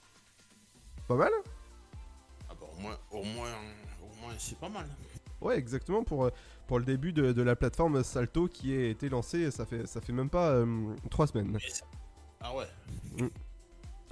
Pas 1.07 1.16
mal 1.16 1.31
Ah 2.48 2.55
bah, 2.59 2.66
au 2.74 2.81
moins, 2.81 2.98
au 3.11 3.24
moins, 3.24 3.53
au 4.03 4.22
moins 4.22 4.33
c'est 4.38 4.59
pas 4.59 4.70
mal. 4.70 4.87
Ouais, 5.42 5.59
exactement 5.59 6.03
pour, 6.03 6.24
euh, 6.24 6.31
pour 6.66 6.79
le 6.79 6.87
début 6.87 7.12
de, 7.12 7.33
de 7.33 7.42
la 7.42 7.57
plateforme 7.57 8.03
Salto 8.03 8.48
qui 8.48 8.72
a 8.72 8.87
été 8.87 9.11
lancée, 9.11 9.50
ça 9.50 9.66
fait, 9.66 9.87
ça 9.87 10.00
fait 10.00 10.14
même 10.14 10.31
pas 10.31 10.64
3 11.11 11.26
semaines. 11.26 11.59
Ah 12.40 12.57
ouais. 12.57 12.64
Mm. 13.18 13.28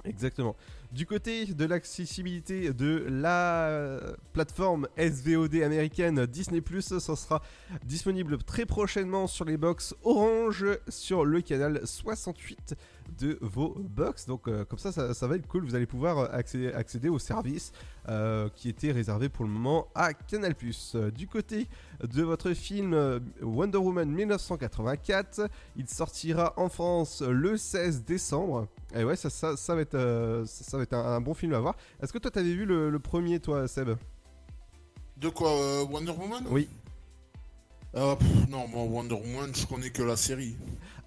Exactement. 0.05 0.55
Du 0.91 1.05
côté 1.05 1.45
de 1.45 1.65
l'accessibilité 1.65 2.73
de 2.73 3.05
la 3.09 3.99
plateforme 4.33 4.87
SVOD 4.97 5.55
américaine 5.55 6.25
Disney⁇ 6.25 6.61
ça 6.81 7.15
sera 7.15 7.41
disponible 7.83 8.37
très 8.43 8.65
prochainement 8.65 9.27
sur 9.27 9.45
les 9.45 9.57
box 9.57 9.93
Orange 10.03 10.65
sur 10.87 11.25
le 11.25 11.41
canal 11.41 11.81
68 11.83 12.75
de 13.17 13.37
vos 13.41 13.75
box. 13.77 14.25
Donc 14.25 14.47
euh, 14.47 14.65
comme 14.65 14.79
ça, 14.79 14.91
ça, 14.91 15.13
ça 15.13 15.27
va 15.27 15.35
être 15.35 15.47
cool. 15.47 15.65
Vous 15.65 15.75
allez 15.75 15.85
pouvoir 15.85 16.33
accéder, 16.33 16.71
accéder 16.71 17.09
au 17.09 17.19
service 17.19 17.71
euh, 18.07 18.49
qui 18.55 18.69
était 18.69 18.91
réservé 18.91 19.29
pour 19.29 19.45
le 19.45 19.51
moment 19.51 19.87
à 19.95 20.13
Canal⁇ 20.13 20.53
Du 21.11 21.27
côté 21.27 21.67
de 22.03 22.23
votre 22.23 22.53
film 22.53 22.93
euh, 22.93 23.19
Wonder 23.41 23.77
Woman 23.77 24.09
1984, 24.09 25.49
il 25.75 25.87
sortira 25.87 26.53
en 26.57 26.69
France 26.69 27.21
le 27.21 27.57
16 27.57 28.03
décembre. 28.03 28.67
Et 28.95 29.03
ouais, 29.03 29.15
ça, 29.15 29.29
ça, 29.29 29.55
ça 29.55 29.75
va 29.75 29.81
être, 29.81 29.95
euh, 29.95 30.45
ça, 30.45 30.77
va 30.77 30.83
être 30.83 30.93
un, 30.93 31.05
un 31.05 31.21
bon 31.21 31.33
film 31.33 31.53
à 31.53 31.59
voir. 31.59 31.75
Est-ce 32.01 32.11
que 32.11 32.17
toi, 32.17 32.31
t'avais 32.31 32.53
vu 32.53 32.65
le, 32.65 32.89
le 32.89 32.99
premier, 32.99 33.39
toi, 33.39 33.67
Seb? 33.67 33.89
De 35.17 35.29
quoi 35.29 35.51
euh, 35.51 35.85
Wonder 35.85 36.11
Woman? 36.11 36.45
Oui. 36.49 36.69
Euh, 37.95 38.15
pff, 38.15 38.47
non, 38.49 38.67
moi 38.67 38.83
Wonder 38.83 39.15
Woman, 39.15 39.53
je 39.53 39.65
connais 39.65 39.89
que 39.89 40.01
la 40.01 40.15
série. 40.15 40.55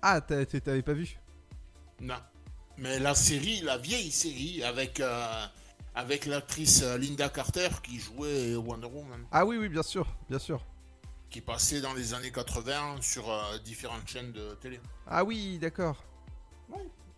Ah, 0.00 0.20
t'avais 0.20 0.82
pas 0.82 0.92
vu? 0.92 1.18
Non. 2.02 2.16
Mais 2.78 2.98
la 2.98 3.14
série, 3.14 3.60
la 3.60 3.78
vieille 3.78 4.10
série, 4.10 4.62
avec, 4.64 4.98
euh, 5.00 5.46
avec 5.94 6.26
l'actrice 6.26 6.82
euh, 6.82 6.98
Linda 6.98 7.28
Carter 7.28 7.68
qui 7.82 7.98
jouait 8.00 8.56
Wonder 8.56 8.86
Woman, 8.88 9.24
Ah 9.30 9.44
oui, 9.46 9.56
oui, 9.56 9.68
bien 9.68 9.82
sûr, 9.82 10.06
bien 10.28 10.38
sûr. 10.38 10.64
qui 11.30 11.40
passait 11.40 11.80
dans 11.80 11.94
les 11.94 12.12
années 12.14 12.32
80 12.32 12.96
sur 13.02 13.30
euh, 13.30 13.58
différentes 13.64 14.08
chaînes 14.08 14.32
de 14.32 14.54
télé. 14.60 14.80
Ah 15.06 15.22
oui, 15.24 15.58
d'accord. 15.58 16.02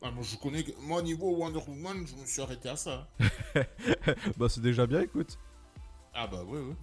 Ah, 0.03 0.11
moi, 0.11 0.23
je 0.23 0.37
connais, 0.37 0.63
moi, 0.83 1.01
niveau 1.01 1.35
Wonder 1.35 1.61
Woman, 1.67 2.07
je 2.07 2.15
me 2.21 2.27
suis 2.27 2.43
arrêté 2.43 2.69
à 2.69 2.77
ça. 2.77 3.09
bah, 4.37 4.49
c'est 4.51 4.61
déjà 4.61 4.87
bien, 4.87 5.01
écoute. 5.01 5.39
Ah 6.13 6.27
bah 6.29 6.43
oui, 6.47 6.59
oui. 6.61 6.75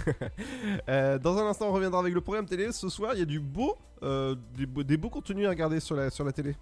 Euh, 0.88 1.18
dans 1.18 1.36
un 1.38 1.46
instant, 1.46 1.68
on 1.68 1.72
reviendra 1.72 2.00
avec 2.00 2.14
le 2.14 2.20
programme 2.20 2.46
télé. 2.46 2.72
Ce 2.72 2.88
soir, 2.88 3.12
il 3.14 3.18
y 3.18 3.22
a 3.22 3.26
du 3.26 3.38
beau, 3.38 3.76
euh, 4.02 4.34
des, 4.56 4.66
beaux, 4.66 4.82
des 4.82 4.96
beaux 4.96 5.10
contenus 5.10 5.46
à 5.46 5.50
regarder 5.50 5.78
sur 5.78 5.94
la, 5.94 6.10
sur 6.10 6.24
la 6.24 6.32
télé. 6.32 6.56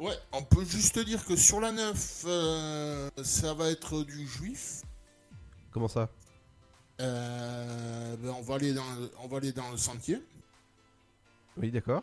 Ouais, 0.00 0.16
on 0.32 0.42
peut 0.42 0.64
juste 0.64 0.98
dire 0.98 1.22
que 1.26 1.36
sur 1.36 1.60
la 1.60 1.72
9, 1.72 2.24
euh, 2.26 3.10
ça 3.22 3.52
va 3.52 3.70
être 3.70 4.02
du 4.02 4.26
juif. 4.26 4.80
Comment 5.70 5.88
ça? 5.88 6.08
Euh, 7.02 8.16
ben, 8.16 8.30
on, 8.30 8.40
va 8.40 8.54
aller 8.54 8.72
dans 8.72 8.90
le, 8.94 9.10
on 9.22 9.28
va 9.28 9.36
aller 9.36 9.52
dans 9.52 9.70
le 9.70 9.76
sentier. 9.76 10.22
Oui, 11.58 11.70
d'accord. 11.70 12.02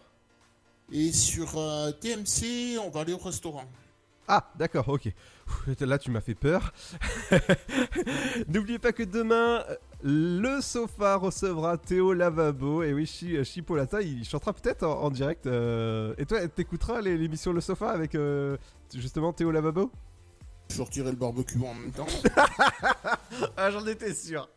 Et 0.91 1.11
sur 1.11 1.57
euh, 1.57 1.91
TMC, 1.91 2.77
on 2.79 2.91
va 2.91 3.01
aller 3.01 3.13
au 3.13 3.17
restaurant. 3.17 3.65
Ah, 4.27 4.51
d'accord, 4.57 4.89
ok. 4.89 5.09
Là, 5.79 5.97
tu 5.97 6.11
m'as 6.11 6.19
fait 6.21 6.35
peur. 6.35 6.73
N'oubliez 8.49 8.79
pas 8.79 8.91
que 8.91 9.03
demain, 9.03 9.63
euh, 9.69 9.75
le 10.03 10.59
sofa 10.61 11.15
recevra 11.15 11.77
Théo 11.77 12.13
Lavabo. 12.13 12.83
Et 12.83 12.93
oui, 12.93 13.05
Chi- 13.05 13.43
Chipolata, 13.45 14.01
il 14.01 14.25
chantera 14.25 14.51
peut-être 14.53 14.83
en, 14.83 15.03
en 15.03 15.09
direct. 15.09 15.47
euh, 15.47 16.13
Et 16.17 16.25
toi, 16.25 16.45
t'écouteras 16.47 16.99
l'émission 17.01 17.53
Le 17.53 17.61
Sofa 17.61 17.89
avec 17.91 18.15
euh, 18.15 18.57
justement 18.93 19.31
Théo 19.33 19.51
Lavabo? 19.51 19.91
Je 20.69 20.75
sortirai 20.75 21.11
le 21.11 21.15
barbecue 21.15 21.59
en 21.65 21.73
même 21.73 21.91
temps. 21.91 22.07
Ah, 23.55 23.71
j'en 23.71 23.85
étais 23.85 24.13
sûr. 24.13 24.49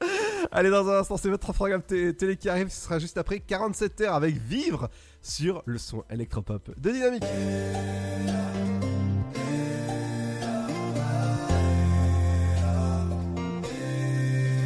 Allez, 0.52 0.70
dans 0.70 0.88
un 0.88 0.98
instant, 1.00 1.16
c'est 1.16 1.28
votre 1.28 1.52
programme 1.52 1.82
té- 1.82 2.14
télé 2.14 2.36
qui 2.36 2.48
arrive. 2.48 2.68
Ce 2.70 2.84
sera 2.84 2.98
juste 2.98 3.18
après 3.18 3.40
47 3.40 4.00
heures 4.02 4.14
avec 4.14 4.36
Vivre 4.36 4.88
sur 5.22 5.62
le 5.66 5.76
son 5.78 6.02
électropop 6.10 6.70
de 6.78 6.90
Dynamique. 6.90 7.24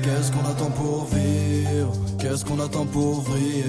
Qu'est-ce 0.04 0.32
qu'on 0.32 0.44
attend 0.44 0.70
pour 0.72 1.06
vivre? 1.06 1.92
Qu'est-ce 2.18 2.44
qu'on 2.44 2.60
attend 2.60 2.84
pour 2.84 3.22
vriller? 3.22 3.64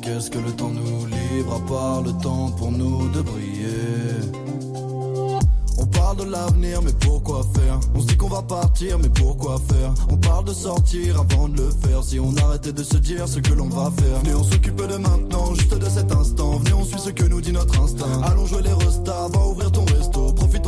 Qu'est-ce 0.00 0.30
que 0.30 0.38
le 0.38 0.50
temps 0.52 0.70
nous 0.70 1.04
livre 1.04 1.54
à 1.54 1.68
part 1.68 2.00
le 2.00 2.12
temps 2.12 2.50
pour 2.52 2.72
nous 2.72 3.06
de 3.10 3.20
briller? 3.20 3.76
On 5.78 5.84
parle 5.84 6.16
de 6.16 6.24
l'avenir, 6.24 6.80
mais 6.82 6.94
pourquoi 6.98 7.42
faire? 7.54 7.78
On 7.94 8.00
se 8.00 8.06
dit 8.06 8.16
qu'on 8.16 8.28
va 8.30 8.40
partir, 8.40 8.98
mais 8.98 9.10
pourquoi 9.10 9.60
faire? 9.68 9.92
On 10.08 10.16
parle 10.16 10.46
de 10.46 10.54
sortir 10.54 11.20
avant 11.20 11.48
de 11.48 11.58
le 11.58 11.68
faire. 11.68 12.02
Si 12.02 12.18
on 12.18 12.34
arrêtait 12.38 12.72
de 12.72 12.82
se 12.82 12.96
dire 12.96 13.28
ce 13.28 13.40
que 13.40 13.52
l'on 13.52 13.68
va 13.68 13.92
faire. 13.98 14.20
Venez, 14.20 14.34
on 14.34 14.44
s'occupe 14.44 14.76
de 14.76 14.96
maintenant, 14.96 15.54
juste 15.54 15.76
de 15.76 15.90
cet 15.90 16.10
instant. 16.10 16.52
Venez, 16.56 16.72
on 16.72 16.84
suit 16.84 17.00
ce 17.00 17.10
que 17.10 17.24
nous 17.24 17.42
dit 17.42 17.52
notre 17.52 17.78
instinct. 17.82 18.22
Allons 18.22 18.46
jouer 18.46 18.62
les 18.62 18.72
restas, 18.72 19.28
va 19.28 19.46
ouvrir 19.46 19.70
ton 19.70 19.84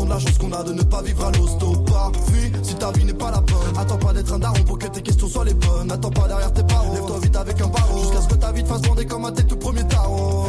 la 0.09 0.19
chance 0.19 0.39
qu'on 0.39 0.53
a 0.53 0.63
de 0.63 0.73
ne 0.73 0.83
pas 0.83 1.03
vivre 1.03 1.25
à 1.25 1.31
l'hosto. 1.33 1.73
Pas 1.87 2.11
fuis 2.27 2.53
si 2.63 2.75
ta 2.75 2.91
vie 2.93 3.05
n'est 3.05 3.15
pas 3.15 3.31
la 3.31 3.41
bonne. 3.41 3.79
Attends 3.79 3.99
pas 3.99 4.13
d'être 4.13 4.33
un 4.33 4.39
daron 4.39 4.63
pour 4.65 4.79
que 4.79 4.87
tes 4.87 5.03
questions 5.03 5.29
soient 5.29 5.45
les 5.45 5.55
bonnes. 5.55 5.91
Attends 5.91 6.11
pas 6.11 6.27
derrière 6.29 6.53
tes 6.53 6.63
parents. 6.63 6.93
Lève-toi 6.93 7.19
vite 7.23 7.37
avec 7.37 7.61
un 7.61 7.69
barreau. 7.69 8.01
Jusqu'à 8.01 8.23
ce 8.23 8.29
que 8.29 8.35
ta 8.35 8.53
vie 8.53 8.63
te 8.63 8.69
fasse 8.69 8.83
bander 8.83 9.07
comme 9.07 9.25
un 9.25 9.33
tes 9.33 9.45
tout 9.45 9.57
premiers 9.57 9.87
tarots. 9.87 10.47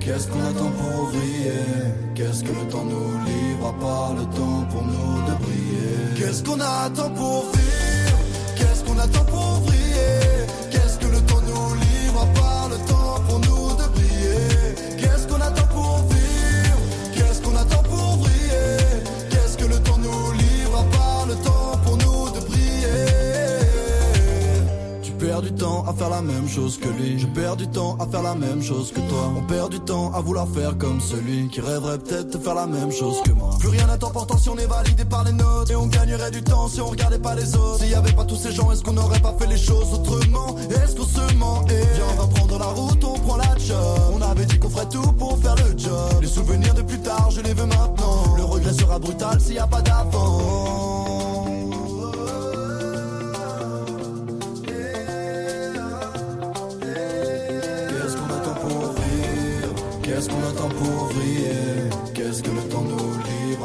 Qu'est-ce 0.00 0.28
qu'on 0.28 0.40
attend 0.40 0.70
pour 0.70 1.08
briller 1.08 1.52
Qu'est-ce 2.14 2.42
que 2.42 2.48
le 2.48 2.68
temps 2.68 2.84
nous 2.84 3.24
livre 3.24 3.66
à 3.68 3.72
part 3.80 4.14
le 4.14 4.24
temps 4.36 4.66
pour 4.70 4.82
nous 4.82 5.22
de 5.26 5.42
briller? 5.42 6.18
Qu'est-ce 6.18 6.42
qu'on 6.42 6.60
attend 6.60 7.10
pour 7.10 7.44
vivre? 7.52 8.18
Qu'est-ce 8.56 8.84
qu'on 8.84 8.98
attend 8.98 9.24
pour 9.24 9.29
à 25.90 25.92
faire 25.92 26.10
la 26.10 26.22
même 26.22 26.48
chose 26.48 26.78
que 26.78 26.88
lui. 26.88 27.18
Je 27.18 27.26
perds 27.26 27.56
du 27.56 27.66
temps 27.66 27.96
à 27.98 28.06
faire 28.06 28.22
la 28.22 28.34
même 28.34 28.62
chose 28.62 28.92
que 28.92 29.00
toi. 29.00 29.32
On 29.36 29.42
perd 29.42 29.70
du 29.70 29.80
temps 29.80 30.12
à 30.14 30.20
vouloir 30.20 30.46
faire 30.48 30.78
comme 30.78 31.00
celui 31.00 31.48
qui 31.48 31.60
rêverait 31.60 31.98
peut-être 31.98 32.30
de 32.30 32.38
faire 32.38 32.54
la 32.54 32.66
même 32.66 32.92
chose 32.92 33.20
que 33.24 33.32
moi. 33.32 33.50
Plus 33.58 33.68
rien 33.68 33.86
n'est 33.86 34.04
important 34.04 34.38
si 34.38 34.48
on 34.48 34.56
est 34.56 34.66
validé 34.66 35.04
par 35.04 35.24
les 35.24 35.32
notes. 35.32 35.70
Et 35.70 35.76
on 35.76 35.86
gagnerait 35.86 36.30
du 36.30 36.42
temps 36.42 36.68
si 36.68 36.80
on 36.80 36.86
regardait 36.86 37.18
pas 37.18 37.34
les 37.34 37.56
autres. 37.56 37.80
S'il 37.80 37.90
y 37.90 37.94
avait 37.94 38.12
pas 38.12 38.24
tous 38.24 38.36
ces 38.36 38.52
gens, 38.52 38.70
est-ce 38.70 38.84
qu'on 38.84 38.92
n'aurait 38.92 39.20
pas 39.20 39.34
fait 39.38 39.48
les 39.48 39.58
choses 39.58 39.92
autrement? 39.92 40.56
Est-ce 40.70 40.94
qu'on 40.94 41.04
se 41.04 41.34
ment? 41.34 41.64
Et 41.68 41.82
viens, 41.94 42.04
on 42.14 42.22
va 42.22 42.26
prendre 42.28 42.58
la 42.58 42.66
route, 42.66 43.04
on 43.04 43.18
prend 43.18 43.36
la 43.36 43.58
job. 43.58 44.14
On 44.14 44.22
avait 44.22 44.46
dit 44.46 44.58
qu'on 44.60 44.70
ferait 44.70 44.88
tout 44.88 45.12
pour 45.12 45.38
faire 45.38 45.56
le 45.56 45.76
job. 45.76 46.20
Les 46.20 46.28
souvenirs 46.28 46.74
de 46.74 46.82
plus 46.82 47.00
tard, 47.00 47.30
je 47.30 47.40
les 47.40 47.52
veux 47.52 47.66
maintenant. 47.66 48.36
Le 48.36 48.44
regret 48.44 48.72
sera 48.72 48.98
brutal 49.00 49.40
s'il 49.40 49.54
y 49.54 49.58
a 49.58 49.66
pas 49.66 49.82
d'avant. 49.82 50.99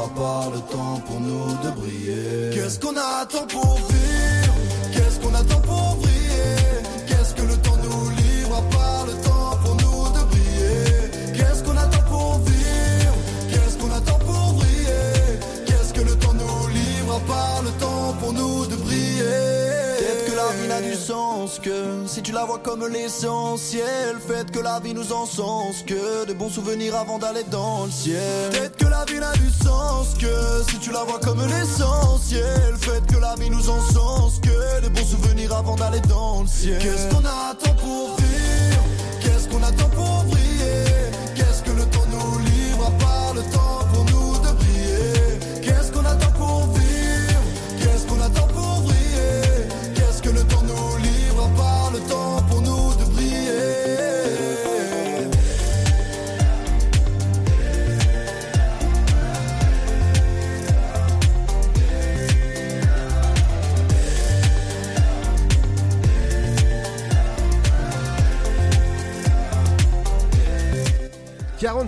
Part 0.08 0.50
le 0.50 0.60
temps 0.60 1.00
pour 1.06 1.20
nous 1.20 1.46
de 1.64 1.70
briller. 1.70 2.50
Qu'est-ce 2.54 2.78
qu'on 2.78 2.96
attend 2.96 3.46
pour 3.48 3.76
vivre? 3.76 4.35
Que 21.62 22.06
si 22.06 22.22
tu 22.22 22.32
la 22.32 22.44
vois 22.44 22.58
comme 22.58 22.86
l'essentiel. 22.86 24.16
Faites 24.26 24.50
que 24.50 24.58
la 24.58 24.80
vie 24.80 24.94
nous 24.94 25.12
encense 25.12 25.82
que 25.86 26.24
de 26.26 26.32
bons 26.32 26.50
souvenirs 26.50 26.96
avant 26.96 27.18
d'aller 27.18 27.44
dans 27.50 27.84
le 27.84 27.90
ciel. 27.90 28.50
Peut-être 28.50 28.76
que 28.76 28.86
la 28.86 29.04
vie 29.04 29.20
n'a 29.20 29.32
du 29.32 29.50
sens 29.64 30.14
que 30.18 30.62
si 30.68 30.78
tu 30.78 30.90
la 30.90 31.04
vois 31.04 31.20
comme 31.20 31.40
l'essentiel. 31.46 32.74
Faites 32.80 33.06
que 33.06 33.18
la 33.18 33.34
vie 33.36 33.50
nous 33.50 33.70
encense 33.70 34.40
que 34.42 34.82
de 34.82 34.88
bons 34.88 35.06
souvenirs 35.06 35.54
avant 35.54 35.76
d'aller 35.76 36.00
dans 36.00 36.42
le 36.42 36.48
ciel. 36.48 36.78
Qu'est-ce 36.82 37.14
qu'on 37.14 37.24
attend 37.24 37.74
pour 37.76 38.16
vivre? 38.16 38.82
Qu'est-ce 39.20 39.48
qu'on 39.48 39.62
attend 39.62 39.88
pour 39.90 40.24
briller 40.24 40.45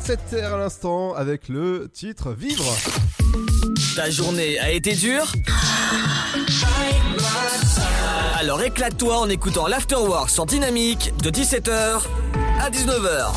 47 0.08 0.32
heures 0.42 0.54
à 0.54 0.58
l'instant 0.58 1.12
avec 1.12 1.50
le 1.50 1.90
titre 1.92 2.32
Vivre. 2.32 2.64
Ta 3.94 4.08
journée 4.08 4.58
a 4.58 4.70
été 4.70 4.94
dure 4.94 5.30
Alors 8.38 8.62
éclate-toi 8.62 9.18
en 9.18 9.28
écoutant 9.28 9.66
l'Afterwork 9.66 10.30
sur 10.30 10.46
Dynamique 10.46 11.12
de 11.22 11.28
17h 11.28 12.06
à 12.58 12.70
19h. 12.70 13.34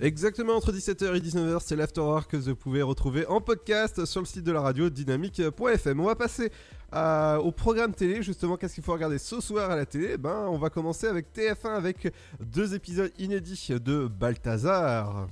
Exactement 0.00 0.54
entre 0.54 0.72
17h 0.72 1.14
et 1.14 1.20
19h, 1.20 1.58
c'est 1.62 1.76
l'Afterwork 1.76 2.30
que 2.30 2.38
vous 2.38 2.56
pouvez 2.56 2.80
retrouver 2.80 3.26
en 3.26 3.42
podcast 3.42 4.06
sur 4.06 4.22
le 4.22 4.26
site 4.26 4.44
de 4.44 4.52
la 4.52 4.62
radio 4.62 4.88
dynamique.fm. 4.88 6.00
On 6.00 6.06
va 6.06 6.14
passer 6.14 6.50
à- 6.92 7.38
au 7.40 7.52
programme 7.52 7.94
télé, 7.94 8.22
justement, 8.22 8.56
qu'est-ce 8.56 8.74
qu'il 8.74 8.84
faut 8.84 8.92
regarder 8.92 9.18
ce 9.18 9.40
soir 9.40 9.70
à 9.70 9.76
la 9.76 9.86
télé? 9.86 10.16
Ben, 10.16 10.46
on 10.48 10.58
va 10.58 10.70
commencer 10.70 11.06
avec 11.06 11.32
TF1 11.32 11.74
avec 11.74 12.12
deux 12.40 12.74
épisodes 12.74 13.12
inédits 13.18 13.68
de 13.80 14.06
Balthazar. 14.06 15.28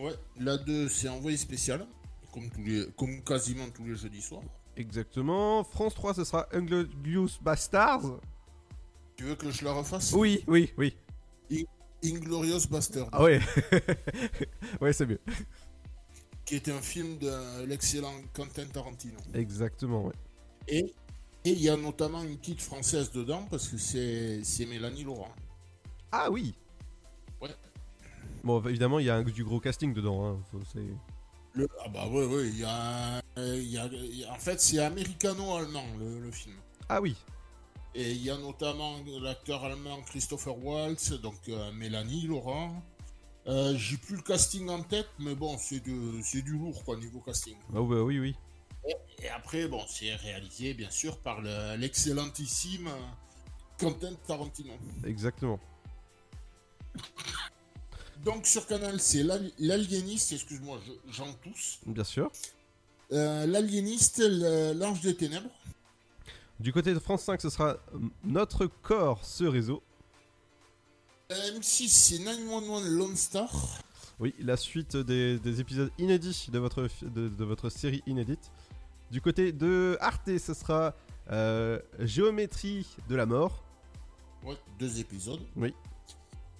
Ouais, 0.00 0.14
la 0.40 0.56
2, 0.56 0.88
c'est 0.88 1.08
envoyé 1.08 1.36
spécial, 1.36 1.86
comme, 2.32 2.48
tous 2.50 2.62
les, 2.64 2.86
comme 2.98 3.20
quasiment 3.22 3.68
tous 3.74 3.84
les 3.84 3.94
jeudis 3.94 4.22
soirs. 4.22 4.42
Exactement. 4.76 5.62
France 5.64 5.94
3, 5.94 6.14
ce 6.14 6.24
sera 6.24 6.46
Inglorious 6.52 7.28
Bastards. 7.42 8.18
Tu 9.16 9.24
veux 9.24 9.34
que 9.34 9.50
je 9.50 9.64
la 9.64 9.72
refasse? 9.72 10.12
Oui, 10.14 10.42
oui, 10.46 10.72
oui. 10.78 10.96
In- 11.52 11.64
Inglorious 12.04 12.66
Bastard. 12.70 13.08
Ah 13.12 13.22
ouais. 13.22 13.38
ouais, 14.80 14.92
c'est 14.94 15.06
mieux. 15.06 15.20
Qui 16.44 16.56
est 16.56 16.68
un 16.68 16.80
film 16.82 17.18
de 17.18 17.64
l'excellent 17.66 18.12
Quentin 18.32 18.66
Tarantino. 18.66 19.16
Exactement, 19.34 20.04
ouais. 20.06 20.12
Et 20.68 20.92
il 21.44 21.60
y 21.60 21.68
a 21.68 21.76
notamment 21.76 22.22
une 22.22 22.36
petite 22.36 22.60
française 22.60 23.10
dedans 23.12 23.46
parce 23.50 23.68
que 23.68 23.76
c'est 23.78 24.66
Mélanie 24.66 25.04
Laurent. 25.04 25.32
Ah 26.10 26.30
oui 26.30 26.54
Ouais. 27.40 27.50
Bon, 28.44 28.62
évidemment, 28.64 28.98
il 28.98 29.06
y 29.06 29.10
a 29.10 29.16
un, 29.16 29.22
du 29.22 29.44
gros 29.44 29.60
casting 29.60 29.92
dedans. 29.94 30.24
Hein. 30.26 30.38
Faut- 30.50 30.60
c'est- 30.72 30.80
Le, 31.54 31.68
ah 31.84 31.88
bah 31.88 32.06
ouais, 32.08 32.24
ouais, 32.26 32.48
il 32.48 32.58
y 32.60 32.64
a, 32.64 33.20
il 33.36 33.64
y 33.70 33.78
a- 33.78 33.86
il 33.86 34.16
y 34.16 34.24
a- 34.24 34.32
en 34.32 34.38
fait 34.38 34.58
c'est 34.60 34.78
américano-allemand 34.78 35.84
le, 35.98 36.18
le 36.20 36.30
film. 36.30 36.54
Ah 36.88 37.00
oui. 37.00 37.14
Et 37.94 38.10
il 38.12 38.22
y 38.22 38.30
a 38.30 38.38
notamment 38.38 38.96
l'acteur 39.20 39.62
allemand 39.64 40.00
Christopher 40.06 40.56
Waltz, 40.64 41.12
donc 41.20 41.34
euh, 41.50 41.70
Mélanie 41.72 42.26
Laurent. 42.26 42.82
Euh, 43.48 43.74
J'ai 43.76 43.96
plus 43.96 44.16
le 44.16 44.22
casting 44.22 44.68
en 44.68 44.82
tête, 44.82 45.08
mais 45.18 45.34
bon, 45.34 45.58
c'est 45.58 45.80
de- 45.80 46.20
c'est 46.22 46.42
du 46.42 46.52
lourd 46.52 46.84
quoi 46.84 46.96
niveau 46.96 47.18
casting. 47.20 47.56
Ah 47.70 47.80
bah 47.80 48.02
oui, 48.02 48.18
oui. 48.20 48.36
Et, 48.88 49.24
et 49.24 49.28
après, 49.28 49.66
bon, 49.66 49.82
c'est 49.88 50.14
réalisé 50.14 50.74
bien 50.74 50.90
sûr 50.90 51.18
par 51.18 51.40
le- 51.40 51.76
l'excellentissime 51.76 52.86
euh, 52.86 53.00
Quentin 53.78 54.14
Tarantino. 54.26 54.72
Exactement. 55.04 55.58
Donc 58.24 58.46
sur 58.46 58.66
Canal, 58.66 59.00
c'est 59.00 59.24
l'al- 59.24 59.50
l'aliéniste, 59.58 60.32
excuse-moi, 60.32 60.78
je- 60.86 61.12
j'en 61.12 61.32
tousse. 61.34 61.80
Bien 61.86 62.04
sûr. 62.04 62.30
Euh, 63.10 63.46
l'aliéniste, 63.46 64.22
l'ange 64.76 65.00
des 65.00 65.16
ténèbres. 65.16 65.50
Du 66.60 66.72
côté 66.72 66.94
de 66.94 67.00
France 67.00 67.22
5, 67.24 67.40
ce 67.40 67.50
sera 67.50 67.70
euh, 67.70 67.76
Notre 68.22 68.66
corps, 68.66 69.24
ce 69.24 69.42
réseau. 69.44 69.82
Euh, 71.32 71.58
M6, 71.58 71.88
c'est 71.88 72.18
911 72.18 72.88
Lone 72.90 73.16
Star. 73.16 73.50
Oui, 74.20 74.34
la 74.40 74.56
suite 74.56 74.96
des, 74.96 75.38
des 75.38 75.60
épisodes 75.60 75.90
inédits 75.98 76.48
de 76.52 76.58
votre, 76.58 76.88
de, 77.02 77.28
de 77.28 77.44
votre 77.44 77.70
série 77.70 78.02
inédite. 78.06 78.50
Du 79.10 79.20
côté 79.20 79.52
de 79.52 79.96
Arte, 80.00 80.38
ce 80.38 80.54
sera 80.54 80.94
euh, 81.30 81.78
Géométrie 81.98 82.86
de 83.08 83.16
la 83.16 83.26
mort. 83.26 83.64
Ouais, 84.44 84.56
deux 84.78 84.98
épisodes. 85.00 85.40
Oui. 85.56 85.74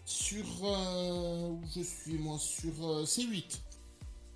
Sur. 0.04 0.44
euh, 0.64 1.48
où 1.50 1.60
je 1.74 1.82
suis 1.82 2.18
moi 2.18 2.36
Sur 2.38 2.72
euh, 2.82 3.04
C8. 3.04 3.60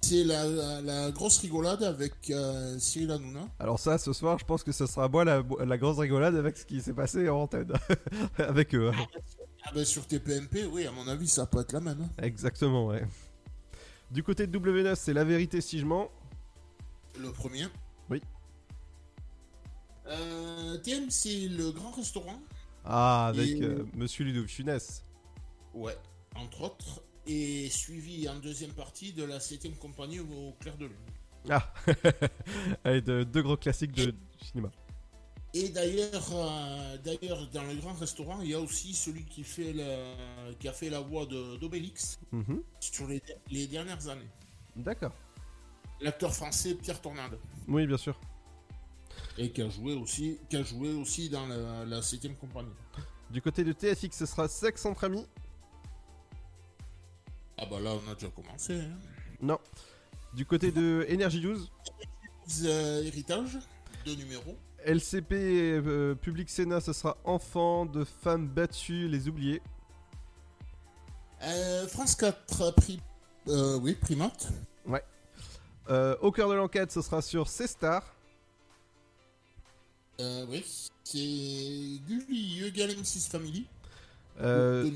C'est 0.02 0.22
la, 0.22 0.44
la- 0.46 0.80
la 0.82 1.10
grosse 1.10 1.38
rigolade 1.38 1.82
avec 1.82 2.12
euh, 2.30 2.78
Cyril 2.78 3.10
Hanouna. 3.10 3.48
Alors 3.58 3.80
ça, 3.80 3.98
ce 3.98 4.12
soir, 4.12 4.38
je 4.38 4.44
pense 4.44 4.62
que 4.62 4.70
ce 4.70 4.86
sera 4.86 5.08
moi 5.08 5.24
la, 5.24 5.42
la 5.64 5.78
grosse 5.78 5.98
rigolade 5.98 6.36
avec 6.36 6.56
ce 6.56 6.64
qui 6.64 6.80
s'est 6.80 6.92
passé 6.92 7.28
en 7.28 7.40
antenne. 7.42 7.72
avec 8.38 8.72
eux. 8.74 8.92
hein. 8.94 9.06
Ah 9.66 9.70
ben 9.74 9.84
sur 9.84 10.06
TPMP, 10.06 10.64
oui, 10.70 10.86
à 10.86 10.92
mon 10.92 11.06
avis, 11.08 11.26
ça 11.28 11.46
peut 11.46 11.60
être 11.60 11.72
la 11.72 11.80
même. 11.80 12.00
hein. 12.02 12.22
Exactement, 12.22 12.86
ouais. 12.86 13.04
Du 14.10 14.22
côté 14.22 14.46
de 14.46 14.56
W9, 14.58 14.94
c'est 14.94 15.12
La 15.12 15.24
Vérité 15.24 15.60
si 15.60 15.78
je 15.80 15.84
mens. 15.84 16.08
Le 17.18 17.32
premier. 17.32 17.66
Oui. 18.08 18.22
Euh, 20.06 20.78
TM, 20.78 21.10
c'est 21.10 21.48
le 21.48 21.72
grand 21.72 21.90
restaurant. 21.90 22.40
Ah, 22.84 23.26
avec 23.28 23.48
Et- 23.48 23.62
euh, 23.62 23.84
Monsieur 23.96 24.24
Ludovic 24.24 24.50
Funès. 24.50 25.02
Ouais, 25.74 25.96
entre 26.36 26.62
autres. 26.62 27.02
Et 27.26 27.68
suivi 27.70 28.28
en 28.28 28.36
deuxième 28.36 28.72
partie 28.72 29.12
de 29.12 29.24
la 29.24 29.40
7ème 29.40 29.74
compagnie 29.76 30.20
au 30.20 30.52
clair 30.60 30.76
de 30.76 30.86
lune. 30.86 30.96
Ah 31.50 31.72
Avec 32.84 33.04
de- 33.04 33.24
deux 33.24 33.42
gros 33.42 33.56
classiques 33.56 33.90
de 33.92 34.14
cinéma. 34.44 34.70
Et 35.54 35.68
d'ailleurs, 35.70 36.28
euh, 36.32 36.98
d'ailleurs, 36.98 37.46
dans 37.50 37.62
le 37.64 37.74
grand 37.76 37.94
restaurant, 37.94 38.40
il 38.42 38.50
y 38.50 38.54
a 38.54 38.60
aussi 38.60 38.92
celui 38.94 39.24
qui, 39.24 39.42
fait 39.42 39.72
la- 39.72 40.52
qui 40.58 40.68
a 40.68 40.72
fait 40.72 40.90
la 40.90 41.00
voix 41.00 41.24
d'Obélix 41.26 42.18
Mhm. 42.32 42.62
sur 42.80 43.06
les, 43.06 43.22
les 43.50 43.66
dernières 43.66 44.06
années. 44.08 44.28
D'accord. 44.74 45.12
L'acteur 46.00 46.34
français 46.34 46.74
Pierre 46.74 47.00
Tornade. 47.00 47.38
Oui, 47.68 47.86
bien 47.86 47.96
sûr. 47.96 48.18
Et 49.38 49.50
qui 49.50 49.62
a 49.62 49.70
joué 49.70 49.94
aussi, 49.94 50.38
qui 50.50 50.56
a 50.56 50.62
joué 50.62 50.92
aussi 50.92 51.30
dans 51.30 51.46
la, 51.46 51.86
la 51.86 52.00
7ème 52.02 52.36
compagnie. 52.36 52.68
Du 53.30 53.40
côté 53.40 53.64
de 53.64 53.72
TFX, 53.72 54.10
ce 54.18 54.26
sera 54.26 54.46
Sex 54.48 54.84
entre 54.84 55.04
amis. 55.04 55.26
Ah 57.56 57.64
bah 57.64 57.80
là, 57.80 57.92
on 57.94 58.10
a 58.10 58.14
déjà 58.14 58.28
commencé. 58.28 58.74
Hein. 58.78 58.98
Non. 59.40 59.58
Du 60.34 60.44
côté 60.44 60.70
de 60.70 61.06
Energy 61.10 61.40
12, 61.40 61.70
Euh, 62.64 63.02
héritage, 63.04 63.58
deux 64.04 64.14
numéros. 64.16 64.56
LCP 64.86 65.32
euh, 65.34 66.14
Public 66.14 66.48
Sénat, 66.48 66.80
ce 66.80 66.92
sera 66.92 67.16
Enfants 67.24 67.86
de 67.86 68.04
femmes 68.04 68.46
battues, 68.46 69.08
les 69.08 69.28
oubliés. 69.28 69.60
Euh, 71.42 71.86
France 71.88 72.14
4, 72.14 72.70
pri- 72.76 73.00
euh, 73.48 73.78
oui, 73.78 73.94
primate. 73.94 74.48
Ouais. 74.86 75.04
Euh, 75.90 76.16
au 76.20 76.30
cœur 76.30 76.48
de 76.48 76.54
l'enquête, 76.54 76.92
ce 76.92 77.02
sera 77.02 77.20
sur 77.20 77.48
C-Star. 77.48 78.02
Euh, 80.20 80.46
oui, 80.48 80.64
c'est 81.04 81.18
Gulli 81.18 82.64
Egal 82.64 82.90
M6 82.90 83.28
Family. 83.28 83.66
Euh, 84.40 84.88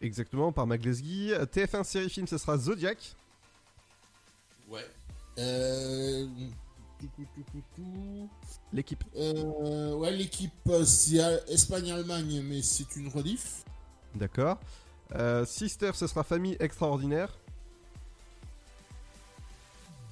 exactement, 0.00 0.50
par 0.50 0.66
Maglesguy. 0.66 1.30
TF1 1.52 1.84
série 1.84 2.08
film, 2.10 2.26
ce 2.26 2.38
sera 2.38 2.56
Zodiac. 2.58 3.14
Ouais. 4.68 4.84
Euh, 5.38 6.26
L'équipe. 8.72 9.04
Euh, 9.16 9.94
ouais, 9.94 10.10
l'équipe, 10.12 10.52
euh, 10.68 10.84
c'est 10.84 11.20
euh, 11.22 11.38
Espagne-Allemagne, 11.48 12.42
mais 12.42 12.62
c'est 12.62 12.96
une 12.96 13.08
rediff. 13.08 13.64
D'accord. 14.14 14.58
Euh, 15.14 15.44
Sister, 15.46 15.90
ce 15.94 16.06
sera 16.06 16.24
Famille 16.24 16.56
extraordinaire. 16.58 17.36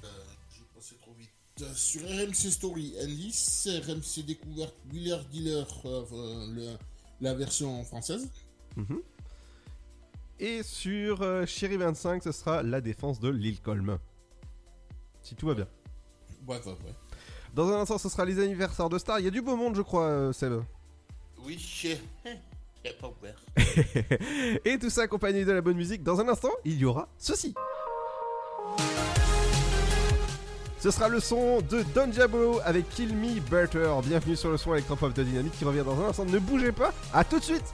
Euh, 0.03 0.07
J'ai 0.51 0.63
passé 0.73 0.95
trop 1.01 1.13
vite. 1.13 1.29
Sur 1.75 2.01
RMC 2.03 2.51
Story, 2.51 2.95
Indice, 3.01 3.67
RMC 3.87 4.23
Découverte, 4.25 4.75
Wheeler 4.91 5.17
Dealer, 5.31 5.67
le- 5.83 6.77
la 7.21 7.33
version 7.33 7.83
française. 7.85 8.29
Mhm. 8.75 9.01
Et 10.39 10.63
sur 10.63 11.47
Chéri 11.47 11.77
25, 11.77 12.23
ce 12.23 12.31
sera 12.33 12.61
La 12.61 12.81
défense 12.81 13.19
de 13.21 13.29
Lilcolm. 13.29 13.99
Si 15.21 15.33
tout 15.35 15.47
va 15.47 15.53
bien. 15.55 15.67
Ouais. 16.47 16.61
Dans 17.53 17.71
un 17.71 17.81
instant, 17.81 17.97
ce 17.97 18.09
sera 18.09 18.25
les 18.25 18.39
anniversaires 18.39 18.89
de 18.89 18.97
stars. 18.97 19.19
Il 19.19 19.25
y 19.25 19.27
a 19.27 19.31
du 19.31 19.41
beau 19.41 19.55
monde, 19.55 19.75
je 19.75 19.81
crois, 19.81 20.05
euh, 20.05 20.33
Seb. 20.33 20.61
Oui, 21.45 21.57
j'ai 21.59 21.99
pas 22.99 23.09
ouvert. 23.09 23.41
Et 24.65 24.77
tout 24.77 24.89
ça 24.89 25.03
accompagné 25.03 25.45
de 25.45 25.51
la 25.51 25.61
bonne 25.61 25.77
musique. 25.77 26.03
Dans 26.03 26.19
un 26.19 26.27
instant, 26.27 26.51
il 26.63 26.77
y 26.77 26.85
aura 26.85 27.07
ceci. 27.17 27.53
Ce 30.79 30.91
sera 30.91 31.09
le 31.09 31.19
son 31.19 31.61
de 31.61 31.83
Don 31.95 32.07
Diablo 32.07 32.59
avec 32.63 32.87
Kill 32.89 33.15
Me 33.15 33.39
Better. 33.39 33.91
Bienvenue 34.03 34.35
sur 34.35 34.51
le 34.51 34.57
son 34.57 34.73
électropop 34.73 35.13
de 35.13 35.23
Dynamique 35.23 35.57
qui 35.57 35.65
revient 35.65 35.83
dans 35.83 35.99
un 35.99 36.09
instant. 36.09 36.25
Ne 36.25 36.37
bougez 36.37 36.71
pas. 36.71 36.93
À 37.11 37.23
tout 37.23 37.39
de 37.39 37.43
suite. 37.43 37.73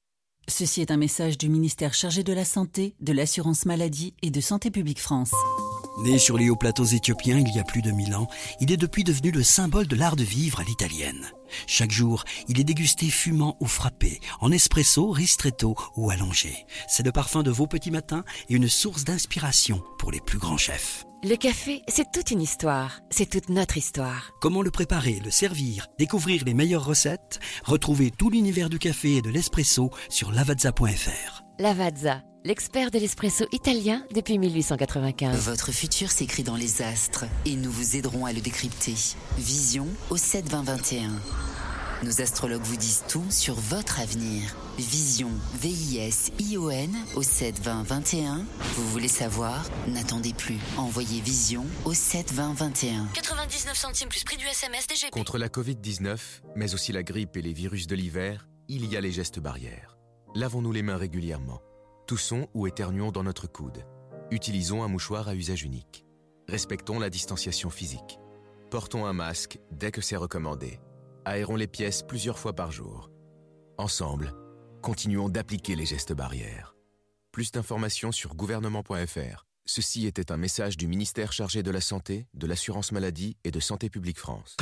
Ceci 0.47 0.81
est 0.81 0.91
un 0.91 0.97
message 0.97 1.37
du 1.37 1.49
ministère 1.49 1.93
chargé 1.93 2.23
de 2.23 2.33
la 2.33 2.45
Santé, 2.45 2.95
de 2.99 3.13
l'Assurance 3.13 3.65
Maladie 3.65 4.13
et 4.21 4.31
de 4.31 4.41
Santé 4.41 4.71
Publique 4.71 4.99
France. 4.99 5.31
Né 6.03 6.17
sur 6.17 6.37
les 6.37 6.49
hauts 6.49 6.55
plateaux 6.55 6.85
éthiopiens 6.85 7.37
il 7.37 7.53
y 7.55 7.59
a 7.59 7.63
plus 7.63 7.81
de 7.81 7.91
mille 7.91 8.15
ans, 8.15 8.27
il 8.59 8.71
est 8.71 8.77
depuis 8.77 9.03
devenu 9.03 9.31
le 9.31 9.43
symbole 9.43 9.87
de 9.87 9.95
l'art 9.95 10.15
de 10.15 10.23
vivre 10.23 10.59
à 10.59 10.63
l'italienne. 10.63 11.27
Chaque 11.67 11.91
jour, 11.91 12.23
il 12.47 12.59
est 12.59 12.63
dégusté 12.63 13.07
fumant 13.07 13.57
ou 13.59 13.67
frappé, 13.67 14.19
en 14.39 14.51
espresso, 14.51 15.11
ristretto 15.11 15.75
ou 15.95 16.09
allongé. 16.09 16.65
C'est 16.87 17.05
le 17.05 17.11
parfum 17.11 17.43
de 17.43 17.51
vos 17.51 17.67
petits 17.67 17.91
matins 17.91 18.23
et 18.49 18.55
une 18.55 18.69
source 18.69 19.03
d'inspiration 19.03 19.83
pour 19.99 20.11
les 20.11 20.21
plus 20.21 20.39
grands 20.39 20.57
chefs. 20.57 21.05
Le 21.23 21.35
café, 21.35 21.83
c'est 21.87 22.11
toute 22.11 22.31
une 22.31 22.41
histoire. 22.41 22.99
C'est 23.11 23.29
toute 23.29 23.49
notre 23.49 23.77
histoire. 23.77 24.31
Comment 24.41 24.63
le 24.63 24.71
préparer, 24.71 25.21
le 25.23 25.29
servir, 25.29 25.85
découvrir 25.99 26.43
les 26.45 26.55
meilleures 26.55 26.83
recettes? 26.83 27.39
Retrouvez 27.63 28.09
tout 28.09 28.31
l'univers 28.31 28.71
du 28.71 28.79
café 28.79 29.17
et 29.17 29.21
de 29.21 29.29
l'espresso 29.29 29.91
sur 30.09 30.31
lavazza.fr. 30.31 31.43
Lavazza, 31.59 32.23
l'expert 32.43 32.89
de 32.89 32.97
l'espresso 32.97 33.45
italien 33.51 34.03
depuis 34.15 34.39
1895. 34.39 35.37
Votre 35.47 35.71
futur 35.71 36.09
s'écrit 36.09 36.41
dans 36.41 36.55
les 36.55 36.81
astres 36.81 37.25
et 37.45 37.55
nous 37.55 37.69
vous 37.69 37.95
aiderons 37.97 38.25
à 38.25 38.33
le 38.33 38.41
décrypter. 38.41 38.95
Vision 39.37 39.85
au 40.09 40.17
7 40.17 40.49
20 40.49 40.63
21. 40.63 41.11
Nos 42.03 42.19
astrologues 42.19 42.63
vous 42.63 42.77
disent 42.77 43.03
tout 43.07 43.29
sur 43.29 43.53
votre 43.53 43.99
avenir. 43.99 44.55
Vision, 44.79 45.29
V-I-S-I-O-N 45.53 46.95
au 47.15 47.21
7 47.21 47.59
20 47.59 47.83
21. 47.83 48.45
Vous 48.75 48.89
voulez 48.89 49.07
savoir? 49.07 49.63
N'attendez 49.87 50.33
plus. 50.33 50.57
Envoyez 50.77 51.21
Vision 51.21 51.63
au 51.85 51.93
7 51.93 52.33
20 52.33 52.53
21. 52.53 53.05
99 53.13 53.77
centimes 53.77 54.09
plus 54.09 54.23
prix 54.23 54.37
du 54.37 54.45
SMS 54.47 54.87
DGP. 54.87 55.11
Contre 55.11 55.37
la 55.37 55.47
Covid-19, 55.47 56.17
mais 56.55 56.73
aussi 56.73 56.91
la 56.91 57.03
grippe 57.03 57.37
et 57.37 57.43
les 57.43 57.53
virus 57.53 57.85
de 57.85 57.95
l'hiver, 57.95 58.47
il 58.67 58.87
y 58.87 58.97
a 58.97 59.01
les 59.01 59.11
gestes 59.11 59.39
barrières. 59.39 59.99
Lavons-nous 60.33 60.71
les 60.71 60.81
mains 60.81 60.97
régulièrement. 60.97 61.61
Toussons 62.07 62.47
ou 62.55 62.65
éternuons 62.65 63.11
dans 63.11 63.23
notre 63.23 63.45
coude. 63.45 63.85
Utilisons 64.31 64.81
un 64.81 64.87
mouchoir 64.87 65.27
à 65.27 65.35
usage 65.35 65.61
unique. 65.61 66.03
Respectons 66.49 66.97
la 66.97 67.11
distanciation 67.11 67.69
physique. 67.69 68.17
Portons 68.71 69.05
un 69.05 69.13
masque 69.13 69.59
dès 69.71 69.91
que 69.91 70.01
c'est 70.01 70.15
recommandé. 70.15 70.79
Aérons 71.23 71.55
les 71.55 71.67
pièces 71.67 72.01
plusieurs 72.01 72.39
fois 72.39 72.55
par 72.55 72.71
jour. 72.71 73.11
Ensemble, 73.77 74.33
continuons 74.81 75.29
d'appliquer 75.29 75.75
les 75.75 75.85
gestes 75.85 76.13
barrières. 76.13 76.75
Plus 77.31 77.51
d'informations 77.51 78.11
sur 78.11 78.35
gouvernement.fr. 78.35 79.45
Ceci 79.65 80.07
était 80.07 80.31
un 80.31 80.37
message 80.37 80.77
du 80.77 80.87
ministère 80.87 81.31
chargé 81.31 81.61
de 81.61 81.69
la 81.69 81.79
Santé, 81.79 82.25
de 82.33 82.47
l'Assurance 82.47 82.91
Maladie 82.91 83.37
et 83.43 83.51
de 83.51 83.59
Santé 83.59 83.89
Publique 83.89 84.17
France. 84.17 84.57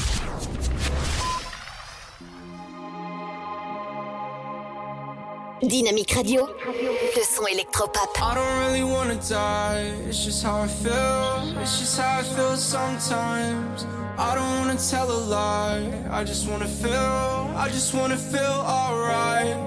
Dynamique 5.62 6.14
Radio, 6.14 6.48
le 6.68 7.24
son 7.24 7.46
électropop. 7.48 8.10
I 8.18 8.36
don't 8.36 8.68
really 8.68 8.84
wanna 8.84 9.16
die, 9.16 9.92
it's 10.08 10.24
just 10.24 10.44
how 10.44 10.62
I 10.64 10.68
feel, 10.68 11.62
it's 11.62 11.80
just 11.80 12.00
how 12.00 12.20
I 12.20 12.24
feel 12.24 12.56
sometimes. 12.56 13.86
I 14.18 14.36
don't 14.36 14.60
wanna 14.60 14.78
tell 14.78 15.12
a 15.12 15.20
lie, 15.28 15.92
I 16.12 16.24
just 16.24 16.48
wanna 16.48 16.68
feel, 16.68 17.52
I 17.58 17.68
just 17.70 17.94
wanna 17.94 18.16
feel 18.16 18.64
alright. 18.66 19.58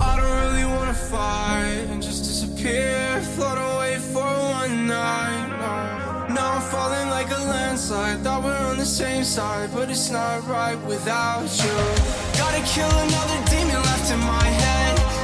I 0.00 0.16
don't 0.16 0.36
really 0.44 0.64
wanna 0.64 0.94
fight 0.94 1.86
and 1.90 2.02
just 2.02 2.24
disappear, 2.24 3.20
float 3.36 3.58
away 3.58 3.98
for 4.12 4.22
one 4.22 4.88
night. 4.88 5.48
No. 5.60 6.34
Now 6.34 6.54
I'm 6.54 6.62
falling 6.62 7.10
like 7.10 7.30
a 7.30 7.38
landslide. 7.38 8.22
Thought 8.22 8.44
we're 8.44 8.66
on 8.70 8.76
the 8.76 8.84
same 8.84 9.24
side, 9.24 9.70
but 9.72 9.88
it's 9.88 10.10
not 10.10 10.46
right 10.46 10.78
without 10.86 11.48
you. 11.62 11.76
Gotta 12.36 12.60
kill 12.66 12.90
another 12.90 13.38
demon 13.50 13.82
left 13.82 14.10
in 14.12 14.18
my 14.20 14.44
head. 14.44 15.17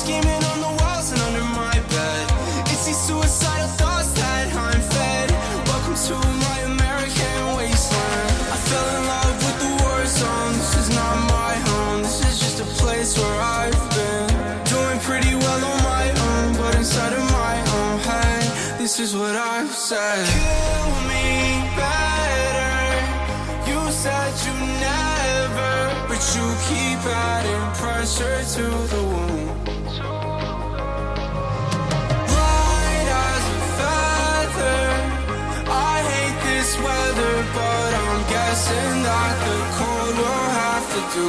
On 0.00 0.06
the 0.06 0.82
walls 0.82 1.12
and 1.12 1.20
under 1.20 1.44
my 1.44 1.78
bed. 1.92 2.24
It's 2.72 2.86
these 2.86 2.96
suicidal 2.96 3.68
thoughts 3.76 4.10
that 4.12 4.48
I'm 4.48 4.80
fed. 4.80 5.30
Welcome 5.68 5.94
to 6.08 6.16
my 6.16 6.58
American 6.72 7.40
wasteland. 7.54 8.32
I 8.48 8.56
fell 8.64 8.88
in 8.96 9.02
love 9.04 9.36
with 9.44 9.58
the 9.60 9.70
war. 9.84 10.00
This 10.00 10.74
is 10.80 10.88
not 10.96 11.16
my 11.28 11.54
home. 11.68 12.02
This 12.02 12.24
is 12.24 12.40
just 12.40 12.60
a 12.60 12.68
place 12.80 13.18
where 13.18 13.40
I've 13.60 13.76
been 13.92 14.28
doing 14.72 14.98
pretty 15.00 15.34
well 15.36 15.64
on 15.68 15.82
my 15.84 16.08
own, 16.08 16.56
but 16.56 16.74
inside 16.76 17.12
of 17.12 17.24
my 17.30 17.60
own 17.76 18.00
head, 18.00 18.78
this 18.78 18.98
is 18.98 19.14
what 19.14 19.36
I've 19.36 19.70
said. 19.70 20.24
Kill 20.24 20.90
me 21.12 21.60
better. 21.76 22.72
You 23.68 23.80
said 23.92 24.32
you 24.48 24.54
never, 24.80 25.72
but 26.08 26.22
you 26.34 26.46
keep 26.72 26.98
adding 27.04 27.64
pressure 27.76 28.40
to 28.56 28.64
the 28.88 29.02
wound. 29.04 29.49
Do. 41.14 41.26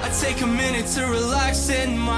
I 0.00 0.10
take 0.20 0.42
a 0.42 0.46
minute 0.46 0.86
to 0.94 1.06
relax 1.06 1.68
in 1.68 1.98
my 1.98 2.11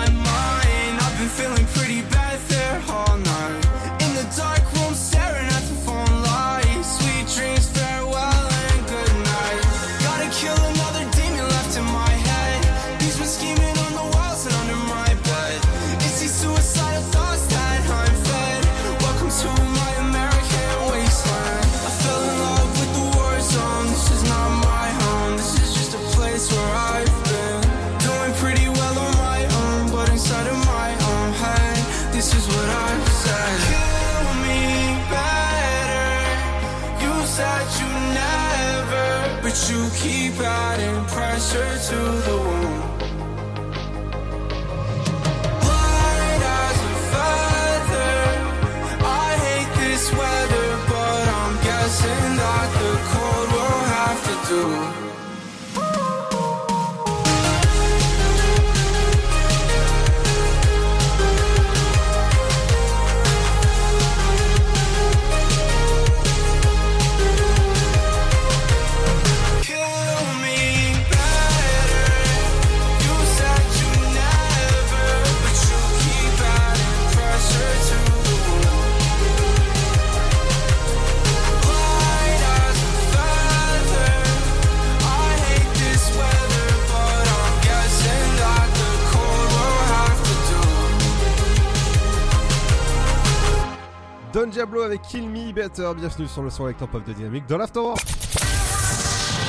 Don 94.45 94.51
Diablo 94.51 94.82
avec 94.82 95.01
Kill 95.01 95.26
Me 95.30 95.53
Better. 95.53 95.90
Bienvenue 95.97 96.28
sur 96.28 96.42
le 96.42 96.51
son 96.51 96.66
électropop 96.66 97.01
pop 97.01 97.09
de 97.09 97.14
Dynamique 97.14 97.47
dans 97.49 97.57
l'Afterwork. 97.57 98.05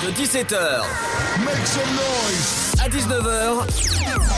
De 0.06 0.12
17h 0.12 0.86
Make 1.44 1.68
some 1.68 1.84
noise 1.96 2.74
à 2.80 2.88
19h, 2.88 3.70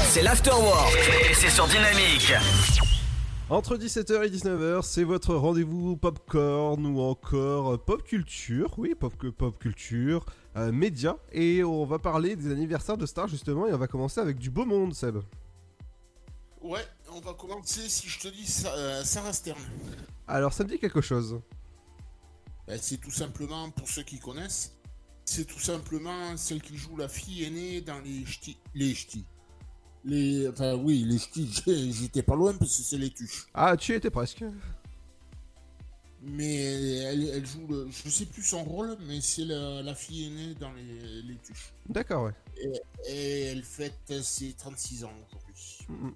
c'est 0.09 0.23
l'afterwork 0.23 0.91
et 1.29 1.35
c'est 1.35 1.51
sur 1.51 1.67
Dynamique. 1.67 2.33
Entre 3.51 3.77
17h 3.77 4.25
et 4.25 4.29
19h, 4.31 4.81
c'est 4.81 5.03
votre 5.03 5.35
rendez-vous 5.35 5.95
popcorn 5.95 6.83
ou 6.87 7.01
encore 7.01 7.79
pop 7.83 8.01
culture. 8.01 8.73
Oui, 8.79 8.95
pop, 8.95 9.13
pop 9.37 9.59
culture, 9.59 10.25
euh, 10.55 10.71
média. 10.71 11.17
Et 11.33 11.63
on 11.63 11.85
va 11.85 11.99
parler 11.99 12.35
des 12.35 12.51
anniversaires 12.51 12.97
de 12.97 13.05
stars 13.05 13.27
justement. 13.27 13.67
Et 13.67 13.73
on 13.75 13.77
va 13.77 13.85
commencer 13.85 14.19
avec 14.21 14.39
du 14.39 14.49
beau 14.49 14.65
monde, 14.65 14.95
Seb. 14.95 15.19
Ouais, 16.63 16.85
on 17.13 17.19
va 17.19 17.33
commencer 17.35 17.87
si 17.87 18.09
je 18.09 18.19
te 18.19 18.27
dis 18.27 18.63
euh, 18.65 19.03
Sarah 19.03 19.33
Stern. 19.33 19.59
Alors, 20.27 20.53
ça 20.53 20.63
me 20.63 20.69
dit 20.69 20.79
quelque 20.79 21.01
chose. 21.01 21.39
Ben, 22.67 22.77
c'est 22.81 22.97
tout 22.97 23.11
simplement, 23.11 23.69
pour 23.71 23.87
ceux 23.87 24.03
qui 24.03 24.19
connaissent, 24.19 24.75
c'est 25.23 25.45
tout 25.45 25.59
simplement 25.59 26.35
celle 26.35 26.61
qui 26.61 26.77
joue 26.77 26.97
la 26.97 27.07
fille 27.07 27.43
aînée 27.45 27.81
dans 27.81 27.99
les 27.99 28.25
ch'tis. 28.25 28.57
Les 28.75 28.93
ch'tis. 28.93 29.25
Les, 30.03 30.47
enfin, 30.47 30.75
oui, 30.75 31.05
les 31.05 31.17
ch'tis, 31.17 31.63
j'étais 31.91 32.23
pas 32.23 32.35
loin 32.35 32.53
parce 32.53 32.75
que 32.77 32.83
c'est 32.83 32.97
les 32.97 33.09
tuches. 33.09 33.47
Ah, 33.53 33.75
tu 33.77 33.93
étais 33.93 34.09
presque. 34.09 34.43
Mais 36.21 36.55
elle, 37.03 37.29
elle 37.29 37.45
joue 37.45 37.67
le. 37.67 37.87
Je 37.89 38.09
sais 38.09 38.25
plus 38.25 38.43
son 38.43 38.63
rôle, 38.63 38.97
mais 39.07 39.21
c'est 39.21 39.45
la, 39.45 39.81
la 39.81 39.95
fille 39.95 40.27
aînée 40.27 40.55
dans 40.55 40.73
les, 40.73 41.21
les 41.21 41.37
tuches. 41.37 41.73
D'accord, 41.87 42.23
ouais. 42.25 42.33
Et, 42.57 42.81
et 43.07 43.41
elle 43.43 43.63
fête 43.63 44.13
ses 44.23 44.53
36 44.53 45.03
ans 45.03 45.11
aujourd'hui. 45.27 45.77
Mhm. 45.89 46.13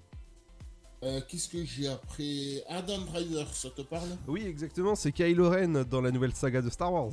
Euh, 1.02 1.20
Qu'est-ce 1.28 1.48
que 1.48 1.64
j'ai 1.64 1.88
après 1.88 2.62
Adam 2.68 2.98
Driver, 3.00 3.52
ça 3.54 3.70
te 3.70 3.82
parle? 3.82 4.08
Oui, 4.28 4.42
exactement. 4.46 4.94
C'est 4.94 5.10
Kylo 5.12 5.50
Ren 5.50 5.84
dans 5.84 6.00
la 6.00 6.10
nouvelle 6.10 6.34
saga 6.34 6.62
de 6.62 6.70
Star 6.70 6.92
Wars. 6.92 7.10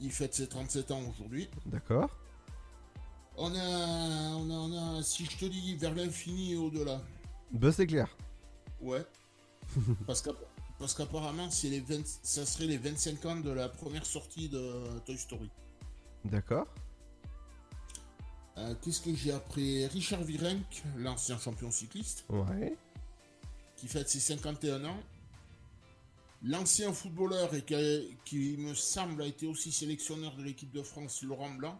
Il 0.00 0.10
fête 0.10 0.34
ses 0.34 0.48
37 0.48 0.90
ans 0.90 1.00
aujourd'hui. 1.10 1.48
D'accord. 1.66 2.10
On 3.36 3.54
a, 3.54 4.34
on 4.36 4.50
a, 4.50 4.54
on 4.54 4.98
a, 4.98 5.02
si 5.02 5.24
je 5.24 5.36
te 5.38 5.44
dis 5.44 5.76
vers 5.76 5.94
l'infini 5.94 6.52
et 6.52 6.56
au-delà. 6.56 7.00
Buzz 7.52 7.78
éclair. 7.80 8.08
Ouais. 8.80 9.04
parce 10.06 10.20
qu'app- 10.20 10.44
parce 10.78 10.94
qu'apparemment, 10.94 11.48
c'est 11.48 11.68
les 11.68 11.78
20 11.80 12.04
ça 12.22 12.44
serait 12.44 12.66
les 12.66 12.76
25 12.78 13.24
ans 13.26 13.36
de 13.36 13.50
la 13.50 13.68
première 13.68 14.04
sortie 14.04 14.48
de 14.48 14.98
Toy 15.06 15.16
Story. 15.16 15.48
D'accord. 16.24 16.66
Euh, 18.58 18.74
Qu'est-ce 18.82 19.00
que 19.00 19.14
j'ai 19.14 19.32
après 19.32 19.86
Richard 19.86 20.22
Virenque, 20.22 20.82
l'ancien 20.96 21.38
champion 21.38 21.70
cycliste, 21.70 22.24
Ouais. 22.28 22.76
qui 23.76 23.88
fête 23.88 24.08
ses 24.08 24.20
51 24.20 24.84
ans. 24.84 25.00
L'ancien 26.44 26.92
footballeur 26.92 27.54
et 27.54 27.62
qui, 27.62 27.74
a- 27.74 28.00
qui, 28.24 28.56
me 28.58 28.74
semble, 28.74 29.22
a 29.22 29.26
été 29.26 29.46
aussi 29.46 29.70
sélectionneur 29.72 30.34
de 30.36 30.42
l'équipe 30.42 30.70
de 30.72 30.82
France, 30.82 31.22
Laurent 31.22 31.50
Blanc, 31.50 31.78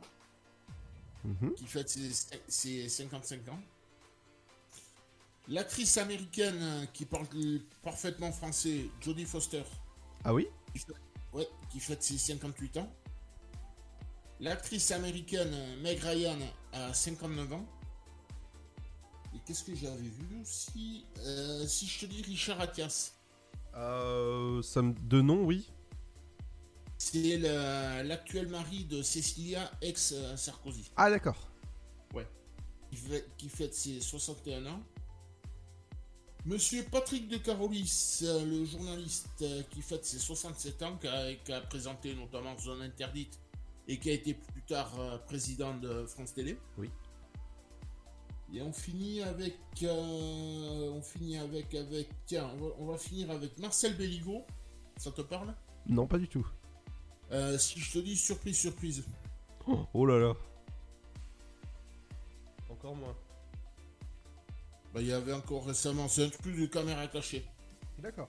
Mhm. 1.24 1.54
qui 1.54 1.66
fête 1.66 1.88
ses, 1.90 2.10
ses 2.48 2.88
55 2.88 3.48
ans. 3.48 3.60
L'actrice 5.48 5.98
américaine 5.98 6.86
qui 6.92 7.04
parle 7.04 7.26
parfaitement 7.82 8.30
français, 8.32 8.86
Jodie 9.00 9.24
Foster, 9.24 9.64
Ah 10.24 10.32
oui? 10.32 10.46
Qui 10.72 10.78
fait- 10.78 10.92
ouais, 11.32 11.48
qui 11.70 11.80
fête 11.80 12.02
ses 12.02 12.16
58 12.16 12.76
ans. 12.76 12.88
L'actrice 14.42 14.90
américaine 14.90 15.52
euh, 15.54 15.80
Meg 15.82 16.00
Ryan 16.00 16.36
a 16.72 16.92
59 16.92 17.52
ans. 17.52 17.64
Et 19.34 19.38
qu'est-ce 19.46 19.62
que 19.64 19.74
j'avais 19.74 19.96
vu 19.96 20.40
aussi 20.42 21.06
Euh, 21.20 21.64
Si 21.66 21.86
je 21.86 22.00
te 22.00 22.06
dis 22.06 22.22
Richard 22.22 22.60
Attias, 22.60 23.12
Euh, 23.76 24.60
ça 24.62 24.82
me... 24.82 24.92
De 24.94 25.20
nom, 25.22 25.44
oui. 25.44 25.70
c'est 26.98 27.38
l'actuel 27.38 28.48
mari 28.48 28.84
de 28.84 29.00
Cecilia, 29.02 29.70
ex-Sarkozy. 29.80 30.90
Ah, 30.96 31.08
d'accord. 31.08 31.48
Ouais. 32.12 32.26
Qui, 32.90 32.96
fait- 32.96 33.26
qui 33.38 33.48
fête 33.48 33.74
ses 33.74 34.00
61 34.00 34.66
ans. 34.66 34.82
Monsieur 36.44 36.82
Patrick 36.90 37.28
de 37.28 37.36
Carolis, 37.36 38.18
euh, 38.24 38.44
le 38.44 38.64
journaliste 38.64 39.28
euh, 39.42 39.62
qui 39.70 39.80
fête 39.80 40.04
ses 40.04 40.18
67 40.18 40.82
ans, 40.82 40.96
qui 40.98 41.06
a, 41.06 41.32
qui 41.36 41.52
a 41.52 41.60
présenté 41.60 42.14
notamment 42.16 42.58
Zone 42.58 42.82
Interdite 42.82 43.38
et 43.88 43.98
qui 43.98 44.10
a 44.10 44.12
été 44.12 44.34
plus 44.34 44.62
tard 44.62 44.92
euh, 44.98 45.18
président 45.18 45.76
de 45.76 46.06
France 46.06 46.34
Télé. 46.34 46.58
Oui. 46.78 46.90
Et 48.54 48.60
on 48.62 48.72
finit 48.72 49.22
avec. 49.22 49.56
euh, 49.82 50.90
on 50.92 51.02
finit 51.02 51.38
avec. 51.38 51.74
avec 51.74 52.08
tiens, 52.26 52.50
on 52.54 52.56
va, 52.58 52.66
on 52.78 52.86
va 52.86 52.98
finir 52.98 53.30
avec 53.30 53.58
Marcel 53.58 53.96
Belligo. 53.96 54.44
Ça 54.96 55.10
te 55.10 55.22
parle? 55.22 55.54
Non, 55.86 56.06
pas 56.06 56.18
du 56.18 56.28
tout. 56.28 56.46
Euh, 57.32 57.56
Si 57.58 57.80
je 57.80 57.92
te 57.92 57.98
dis 57.98 58.16
surprise, 58.16 58.58
surprise. 58.58 59.04
Oh, 59.66 59.86
oh 59.94 60.06
là 60.06 60.18
là. 60.18 60.34
Encore 62.68 62.94
moins. 62.94 63.16
Bah, 64.92 65.00
il 65.00 65.06
y 65.06 65.12
avait 65.12 65.32
encore 65.32 65.66
récemment. 65.66 66.08
C'est 66.08 66.24
un 66.26 66.28
truc 66.28 66.56
de 66.58 66.66
caméra 66.66 67.06
cachée. 67.06 67.46
D'accord. 67.98 68.28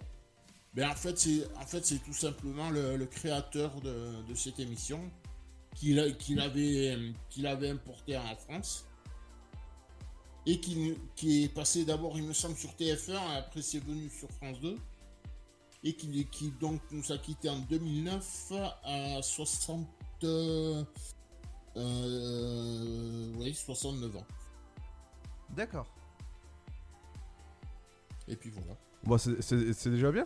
Mais 0.75 0.85
en 0.85 0.95
fait, 0.95 1.17
c'est 1.19 1.45
en 1.57 1.65
fait, 1.65 1.85
c'est 1.85 1.99
tout 1.99 2.13
simplement 2.13 2.69
le, 2.69 2.95
le 2.95 3.05
créateur 3.05 3.81
de, 3.81 4.23
de 4.27 4.33
cette 4.35 4.59
émission 4.59 5.11
qu'il 5.75 5.99
avait, 6.39 6.97
qu'il 7.29 7.47
avait 7.47 7.69
importé 7.69 8.17
en 8.17 8.35
France 8.35 8.85
et 10.45 10.59
qui, 10.59 10.95
qui 11.15 11.43
est 11.45 11.49
passé 11.53 11.85
d'abord, 11.85 12.17
il 12.17 12.23
me 12.23 12.33
semble, 12.33 12.55
sur 12.57 12.69
TF1, 12.71 13.11
et 13.13 13.37
après 13.37 13.61
c'est 13.61 13.79
venu 13.79 14.09
sur 14.09 14.29
France 14.31 14.59
2 14.61 14.77
et 15.85 15.93
qui, 15.93 16.25
qui 16.27 16.51
donc 16.51 16.81
nous 16.91 17.11
a 17.11 17.17
quitté 17.17 17.49
en 17.49 17.59
2009 17.59 18.51
à 18.83 19.21
60, 19.21 19.87
euh, 20.23 20.83
euh, 21.75 23.31
oui, 23.37 23.53
69 23.53 24.17
ans. 24.17 24.25
D'accord. 25.49 25.87
Et 28.27 28.35
puis 28.35 28.49
voilà. 28.51 28.77
Bon, 29.03 29.17
c'est- 29.17 29.89
déjà 29.89 30.11
bien. 30.11 30.25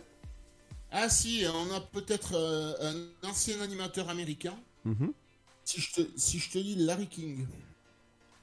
Ah 0.90 1.08
si, 1.08 1.44
on 1.52 1.74
a 1.74 1.80
peut-être 1.80 2.34
euh, 2.34 2.74
un 3.22 3.28
ancien 3.28 3.60
animateur 3.60 4.08
américain. 4.08 4.54
Mhm. 4.84 5.12
Si 5.68 5.82
je 5.82 5.92
te, 5.92 6.00
si 6.16 6.38
je 6.38 6.48
te 6.50 6.56
dis 6.56 6.76
Larry 6.76 7.06
King. 7.06 7.46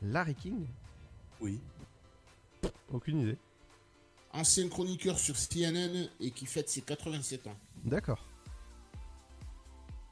Larry 0.04 0.36
King 0.36 0.68
Oui. 1.42 1.60
Aucune 2.94 3.22
idée. 3.22 3.38
Ancien 4.32 4.70
chroniqueur 4.70 5.18
sur 5.18 5.36
CNN 5.36 6.08
et 6.20 6.30
qui 6.30 6.46
fête 6.46 6.70
ses 6.70 6.84
87 6.84 7.48
ans. 7.48 7.58
D'accord. 7.84 8.24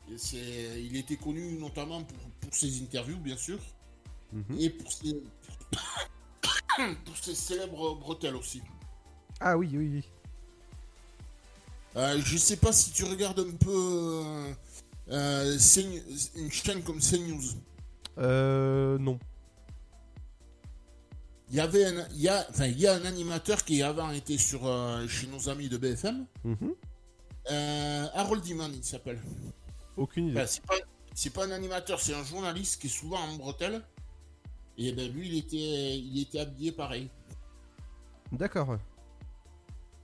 Il 0.09 0.97
était 0.97 1.17
connu 1.17 1.53
notamment 1.59 2.03
pour, 2.03 2.17
pour 2.41 2.55
ses 2.55 2.81
interviews, 2.81 3.19
bien 3.19 3.37
sûr, 3.37 3.59
Mhm. 4.31 4.59
et 4.59 4.71
pour 4.71 4.91
ses, 4.91 5.13
pour 7.05 7.17
ses 7.17 7.35
célèbres 7.35 7.93
bretelles 7.93 8.35
aussi. 8.35 8.63
Ah 9.39 9.55
oui, 9.55 9.69
oui, 9.71 9.87
oui. 9.87 10.03
Euh, 11.95 12.19
je 12.25 12.37
sais 12.37 12.57
pas 12.57 12.73
si 12.73 12.91
tu 12.91 13.03
regardes 13.03 13.39
un 13.41 13.55
peu 13.55 14.51
euh, 15.09 15.57
une 16.35 16.51
chaîne 16.51 16.83
comme 16.83 16.99
CNews. 16.99 17.43
Euh. 18.17 18.97
Non. 18.97 19.19
Il 21.49 21.57
y 21.57 21.59
avait 21.59 21.85
un, 21.85 22.07
il 22.11 22.21
y 22.21 22.29
a, 22.29 22.45
enfin, 22.49 22.65
il 22.65 22.79
y 22.79 22.87
a 22.87 22.93
un 22.93 23.05
animateur 23.05 23.63
qui 23.63 23.83
avant 23.83 24.11
était 24.11 24.37
sur 24.37 24.65
euh, 24.65 25.07
chez 25.07 25.27
nos 25.27 25.49
amis 25.49 25.69
de 25.69 25.77
BFM. 25.77 26.25
Mhm. 26.43 26.73
Euh, 27.51 28.07
Harold 28.13 28.45
Iman, 28.47 28.71
il 28.73 28.83
s'appelle. 28.83 29.19
Aucune 29.97 30.29
idée. 30.29 30.41
Enfin, 30.41 30.59
c'est 31.13 31.31
pas, 31.31 31.41
pas 31.41 31.47
un 31.47 31.51
animateur, 31.51 31.99
c'est 31.99 32.15
un 32.15 32.23
journaliste 32.23 32.81
qui 32.81 32.87
est 32.87 32.89
souvent 32.89 33.19
en 33.19 33.35
bretelle. 33.35 33.83
Et 34.77 34.91
ben 34.93 35.11
lui, 35.11 35.27
il 35.27 35.37
était, 35.37 35.99
il 35.99 36.21
était 36.21 36.39
habillé 36.39 36.71
pareil. 36.71 37.09
D'accord. 38.31 38.77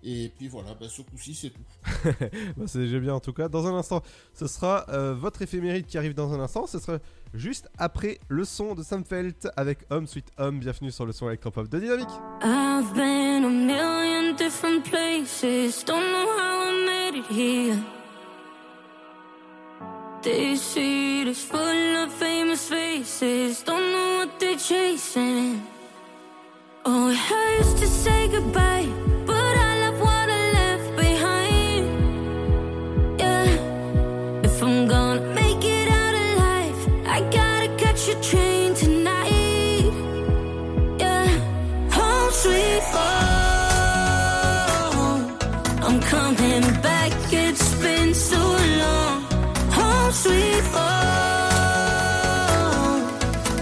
Et 0.03 0.31
puis 0.37 0.47
voilà, 0.47 0.73
ben, 0.79 0.87
ce 0.87 1.01
coup-ci, 1.01 1.35
c'est 1.35 1.49
tout. 1.49 1.61
Bah, 2.57 2.65
c'est 2.67 2.79
déjà 2.79 2.99
bien 2.99 3.13
en 3.13 3.19
tout 3.19 3.33
cas. 3.33 3.49
Dans 3.49 3.67
un 3.67 3.75
instant, 3.75 4.01
ce 4.33 4.47
sera 4.47 4.85
euh, 4.89 5.13
votre 5.13 5.41
éphéméride 5.41 5.85
qui 5.85 5.97
arrive 5.97 6.13
dans 6.13 6.33
un 6.33 6.39
instant. 6.39 6.67
Ce 6.67 6.79
sera 6.79 6.99
juste 7.33 7.69
après 7.77 8.19
le 8.29 8.45
son 8.45 8.75
de 8.75 8.83
Sam 8.83 9.03
Felt 9.03 9.47
avec 9.57 9.79
Home 9.89 10.07
Sweet 10.07 10.31
Home. 10.37 10.59
Bienvenue 10.59 10.91
sur 10.91 11.05
le 11.05 11.11
son 11.11 11.27
électropop 11.27 11.67
de 11.67 11.79
Dynamique. 11.79 12.09
I've 12.41 12.93
been 12.93 13.43
a 13.43 13.49
million 13.49 14.35
different 14.35 14.83
places. 14.89 15.83
Don't 15.83 16.11
know 16.11 16.27
how 16.37 16.69
I 16.69 16.85
made 16.85 17.19
it 17.19 17.25
here. 17.29 17.77
This 20.21 20.61
city 20.61 21.29
is 21.29 21.41
full 21.43 21.95
of 22.03 22.11
famous 22.11 22.67
faces. 22.67 23.63
Don't 23.63 23.91
know 23.91 24.17
what 24.17 24.39
they're 24.39 24.57
chasing. 24.57 25.61
Oh, 26.85 27.09
it 27.09 27.17
hurts 27.17 27.79
to 27.79 27.87
say 27.87 28.27
goodbye, 28.27 28.87
but 29.25 29.38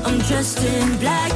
I'm 0.07 0.19
dressed 0.19 0.63
in 0.63 0.97
black, 0.99 1.33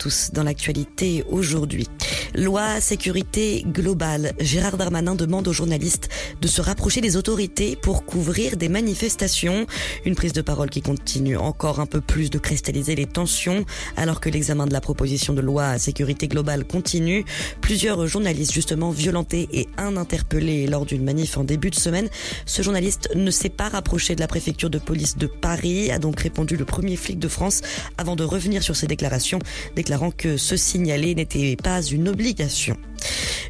tous. 0.00 0.30
Dans 0.32 0.42
l'actualité 0.42 1.24
aujourd'hui, 1.28 1.86
loi 2.34 2.80
sécurité 2.80 3.62
globale. 3.66 4.32
Gérard 4.40 4.78
Darmanin 4.78 5.14
demande 5.14 5.46
aux 5.46 5.52
journalistes 5.52 6.08
de 6.40 6.48
se 6.48 6.60
rapprocher 6.60 7.00
des 7.00 7.16
autorités 7.16 7.76
pour 7.76 8.04
couvrir 8.04 8.56
des 8.56 8.68
manifestations. 8.68 9.66
Une 10.04 10.14
prise 10.14 10.32
de 10.32 10.42
parole 10.42 10.70
qui 10.70 10.82
continue 10.82 11.36
encore 11.36 11.80
un 11.80 11.86
peu 11.86 12.00
plus 12.00 12.30
de 12.30 12.38
cristalliser 12.38 12.94
les 12.94 13.06
tensions 13.06 13.64
alors 13.96 14.20
que 14.20 14.28
l'examen 14.28 14.66
de 14.66 14.72
la 14.72 14.80
proposition 14.80 15.32
de 15.32 15.40
loi 15.40 15.78
sécurité 15.78 16.28
globale 16.28 16.64
continue. 16.64 17.24
Plusieurs 17.60 18.06
journalistes 18.06 18.52
justement 18.52 18.90
violentés 18.90 19.48
et 19.52 19.68
un 19.76 19.96
interpellé 19.96 20.66
lors 20.66 20.86
d'une 20.86 21.04
manif 21.04 21.36
en 21.36 21.44
début 21.44 21.70
de 21.70 21.74
semaine. 21.74 22.08
Ce 22.46 22.62
journaliste 22.62 23.10
ne 23.14 23.30
s'est 23.30 23.48
pas 23.48 23.68
rapproché 23.68 24.14
de 24.14 24.20
la 24.20 24.28
préfecture 24.28 24.70
de 24.70 24.78
police 24.78 25.16
de 25.16 25.26
Paris, 25.26 25.90
a 25.90 25.98
donc 25.98 26.20
répondu 26.20 26.56
le 26.56 26.64
premier 26.64 26.96
flic 26.96 27.18
de 27.18 27.28
France 27.28 27.62
avant 27.98 28.16
de 28.16 28.24
revenir 28.24 28.62
sur 28.62 28.76
ses 28.76 28.86
déclarations, 28.86 29.38
déclarant 29.76 30.10
que 30.10 30.36
se 30.36 30.56
signaler 30.56 31.14
n'était 31.14 31.56
pas 31.56 31.82
une 31.82 32.08
obligation. 32.08 32.76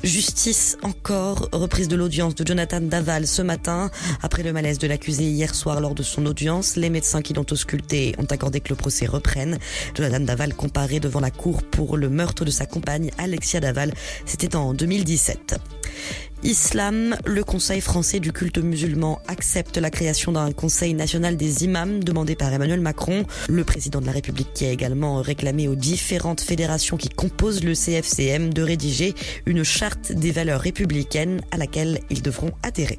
Justice 0.02 0.78
encore, 0.82 1.48
reprise 1.52 1.88
de 1.88 1.96
l'audience 1.96 2.34
de 2.34 2.46
Jonathan 2.46 2.80
Daval 2.80 3.26
ce 3.26 3.42
matin. 3.42 3.90
Après 4.22 4.42
le 4.42 4.52
malaise 4.52 4.78
de 4.78 4.86
l'accusé 4.86 5.24
hier 5.24 5.54
soir 5.54 5.80
lors 5.80 5.94
de 5.94 6.02
son 6.02 6.24
audience, 6.26 6.76
les 6.76 6.90
médecins 6.90 7.22
qui 7.22 7.34
l'ont 7.34 7.46
ausculté 7.50 8.14
ont 8.18 8.24
accordé 8.24 8.60
que 8.60 8.70
le 8.70 8.76
procès 8.76 9.06
reprenne. 9.06 9.58
Jonathan 9.94 10.20
Daval 10.20 10.54
comparé 10.54 11.00
devant 11.00 11.20
la 11.20 11.30
cour 11.30 11.62
pour 11.62 11.96
le 11.96 12.08
meurtre 12.08 12.44
de 12.44 12.50
sa 12.50 12.66
compagne 12.66 13.10
Alexia 13.18 13.60
Daval. 13.60 13.92
C'était 14.24 14.56
en 14.56 14.72
2017. 14.72 15.58
Islam, 16.42 17.16
le 17.26 17.44
Conseil 17.44 17.82
français 17.82 18.18
du 18.18 18.32
culte 18.32 18.56
musulman 18.56 19.20
accepte 19.28 19.76
la 19.76 19.90
création 19.90 20.32
d'un 20.32 20.52
Conseil 20.52 20.94
national 20.94 21.36
des 21.36 21.64
imams 21.64 22.02
demandé 22.02 22.34
par 22.34 22.50
Emmanuel 22.50 22.80
Macron, 22.80 23.24
le 23.50 23.62
président 23.62 24.00
de 24.00 24.06
la 24.06 24.12
République 24.12 24.48
qui 24.54 24.64
a 24.64 24.70
également 24.70 25.20
réclamé 25.20 25.68
aux 25.68 25.74
différentes 25.74 26.40
fédérations 26.40 26.96
qui 26.96 27.10
composent 27.10 27.62
le 27.62 27.74
CFCM 27.74 28.54
de 28.54 28.62
rédiger 28.62 29.14
une 29.44 29.64
charte 29.64 30.12
des 30.12 30.30
valeurs 30.30 30.62
républicaines 30.62 31.42
à 31.50 31.58
laquelle 31.58 32.00
ils 32.08 32.22
devront 32.22 32.52
adhérer. 32.62 32.98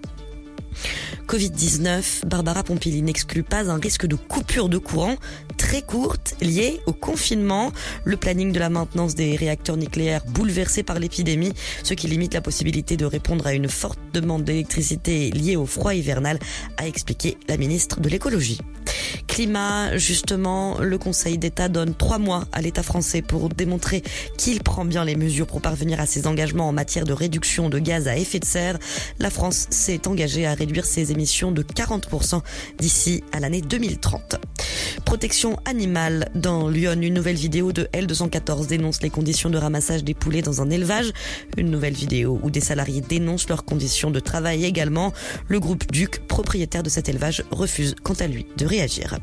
Covid-19, 1.27 2.25
Barbara 2.25 2.63
Pompili 2.63 3.01
n'exclut 3.01 3.43
pas 3.43 3.69
un 3.69 3.79
risque 3.79 4.05
de 4.05 4.15
coupure 4.15 4.69
de 4.69 4.77
courant 4.77 5.15
très 5.57 5.81
courte 5.81 6.35
liée 6.41 6.81
au 6.87 6.93
confinement, 6.93 7.71
le 8.03 8.17
planning 8.17 8.51
de 8.51 8.59
la 8.59 8.69
maintenance 8.69 9.15
des 9.15 9.35
réacteurs 9.35 9.77
nucléaires 9.77 10.25
bouleversé 10.27 10.83
par 10.83 10.99
l'épidémie, 10.99 11.53
ce 11.83 11.93
qui 11.93 12.07
limite 12.07 12.33
la 12.33 12.41
possibilité 12.41 12.97
de 12.97 13.05
répondre 13.05 13.47
à 13.47 13.53
une 13.53 13.69
forte 13.69 13.99
demande 14.13 14.43
d'électricité 14.43 15.31
liée 15.31 15.55
au 15.55 15.65
froid 15.65 15.93
hivernal, 15.93 16.39
a 16.77 16.87
expliqué 16.87 17.37
la 17.47 17.57
ministre 17.57 17.99
de 18.01 18.09
l'écologie. 18.09 18.59
Climat, 19.27 19.97
justement, 19.97 20.79
le 20.79 20.97
Conseil 20.97 21.37
d'État 21.37 21.69
donne 21.69 21.95
trois 21.95 22.17
mois 22.17 22.45
à 22.51 22.61
l'État 22.61 22.83
français 22.83 23.21
pour 23.21 23.49
démontrer 23.49 24.03
qu'il 24.37 24.61
prend 24.61 24.83
bien 24.83 25.05
les 25.05 25.15
mesures 25.15 25.47
pour 25.47 25.61
parvenir 25.61 25.99
à 26.01 26.05
ses 26.05 26.27
engagements 26.27 26.67
en 26.67 26.73
matière 26.73 27.05
de 27.05 27.13
réduction 27.13 27.69
de 27.69 27.79
gaz 27.79 28.07
à 28.07 28.17
effet 28.17 28.39
de 28.39 28.45
serre. 28.45 28.77
La 29.19 29.29
France 29.29 29.67
s'est 29.69 30.07
engagée 30.07 30.45
à 30.45 30.53
réduire 30.61 30.85
ses 30.85 31.11
émissions 31.11 31.51
de 31.51 31.63
40% 31.63 32.39
d'ici 32.77 33.23
à 33.31 33.39
l'année 33.39 33.61
2030. 33.61 34.35
Protection 35.05 35.57
animale 35.65 36.29
dans 36.35 36.69
Lyon, 36.69 37.01
une 37.01 37.15
nouvelle 37.15 37.35
vidéo 37.35 37.71
de 37.71 37.85
L214 37.93 38.67
dénonce 38.67 39.01
les 39.01 39.09
conditions 39.09 39.49
de 39.49 39.57
ramassage 39.57 40.03
des 40.03 40.13
poulets 40.13 40.43
dans 40.43 40.61
un 40.61 40.69
élevage. 40.69 41.11
Une 41.57 41.71
nouvelle 41.71 41.95
vidéo 41.95 42.39
où 42.43 42.51
des 42.51 42.59
salariés 42.59 43.01
dénoncent 43.01 43.49
leurs 43.49 43.65
conditions 43.65 44.11
de 44.11 44.19
travail 44.19 44.63
également. 44.63 45.13
Le 45.47 45.59
groupe 45.59 45.91
Duc, 45.91 46.19
propriétaire 46.27 46.83
de 46.83 46.89
cet 46.89 47.09
élevage, 47.09 47.43
refuse 47.49 47.95
quant 48.03 48.13
à 48.19 48.27
lui 48.27 48.45
de 48.55 48.67
réagir. 48.67 49.17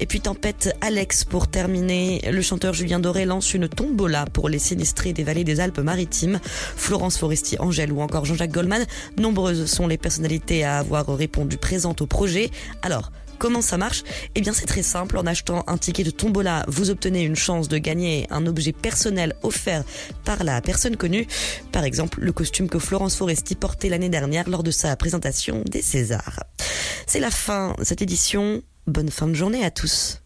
Et 0.00 0.06
puis 0.06 0.20
tempête 0.20 0.74
Alex 0.80 1.24
pour 1.24 1.48
terminer. 1.48 2.22
Le 2.32 2.40
chanteur 2.40 2.72
Julien 2.72 3.00
Doré 3.00 3.26
lance 3.26 3.52
une 3.52 3.68
tombola 3.68 4.24
pour 4.32 4.48
les 4.48 4.58
sinistrés 4.58 5.12
des 5.12 5.24
vallées 5.24 5.44
des 5.44 5.60
Alpes-Maritimes. 5.60 6.40
Florence 6.76 7.18
Foresti, 7.18 7.56
Angèle 7.58 7.92
ou 7.92 8.00
encore 8.00 8.24
Jean-Jacques 8.24 8.52
Goldman. 8.52 8.86
Nombreuses 9.18 9.66
sont 9.66 9.86
les 9.86 9.98
personnalités 9.98 10.64
à 10.64 10.69
avoir 10.78 11.06
répondu 11.16 11.56
présentes 11.56 12.00
au 12.02 12.06
projet. 12.06 12.50
Alors, 12.82 13.10
Comment 13.40 13.62
ça 13.62 13.78
marche? 13.78 14.02
Eh 14.34 14.42
bien 14.42 14.52
c'est 14.52 14.66
très 14.66 14.82
simple, 14.82 15.16
en 15.16 15.24
achetant 15.24 15.64
un 15.66 15.78
ticket 15.78 16.04
de 16.04 16.10
tombola, 16.10 16.66
vous 16.68 16.90
obtenez 16.90 17.22
une 17.22 17.36
chance 17.36 17.68
de 17.68 17.78
gagner 17.78 18.26
un 18.28 18.44
objet 18.44 18.72
personnel 18.72 19.34
offert 19.42 19.82
par 20.26 20.44
la 20.44 20.60
personne 20.60 20.94
connue. 20.94 21.26
Par 21.72 21.84
exemple, 21.84 22.20
le 22.20 22.32
costume 22.32 22.68
que 22.68 22.78
Florence 22.78 23.16
Foresti 23.16 23.54
portait 23.54 23.88
l'année 23.88 24.10
dernière 24.10 24.46
lors 24.46 24.62
de 24.62 24.70
sa 24.70 24.94
présentation 24.94 25.62
des 25.64 25.80
Césars. 25.80 26.44
C'est 27.06 27.18
la 27.18 27.30
fin 27.30 27.74
de 27.78 27.84
cette 27.84 28.02
édition. 28.02 28.60
Bonne 28.86 29.08
fin 29.08 29.26
de 29.26 29.32
journée 29.32 29.64
à 29.64 29.70
tous. 29.70 30.19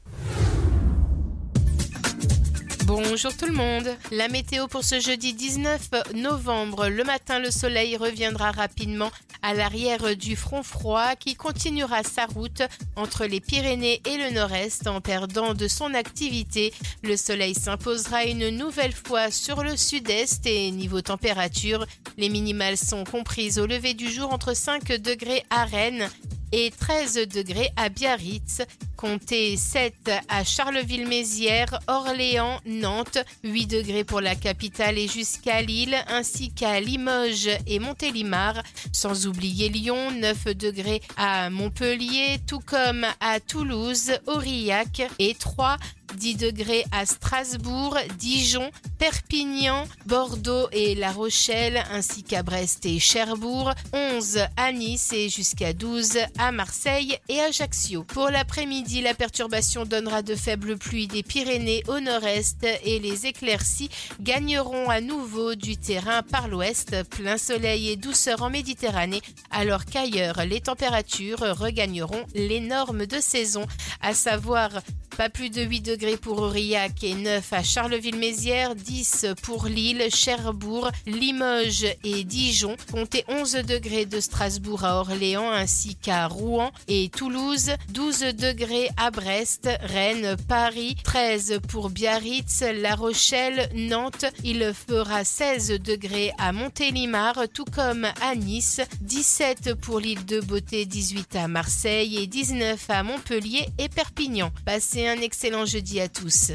Bonjour 2.96 3.36
tout 3.36 3.46
le 3.46 3.52
monde. 3.52 3.96
La 4.12 4.28
météo 4.28 4.68
pour 4.68 4.84
ce 4.84 5.00
jeudi 5.00 5.34
19 5.34 6.14
novembre. 6.14 6.86
Le 6.86 7.02
matin, 7.02 7.40
le 7.40 7.50
soleil 7.50 7.96
reviendra 7.96 8.52
rapidement 8.52 9.10
à 9.42 9.52
l'arrière 9.52 10.14
du 10.14 10.36
front 10.36 10.62
froid 10.62 11.16
qui 11.16 11.34
continuera 11.34 12.04
sa 12.04 12.26
route 12.26 12.62
entre 12.94 13.26
les 13.26 13.40
Pyrénées 13.40 14.00
et 14.06 14.16
le 14.16 14.30
nord-est 14.30 14.86
en 14.86 15.00
perdant 15.00 15.54
de 15.54 15.66
son 15.66 15.92
activité. 15.92 16.72
Le 17.02 17.16
soleil 17.16 17.56
s'imposera 17.56 18.26
une 18.26 18.50
nouvelle 18.50 18.94
fois 18.94 19.32
sur 19.32 19.64
le 19.64 19.76
sud-est 19.76 20.46
et 20.46 20.70
niveau 20.70 21.00
température, 21.00 21.84
les 22.16 22.28
minimales 22.28 22.76
sont 22.76 23.02
comprises 23.02 23.58
au 23.58 23.66
lever 23.66 23.94
du 23.94 24.08
jour 24.08 24.32
entre 24.32 24.54
5 24.54 25.00
degrés 25.00 25.42
à 25.50 25.64
Rennes 25.64 26.08
et 26.52 26.70
13 26.70 27.26
degrés 27.26 27.70
à 27.76 27.88
Biarritz. 27.88 28.62
Comptez 29.04 29.58
7 29.58 30.10
à 30.30 30.44
Charleville-Mézières, 30.44 31.78
Orléans, 31.88 32.58
Nantes, 32.64 33.18
8 33.42 33.66
degrés 33.66 34.02
pour 34.02 34.22
la 34.22 34.34
capitale 34.34 34.96
et 34.96 35.08
jusqu'à 35.08 35.60
Lille, 35.60 35.94
ainsi 36.08 36.50
qu'à 36.50 36.80
Limoges 36.80 37.50
et 37.66 37.80
Montélimar, 37.80 38.62
sans 38.92 39.26
oublier 39.26 39.68
Lyon, 39.68 40.10
9 40.10 40.56
degrés 40.56 41.02
à 41.18 41.50
Montpellier, 41.50 42.38
tout 42.46 42.60
comme 42.60 43.04
à 43.20 43.40
Toulouse, 43.40 44.10
Aurillac 44.26 45.02
et 45.18 45.34
3 45.34 45.76
10 46.14 46.36
degrés 46.36 46.84
à 46.92 47.06
Strasbourg, 47.06 47.98
Dijon, 48.18 48.70
Perpignan, 48.98 49.84
Bordeaux 50.06 50.68
et 50.72 50.94
La 50.94 51.10
Rochelle, 51.10 51.82
ainsi 51.90 52.22
qu'à 52.22 52.42
Brest 52.42 52.86
et 52.86 52.98
Cherbourg, 52.98 53.72
11 53.92 54.40
à 54.56 54.72
Nice 54.72 55.12
et 55.12 55.28
jusqu'à 55.28 55.72
12 55.72 56.18
à 56.38 56.52
Marseille 56.52 57.18
et 57.28 57.40
Ajaccio. 57.40 58.04
Pour 58.04 58.30
l'après-midi, 58.30 58.93
la 59.00 59.14
perturbation 59.14 59.84
donnera 59.84 60.22
de 60.22 60.34
faibles 60.34 60.76
pluies 60.76 61.06
des 61.06 61.22
Pyrénées 61.22 61.82
au 61.88 62.00
nord-est 62.00 62.66
et 62.84 62.98
les 62.98 63.26
éclaircies 63.26 63.90
gagneront 64.20 64.88
à 64.90 65.00
nouveau 65.00 65.54
du 65.54 65.76
terrain 65.76 66.22
par 66.22 66.48
l'ouest, 66.48 67.02
plein 67.10 67.38
soleil 67.38 67.90
et 67.90 67.96
douceur 67.96 68.42
en 68.42 68.50
Méditerranée, 68.50 69.22
alors 69.50 69.84
qu'ailleurs, 69.84 70.44
les 70.44 70.60
températures 70.60 71.40
regagneront 71.58 72.24
les 72.34 72.60
normes 72.60 73.06
de 73.06 73.20
saison, 73.20 73.66
à 74.00 74.14
savoir 74.14 74.70
pas 75.16 75.28
plus 75.28 75.50
de 75.50 75.62
8 75.62 75.80
degrés 75.80 76.16
pour 76.16 76.40
Aurillac 76.40 77.04
et 77.04 77.14
9 77.14 77.52
à 77.52 77.62
Charleville-Mézières, 77.62 78.74
10 78.74 79.26
pour 79.42 79.66
Lille, 79.66 80.08
Cherbourg, 80.12 80.90
Limoges 81.06 81.86
et 82.02 82.24
Dijon. 82.24 82.76
Comptez 82.90 83.24
11 83.28 83.52
degrés 83.66 84.06
de 84.06 84.18
Strasbourg 84.18 84.84
à 84.84 84.98
Orléans 84.98 85.50
ainsi 85.50 85.94
qu'à 85.94 86.26
Rouen 86.26 86.72
et 86.88 87.10
Toulouse, 87.10 87.70
12 87.90 88.34
degrés 88.34 88.83
à 88.96 89.10
Brest, 89.10 89.68
Rennes, 89.82 90.36
Paris, 90.48 90.96
13 91.02 91.60
pour 91.68 91.90
Biarritz, 91.90 92.62
La 92.80 92.94
Rochelle, 92.94 93.68
Nantes. 93.74 94.24
Il 94.42 94.72
fera 94.74 95.24
16 95.24 95.80
degrés 95.80 96.32
à 96.38 96.52
Montélimar, 96.52 97.34
tout 97.52 97.64
comme 97.64 98.06
à 98.20 98.34
Nice, 98.34 98.80
17 99.00 99.74
pour 99.74 100.00
l'île 100.00 100.24
de 100.24 100.40
Beauté, 100.40 100.86
18 100.86 101.36
à 101.36 101.48
Marseille 101.48 102.18
et 102.18 102.26
19 102.26 102.78
à 102.88 103.02
Montpellier 103.02 103.66
et 103.78 103.88
Perpignan. 103.88 104.50
Passez 104.64 105.06
un 105.06 105.20
excellent 105.20 105.66
jeudi 105.66 106.00
à 106.00 106.08
tous. 106.08 106.52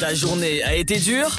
Ta 0.00 0.14
journée 0.14 0.62
a 0.62 0.74
été 0.74 0.98
dure? 0.98 1.36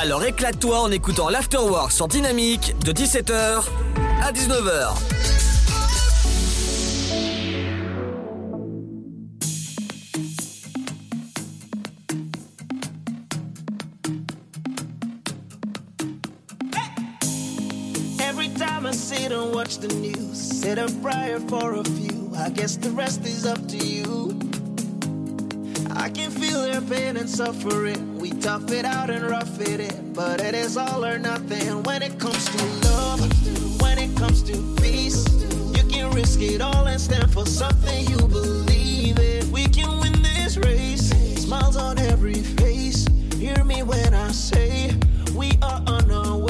Alors 0.00 0.24
éclate-toi 0.24 0.80
en 0.80 0.90
écoutant 0.90 1.28
l'Afterwork 1.28 1.92
sur 1.92 2.08
Dynamique 2.08 2.74
de 2.84 2.92
17h 2.92 3.64
à 4.22 4.32
19h. 4.32 4.94
Watch 19.60 19.76
the 19.76 19.88
news, 19.88 20.38
Set 20.38 20.78
a 20.78 20.88
prayer 21.02 21.38
for 21.38 21.74
a 21.74 21.84
few. 21.84 22.32
I 22.34 22.48
guess 22.48 22.76
the 22.76 22.88
rest 22.92 23.26
is 23.26 23.44
up 23.44 23.60
to 23.68 23.76
you. 23.76 24.34
I 25.90 26.08
can 26.08 26.30
feel 26.30 26.62
their 26.62 26.80
pain 26.80 27.18
and 27.18 27.28
suffering. 27.28 28.16
We 28.16 28.30
tough 28.30 28.70
it 28.72 28.86
out 28.86 29.10
and 29.10 29.22
rough 29.22 29.60
it 29.60 29.80
in, 29.80 30.14
but 30.14 30.40
it 30.40 30.54
is 30.54 30.78
all 30.78 31.04
or 31.04 31.18
nothing 31.18 31.82
when 31.82 32.02
it 32.02 32.18
comes 32.18 32.46
to 32.56 32.64
love. 32.88 33.20
When 33.82 33.98
it 33.98 34.16
comes 34.16 34.42
to 34.44 34.56
peace, 34.80 35.26
you 35.76 35.84
can 35.92 36.10
risk 36.12 36.40
it 36.40 36.62
all 36.62 36.86
and 36.86 36.98
stand 36.98 37.30
for 37.30 37.44
something 37.44 38.08
you 38.08 38.16
believe 38.16 39.18
in. 39.18 39.52
We 39.52 39.64
can 39.64 39.90
win 40.00 40.22
this 40.22 40.56
race. 40.56 41.10
Smiles 41.44 41.76
on 41.76 41.98
every 41.98 42.40
face. 42.60 43.04
Hear 43.34 43.62
me 43.64 43.82
when 43.82 44.14
I 44.14 44.30
say 44.30 44.94
we 45.34 45.50
are 45.60 45.82
on 45.86 46.10
our 46.10 46.38
way. 46.38 46.49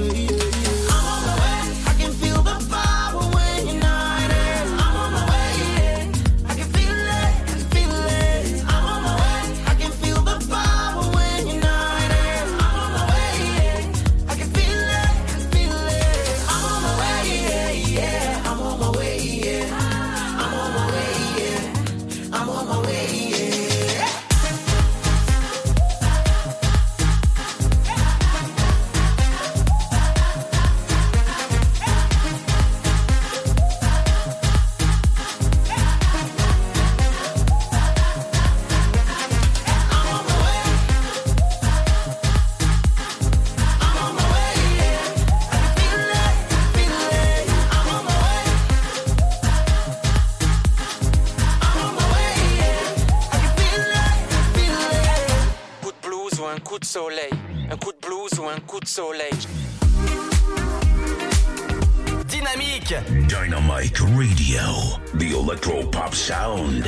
Radio, 64.15 64.97
the 65.13 65.31
electro 65.37 65.85
pop 65.85 66.13
sound. 66.13 66.83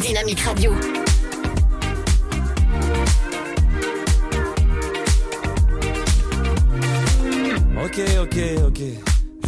Dynamique 0.00 0.44
Radio. 0.44 0.72
Ok, 7.76 7.98
ok, 8.18 8.36
ok. 8.66 9.15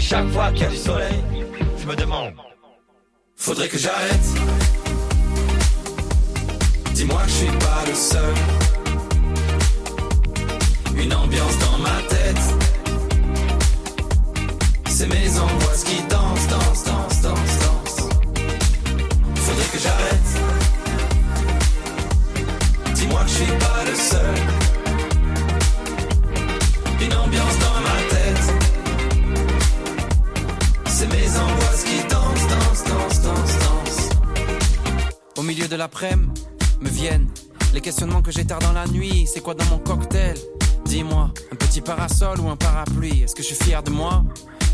Chaque 0.00 0.28
fois 0.30 0.50
qu'il 0.50 0.62
y 0.62 0.64
a 0.64 0.70
du 0.70 0.76
soleil, 0.76 1.22
je 1.78 1.86
me 1.86 1.94
demande. 1.94 2.32
Faudrait 3.36 3.68
que 3.68 3.78
j'arrête. 3.78 4.26
Dis-moi 6.94 7.20
que 7.22 7.28
je 7.28 7.34
suis 7.34 7.46
pas 7.58 7.84
le 7.86 7.94
seul. 7.94 8.34
Une 10.96 11.14
ambiance 11.14 11.58
dans 11.58 11.78
ma 11.78 12.02
tête. 12.08 12.56
C'est 14.88 15.06
mes 15.06 15.38
angoisses 15.38 15.84
qui 15.84 16.02
dansent, 16.08 16.48
dansent, 16.48 16.84
dansent, 16.84 17.22
dansent, 17.22 17.58
dansent. 17.60 18.08
Faudrait 19.36 19.70
que 19.72 19.78
j'arrête. 19.78 20.30
Dis-moi 22.94 23.20
que 23.20 23.28
je 23.28 23.34
suis 23.34 23.52
pas 23.58 23.84
le 23.86 23.94
seul. 23.94 24.34
Une 27.00 27.14
ambiance 27.14 27.58
dans 27.60 27.69
Au 35.36 35.42
milieu 35.42 35.68
de 35.68 35.76
l'après-midi, 35.76 36.28
me 36.80 36.88
viennent 36.88 37.28
les 37.72 37.80
questionnements 37.80 38.22
que 38.22 38.30
tard 38.42 38.58
dans 38.58 38.72
la 38.72 38.86
nuit. 38.86 39.26
C'est 39.26 39.40
quoi 39.40 39.54
dans 39.54 39.64
mon 39.66 39.78
cocktail? 39.78 40.36
Dis-moi, 40.84 41.30
un 41.52 41.56
petit 41.56 41.80
parasol 41.80 42.40
ou 42.40 42.48
un 42.48 42.56
parapluie? 42.56 43.22
Est-ce 43.22 43.34
que 43.34 43.42
je 43.42 43.48
suis 43.48 43.64
fier 43.64 43.82
de 43.82 43.90
moi? 43.90 44.24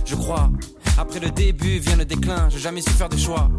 Je 0.05 0.15
crois. 0.15 0.51
Après 0.99 1.21
le 1.21 1.31
début 1.31 1.79
vient 1.79 1.97
le 1.97 2.05
déclin, 2.05 2.49
j'ai 2.49 2.59
jamais 2.59 2.81
su 2.81 2.91
faire 2.91 3.09
de 3.09 3.17
choix. 3.17 3.51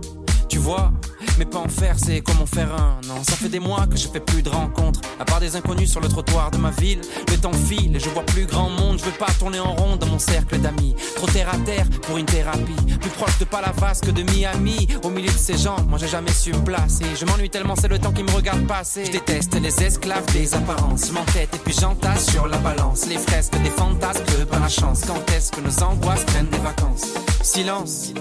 Tu 0.50 0.60
vois, 0.60 0.92
mais 1.38 1.46
pas 1.46 1.60
en 1.60 1.68
faire, 1.68 1.96
c'est 1.98 2.22
comme 2.22 2.42
en 2.42 2.46
faire 2.46 2.74
un. 2.74 3.00
Non, 3.08 3.22
ça 3.24 3.34
fait 3.36 3.50
des 3.50 3.60
mois 3.60 3.86
que 3.86 3.98
je 3.98 4.08
fais 4.08 4.20
plus 4.20 4.42
de 4.42 4.50
rencontres. 4.50 5.02
À 5.20 5.26
part 5.26 5.40
des 5.40 5.56
inconnus 5.56 5.92
sur 5.92 6.00
le 6.00 6.08
trottoir 6.08 6.52
de 6.52 6.58
ma 6.58 6.72
ville, 6.72 7.02
le 7.30 7.38
temps 7.38 7.52
file 7.54 7.96
et 7.96 8.00
je 8.00 8.10
vois 8.10 8.24
plus 8.24 8.46
grand 8.46 8.70
monde. 8.70 8.98
Je 8.98 9.06
veux 9.06 9.12
pas 9.12 9.32
tourner 9.40 9.60
en 9.60 9.76
rond 9.76 9.98
dans 9.98 10.08
mon 10.08 10.20
cercle 10.20 10.58
d'amis. 10.60 10.96
Trop 11.16 11.28
terre 11.28 11.50
à 11.54 11.58
terre 11.58 11.86
pour 12.04 12.18
une 12.18 12.26
thérapie. 12.26 12.76
Plus 13.02 13.10
proche 13.12 13.38
de 13.40 13.46
Palavas 13.46 14.00
que 14.02 14.12
de 14.12 14.24
Miami. 14.24 14.88
Au 15.04 15.10
milieu 15.10 15.32
de 15.32 15.38
ces 15.38 15.58
gens, 15.58 15.78
moi 15.88 15.98
j'ai 15.98 16.08
jamais 16.08 16.32
su 16.32 16.54
me 16.54 16.64
placer. 16.64 17.06
Je 17.20 17.26
m'ennuie 17.26 17.50
tellement, 17.50 17.76
c'est 17.76 17.90
le 17.90 18.00
temps 18.00 18.14
qui 18.14 18.24
me 18.24 18.32
regarde 18.32 18.66
passer. 18.66 19.06
Je 19.06 19.12
déteste 19.12 19.60
les 19.62 19.84
esclaves 19.84 20.26
des 20.34 20.54
apparences. 20.54 21.12
M'entête 21.12 21.54
et 21.54 21.60
puis 21.60 21.76
j'entasse 21.80 22.32
sur 22.32 22.48
la 22.48 22.58
balance. 22.58 23.06
Les 23.08 23.18
fresques 23.18 23.62
des 23.64 23.70
fantasmes, 23.70 24.24
pas 24.50 24.60
la 24.60 24.70
chance. 24.70 25.02
Quand 25.06 25.22
est-ce 25.36 25.52
que 25.52 25.62
nos 25.62 25.84
angoisses 25.84 26.24
prennent 26.26 26.50
des 26.50 26.58
vacances? 26.60 27.14
Silence. 27.42 28.14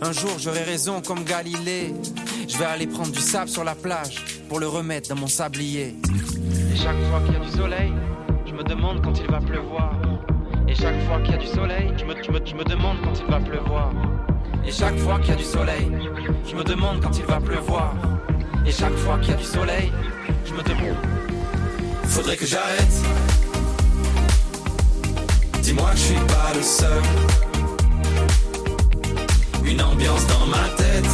Un 0.00 0.12
jour 0.12 0.30
j'aurai 0.38 0.62
raison 0.62 1.00
comme 1.00 1.24
Galilée. 1.24 1.92
Je 2.48 2.56
vais 2.56 2.64
aller 2.64 2.86
prendre 2.86 3.10
du 3.12 3.20
sable 3.20 3.48
sur 3.50 3.64
la 3.64 3.74
plage 3.74 4.24
pour 4.48 4.60
le 4.60 4.68
remettre 4.68 5.08
dans 5.08 5.16
mon 5.20 5.26
sablier. 5.26 5.94
Et 6.72 6.76
chaque 6.76 6.96
fois 7.10 7.20
qu'il 7.24 7.34
y 7.34 7.36
a 7.36 7.40
du 7.40 7.50
soleil, 7.50 7.92
je 8.46 8.52
me 8.54 8.62
demande 8.62 9.02
quand 9.02 9.18
il 9.18 9.26
va 9.30 9.38
pleuvoir. 9.40 9.92
Et 10.68 10.74
chaque 10.74 11.00
fois 11.06 11.20
qu'il 11.22 11.32
y 11.32 11.34
a 11.34 11.38
du 11.38 11.46
soleil, 11.46 11.92
je 11.98 12.04
me, 12.04 12.14
je 12.22 12.30
me- 12.30 12.46
je 12.46 12.54
me 12.54 12.64
demande 12.64 12.98
quand 13.02 13.18
il 13.18 13.26
va 13.30 13.40
pleuvoir. 13.40 13.90
Et 14.66 14.70
chaque 14.72 14.96
fois 14.98 15.18
qu'il 15.18 15.30
y 15.30 15.32
a 15.32 15.36
du 15.36 15.44
soleil, 15.44 15.90
je 16.46 16.54
me 16.54 16.62
demande 16.62 17.00
quand 17.02 17.18
il 17.18 17.24
va 17.24 17.40
pleuvoir. 17.40 17.94
Et 18.66 18.70
chaque 18.72 18.94
fois 18.96 19.18
qu'il 19.18 19.30
y 19.30 19.34
a 19.34 19.36
du 19.36 19.44
soleil, 19.44 19.90
je 20.44 20.52
me 20.52 20.62
demande. 20.62 20.96
Faudrait 22.04 22.36
que 22.36 22.46
j'arrête. 22.46 22.94
Dis-moi 25.62 25.90
que 25.90 25.96
je 25.96 26.02
suis 26.02 26.14
pas 26.14 26.52
le 26.54 26.62
seul. 26.62 27.02
Une 29.68 29.82
ambiance 29.82 30.26
dans 30.26 30.46
ma 30.46 30.66
tête. 30.76 31.04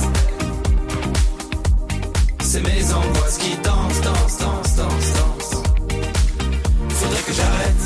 C'est 2.41 2.61
mes 2.61 2.93
angoisses 2.93 3.39
qui 3.39 3.57
dansent, 3.57 4.01
dansent, 4.01 4.39
dansent, 4.39 4.77
dansent, 4.77 5.13
dansent. 5.15 5.63
Faudrait 6.91 7.23
que 7.27 7.33
j'arrête. 7.33 7.85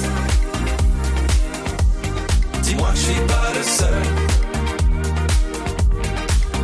Dis-moi 2.63 2.91
que 2.91 2.97
je 2.97 3.03
suis 3.03 3.21
pas 3.27 3.51
le 3.57 3.63
seul. 3.63 4.03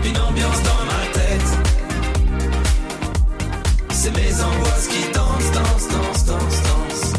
Une 0.05 0.19
ambiance 0.19 0.63
dans 0.63 0.85
ma 0.85 1.07
tête. 1.15 1.51
C'est 3.91 4.11
mes 4.11 4.35
angoisses 4.43 4.89
qui 4.89 5.13
dansent, 5.15 5.51
dansent, 5.51 5.89
dansent, 5.89 6.25
dansent, 6.27 6.63
dansent. 6.63 7.13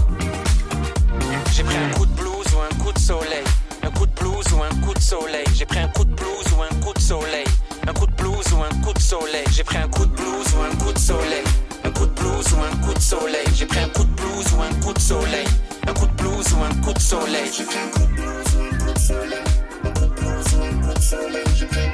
J'ai 1.52 1.64
pris 1.64 1.78
un 1.78 1.90
coup 1.98 2.06
de 2.06 2.14
blues 2.14 2.45
ou 2.56 2.60
un 2.62 2.84
coup 2.84 2.94
de 2.94 2.99
soleil. 2.99 3.44
Un 3.82 3.90
coup 3.90 4.06
de 4.06 4.14
blues 4.22 4.45
ou 4.53 4.62
un 4.62 4.86
coup 4.86 4.94
de 4.94 5.02
soleil. 5.02 5.45
J'ai 5.56 5.66
pris 5.66 5.80
un 5.80 5.88
coup 5.88 6.06
de 6.06 6.14
blues 6.14 6.35
un 6.61 6.76
coup 6.84 6.94
de 6.94 6.99
soleil. 6.99 7.45
Un 7.88 7.94
coup 7.94 8.06
de 8.06 8.23
ou 8.26 8.64
un 8.64 8.82
coup 8.82 8.94
de 8.94 8.99
soleil. 8.99 9.45
J'ai 9.52 9.64
pris 9.64 9.77
un 9.77 9.88
coup 9.88 10.06
de 10.06 10.11
blues 10.11 10.48
ou 10.56 10.61
un 10.61 10.76
coup 10.84 10.91
de 10.91 10.99
soleil. 10.99 11.44
Un 11.84 11.91
coup 11.91 12.06
de 12.06 12.11
blues 12.11 12.53
ou 12.53 12.61
un 12.61 12.86
coup 12.86 12.94
de 12.94 12.99
soleil. 12.99 13.45
J'ai 13.56 13.65
pris 13.65 13.80
un 13.80 13.90
coup 13.90 14.03
de 14.03 14.15
blues 14.15 14.53
ou 14.57 14.61
un 14.61 14.73
coup 14.84 14.94
de 14.94 14.99
soleil. 14.99 15.48
Un 15.88 15.94
coup 15.94 16.07
de 16.07 16.14
blues 16.14 16.53
ou 16.53 16.64
un 16.64 16.82
coup 16.84 16.94
de 16.94 16.99
soleil. 16.99 17.52
J'ai 17.56 17.64
pris 17.64 17.77
un 17.77 17.88
coup 17.88 18.06
de 18.07 18.14
blues 18.15 18.56
ou 18.56 18.61
un 18.61 18.77
coup 18.86 18.94
de 18.94 18.99
soleil. 18.99 19.44
Un 19.84 19.90
coup 19.90 20.06
de 20.06 20.22
blues 20.22 20.53
ou 20.56 20.64
un 20.64 20.88
coup 20.88 20.94
de 20.94 21.02
soleil. 21.02 21.85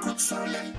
Coup 0.00 0.14
de. 0.18 0.72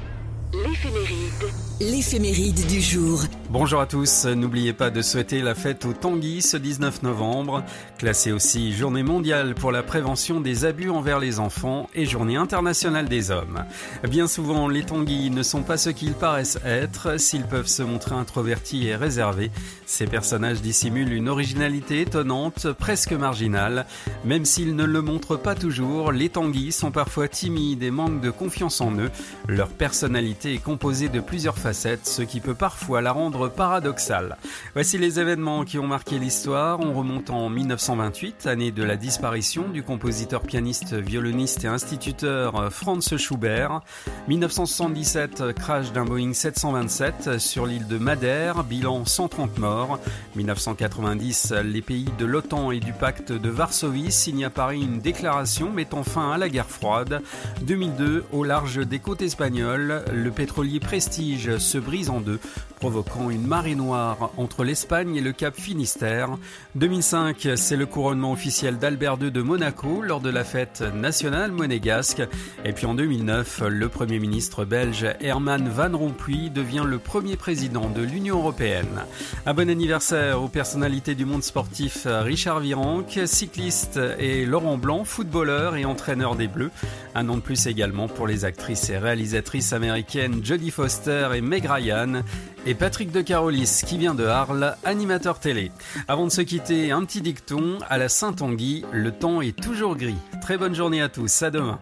L'éphéméride. 0.53 1.52
L'éphéméride 1.81 2.65
du 2.68 2.80
jour. 2.80 3.23
Bonjour 3.49 3.81
à 3.81 3.85
tous, 3.85 4.26
n'oubliez 4.26 4.72
pas 4.72 4.89
de 4.89 5.02
souhaiter 5.02 5.41
la 5.41 5.56
fête 5.56 5.85
au 5.85 5.91
Tanguy 5.91 6.41
ce 6.41 6.56
19 6.56 7.03
novembre, 7.03 7.64
classée 7.97 8.31
aussi 8.31 8.73
journée 8.73 9.03
mondiale 9.03 9.56
pour 9.56 9.73
la 9.73 9.84
prévention 9.84 10.39
des 10.39 10.64
abus 10.64 10.89
envers 10.89 11.19
les 11.19 11.39
enfants 11.39 11.89
et 11.93 12.06
journée 12.06 12.38
internationale 12.38 13.10
des 13.10 13.30
hommes. 13.30 13.65
Bien 14.10 14.27
souvent, 14.27 14.69
les 14.69 14.84
Tanguy 14.84 15.30
ne 15.31 15.43
sont 15.43 15.64
pas 15.64 15.76
ce 15.76 15.89
qu'ils 15.89 16.14
paraissent 16.14 16.60
être, 16.65 17.19
s'ils 17.19 17.45
peuvent 17.45 17.68
se 17.68 17.84
montrer 17.84 18.15
introvertis 18.15 18.88
et 18.88 18.95
réservés. 18.95 19.52
Ces 19.85 20.07
personnages 20.07 20.61
dissimulent 20.61 21.14
une 21.14 21.30
originalité 21.30 22.02
étonnante, 22.02 22.72
presque 22.72 23.14
marginale. 23.14 23.85
Même 24.23 24.45
s'ils 24.45 24.76
ne 24.76 24.85
le 24.85 25.02
montrent 25.02 25.38
pas 25.38 25.56
toujours, 25.56 26.14
les 26.14 26.30
Tanguy 26.30 26.72
sont 26.72 26.91
parfois 26.91 27.27
timides 27.27 27.84
et 27.84 27.91
manquent 27.91 28.22
de 28.22 28.31
confiance 28.31 28.80
en 28.80 28.91
eux. 28.97 29.11
Leur 29.47 29.69
personnalité 29.69 30.53
est 30.53 30.64
composée 30.64 31.10
de 31.10 31.19
plusieurs 31.19 31.57
ce 31.73 32.21
qui 32.21 32.41
peut 32.41 32.53
parfois 32.53 33.01
la 33.01 33.11
rendre 33.11 33.49
paradoxale. 33.49 34.37
Voici 34.73 34.97
les 34.97 35.19
événements 35.19 35.63
qui 35.63 35.79
ont 35.79 35.87
marqué 35.87 36.19
l'histoire. 36.19 36.79
On 36.79 36.93
remonte 36.93 37.31
en 37.31 37.49
1928, 37.49 38.45
année 38.45 38.71
de 38.71 38.83
la 38.83 38.97
disparition 38.97 39.67
du 39.69 39.81
compositeur, 39.81 40.41
pianiste, 40.41 40.93
violoniste 40.93 41.63
et 41.63 41.67
instituteur 41.67 42.71
Franz 42.71 43.17
Schubert. 43.17 43.81
1977, 44.27 45.53
crash 45.53 45.91
d'un 45.91 46.05
Boeing 46.05 46.33
727 46.33 47.39
sur 47.39 47.65
l'île 47.65 47.87
de 47.87 47.97
Madère, 47.97 48.63
bilan 48.63 49.05
130 49.05 49.57
morts. 49.57 49.99
1990, 50.35 51.53
les 51.63 51.81
pays 51.81 52.09
de 52.19 52.25
l'OTAN 52.25 52.71
et 52.71 52.79
du 52.79 52.93
pacte 52.93 53.31
de 53.31 53.49
Varsovie 53.49 54.11
signent 54.11 54.45
à 54.45 54.49
Paris 54.51 54.81
une 54.81 54.99
déclaration 54.99 55.71
mettant 55.71 56.03
fin 56.03 56.31
à 56.31 56.37
la 56.37 56.49
guerre 56.49 56.69
froide. 56.69 57.21
2002, 57.63 58.25
au 58.31 58.43
large 58.43 58.85
des 58.85 58.99
côtes 58.99 59.23
espagnoles, 59.23 60.03
le 60.13 60.31
pétrolier 60.31 60.79
Prestige 60.79 61.55
se 61.60 61.77
brise 61.77 62.10
en 62.10 62.19
deux. 62.19 62.40
provoquant 62.80 63.30
une 63.30 63.48
marée 63.48 63.73
noire 63.73 64.32
entre 64.38 64.64
l'Espagne 64.64 65.15
et 65.15 65.22
le 65.22 65.32
Cap 65.32 65.56
Finistère. 65.56 66.38
2005, 66.76 67.48
c'est 67.56 67.77
le 67.77 67.86
couronnement 67.86 68.32
officiel 68.32 68.77
d'Albert 68.77 69.18
II 69.19 69.32
de 69.32 69.41
Monaco 69.41 70.02
lors 70.02 70.19
de 70.19 70.30
la 70.30 70.44
fête 70.44 70.84
nationale 70.94 71.52
monégasque. 71.52 72.22
Et 72.64 72.73
puis 72.73 72.86
en 72.86 72.94
2009, 72.94 73.64
le 73.69 73.90
Premier 73.90 74.19
ministre 74.19 74.65
belge 74.65 75.07
Herman 75.22 75.68
Van 75.69 75.98
Rompuy 75.98 76.49
devient 76.49 76.84
le 76.86 76.99
premier 76.99 77.38
président 77.38 77.90
de 77.90 78.02
l'Union 78.02 78.38
européenne. 78.38 79.03
Un 79.45 79.53
bon 79.53 79.69
anniversaire 79.69 80.41
aux 80.41 80.49
personnalités 80.49 81.15
du 81.15 81.26
monde 81.26 81.44
sportif 81.44 82.06
Richard 82.06 82.60
Virenque, 82.60 83.19
cycliste, 83.26 83.99
et 84.19 84.45
Laurent 84.45 84.77
Blanc, 84.77 85.06
footballeur 85.06 85.76
et 85.76 85.86
entraîneur 85.86 86.36
des 86.36 86.48
Bleus. 86.48 86.72
Un 87.15 87.30
an 87.30 87.36
de 87.38 87.41
plus 87.41 87.68
également 87.68 88.07
pour 88.07 88.27
les 88.27 88.45
actrices 88.45 88.90
et 88.90 88.98
réalisatrices 88.98 89.73
américaines 89.73 90.44
Jodie 90.44 90.72
Foster 90.72 91.30
et 91.34 91.41
Meg 91.45 91.65
Ryan 91.65 92.23
et 92.65 92.73
Patrick 92.73 93.11
de 93.11 93.22
Carolis 93.22 93.84
qui 93.85 93.97
vient 93.97 94.15
de 94.15 94.26
Arles, 94.26 94.76
animateur 94.84 95.39
télé. 95.39 95.72
Avant 96.07 96.26
de 96.26 96.31
se 96.31 96.41
quitter, 96.41 96.91
un 96.91 97.05
petit 97.05 97.22
dicton 97.22 97.77
à 97.89 97.97
la 97.97 98.09
Saint-Tanguy, 98.09 98.84
le 98.91 99.11
temps 99.11 99.41
est 99.41 99.55
toujours 99.55 99.95
gris. 99.95 100.17
Très 100.41 100.57
bonne 100.57 100.76
journée 100.76 101.01
à 101.01 101.09
tous, 101.09 101.43
à 101.43 101.51
demain. 101.51 101.80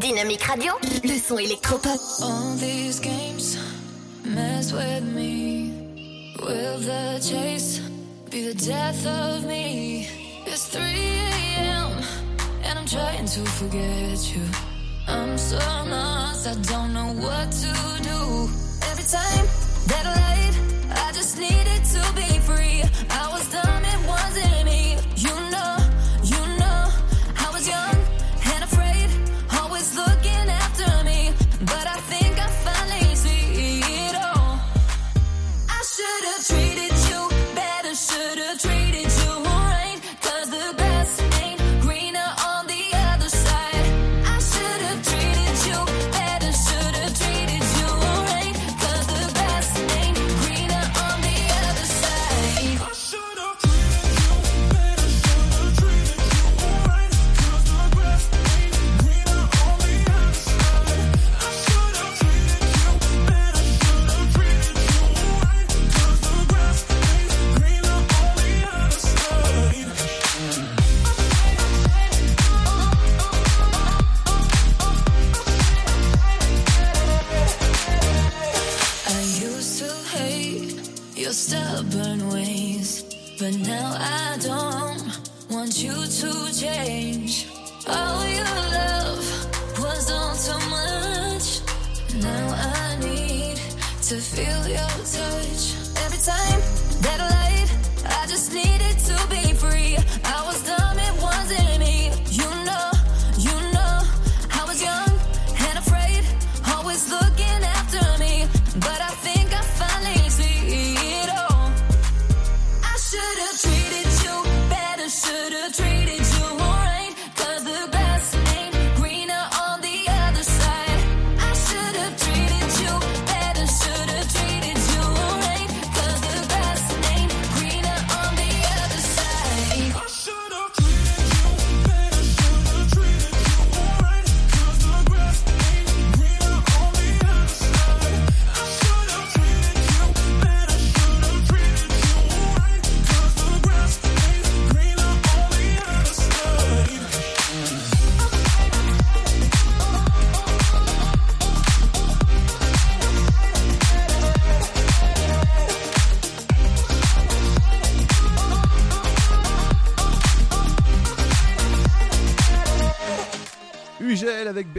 Dynamique 0.00 0.42
Radio, 0.42 0.72
le 1.04 1.18
son 1.18 1.38
électropop. 1.38 2.00
All 2.22 2.56
these 2.58 3.00
games 3.00 3.58
mess 4.24 4.72
with 4.72 5.04
me. 5.14 6.34
Will 6.40 6.78
the 6.78 7.20
chase 7.20 7.80
be 8.30 8.48
the 8.48 8.54
death 8.54 9.06
of 9.06 9.44
me? 9.44 10.08
It's 10.46 10.66
3 10.66 10.82
a.m. 10.82 12.02
and 12.64 12.78
I'm 12.78 12.86
trying 12.86 13.26
to 13.26 13.40
forget 13.58 14.34
you. 14.34 14.42
I'm 15.06 15.36
so 15.36 15.56
lost, 15.56 16.46
I 16.46 16.54
don't 16.72 16.94
know 16.94 17.12
what 17.24 17.50
to 17.62 17.72
do. 18.02 18.20
Every 18.90 19.04
time 19.04 19.46
that 19.90 20.04
I 20.06 20.43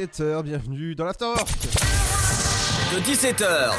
17h, 0.05 0.43
bienvenue 0.43 0.93
dans 0.93 1.05
l'Afterwork 1.05 1.47
De 2.93 2.99
17h 2.99 3.71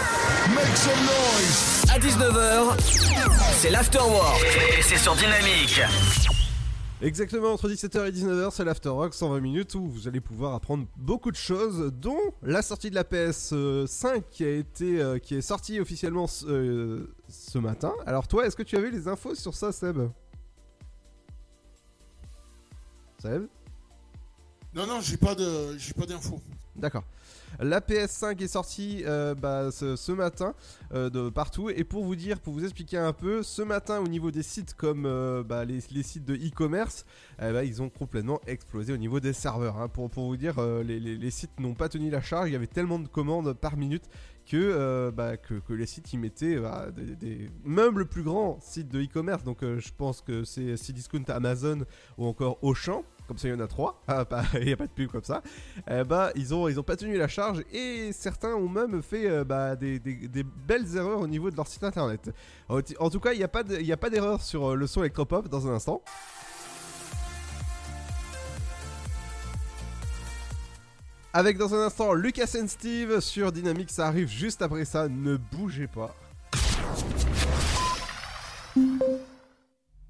Make 0.57 0.77
some 0.77 0.93
noise. 1.05 1.85
À 1.89 2.01
19h, 2.01 2.74
c'est 3.53 3.70
l'Afterwork 3.70 4.44
et 4.77 4.82
c'est 4.82 4.97
sur 4.97 5.15
Dynamique. 5.15 5.81
Exactement, 7.01 7.53
entre 7.53 7.69
17h 7.69 8.09
et 8.09 8.11
19h, 8.11 8.51
c'est 8.51 8.65
l'Afterwork, 8.65 9.15
120 9.15 9.39
minutes 9.40 9.74
où 9.77 9.86
vous 9.86 10.09
allez 10.09 10.20
pouvoir 10.20 10.55
apprendre 10.55 10.86
beaucoup 10.97 11.31
de 11.31 11.36
choses, 11.36 11.93
dont 11.94 12.19
la 12.43 12.62
sortie 12.62 12.90
de 12.90 12.97
la 12.97 13.05
PS5 13.05 14.23
qui, 14.28 14.44
a 14.44 14.51
été, 14.51 15.01
euh, 15.01 15.19
qui 15.19 15.36
est 15.36 15.43
sortie 15.43 15.78
officiellement 15.78 16.27
ce, 16.27 16.47
euh, 16.47 17.15
ce 17.28 17.59
matin. 17.59 17.93
Alors 18.05 18.27
toi, 18.27 18.47
est-ce 18.47 18.57
que 18.57 18.65
tu 18.65 18.77
avais 18.77 18.90
les 18.90 19.07
infos 19.07 19.36
sur 19.36 19.55
ça, 19.55 19.70
Seb? 19.70 19.98
Seb? 23.23 23.47
Non, 24.77 24.86
non, 24.86 25.01
j'ai 25.01 25.16
pas 25.16 25.35
de, 25.35 25.78
j'ai 25.78 25.94
pas 25.94 26.05
d'infos. 26.05 26.39
D'accord. 26.77 27.05
La 27.61 27.81
PS5 27.81 28.43
est 28.43 28.48
sortie 28.48 29.03
euh, 29.07 29.35
bah, 29.35 29.70
ce, 29.73 30.12
matin 30.12 30.55
euh, 30.93 31.09
de 31.09 31.31
partout. 31.31 31.70
Et 31.70 31.82
pour 31.82 32.05
vous 32.05 32.15
dire, 32.15 32.39
pour 32.39 32.53
vous 32.53 32.62
expliquer 32.62 32.98
un 32.98 33.15
peu, 33.15 33.43
ce 33.43 33.62
matin 33.62 34.01
au 34.01 34.07
niveau 34.09 34.31
des 34.31 34.43
sites 34.43 34.74
comme 34.74 35.07
euh, 35.07 35.43
bah, 35.43 35.65
les, 35.65 35.81
sites 36.03 36.27
de 36.27 36.35
e-commerce, 36.35 37.07
eh 37.40 37.53
bah, 37.53 37.65
ils 37.65 37.81
ont 37.81 37.89
complètement 37.89 38.39
explosé 38.47 38.93
au 38.93 38.98
niveau 38.98 39.19
des 39.19 39.32
serveurs. 39.32 39.78
hein. 39.78 39.89
Pour, 39.89 40.11
pour 40.11 40.27
vous 40.27 40.36
dire, 40.36 40.61
les, 40.85 41.01
les- 41.01 41.31
sites 41.31 41.59
n'ont 41.59 41.73
pas 41.74 41.89
tenu 41.89 42.11
la 42.11 42.20
charge. 42.20 42.51
Il 42.51 42.53
y 42.53 42.57
avait 42.57 42.66
tellement 42.66 42.98
de 42.98 43.09
commandes 43.09 43.55
par 43.55 43.78
minute 43.78 44.05
que, 44.44 45.11
bah, 45.11 45.39
que, 45.39 45.55
les 45.73 45.86
sites 45.86 46.12
y 46.12 46.19
mettaient 46.19 46.61
des, 46.94 47.48
même 47.65 47.98
le 47.98 48.05
plus 48.05 48.23
grand 48.23 48.61
site 48.61 48.89
de 48.90 49.01
e-commerce. 49.03 49.43
Donc 49.43 49.61
je 49.62 49.89
pense 49.97 50.20
que 50.20 50.44
c'est 50.44 50.77
Cdiscount, 50.77 51.24
Amazon 51.28 51.86
ou 52.19 52.27
encore 52.27 52.59
Auchan. 52.61 53.03
Comme 53.27 53.39
ça, 53.39 53.48
il 53.48 53.53
y 53.53 53.55
en 53.55 53.61
a 53.61 53.66
trois. 53.66 54.01
Ah, 54.07 54.24
Il 54.55 54.66
n'y 54.66 54.73
a 54.73 54.77
pas 54.77 54.86
de 54.86 54.93
pub 54.93 55.11
comme 55.11 55.24
ça. 55.24 55.43
Bah, 56.07 56.31
ils 56.36 56.55
ont, 56.55 56.69
ils 56.69 56.78
ont 56.78 56.85
pas 56.85 56.97
tenu 56.97 57.16
la 57.16 57.28
charge 57.28 57.62
et 57.73 58.12
certains 58.12 58.55
ont 58.55 58.69
même 58.69 59.03
fait 59.03 59.28
euh, 59.28 59.44
bah, 59.44 59.77
des, 59.77 60.01
belles 60.66 60.97
erreurs 60.97 61.20
au 61.20 61.27
niveau 61.27 61.51
de 61.51 61.57
leur 61.57 61.66
site 61.66 61.85
internet. 61.85 62.31
En, 62.69 63.11
tout 63.11 63.20
cas, 63.20 63.32
il 63.32 63.39
n'y 63.39 63.44
a 63.44 63.97
pas 63.97 64.11
d'erreur 64.11 64.43
sur 64.43 64.70
euh, 64.70 64.74
le 64.74 64.86
son 64.86 65.01
électropop 65.01 65.48
dans 65.48 65.66
un 65.69 65.74
instant. 65.74 66.03
Avec 71.32 71.59
dans 71.59 71.74
un 71.74 71.85
instant 71.85 72.15
Lucas 72.15 72.57
and 72.59 72.69
Steve 72.69 73.20
sur 73.20 73.53
Dynamique, 73.53 73.90
ça 73.90 74.07
arrive 74.07 74.28
juste 74.28 74.62
après 74.62 74.86
ça, 74.86 75.09
ne 75.09 75.36
bougez 75.36 75.86
pas. 75.86 76.15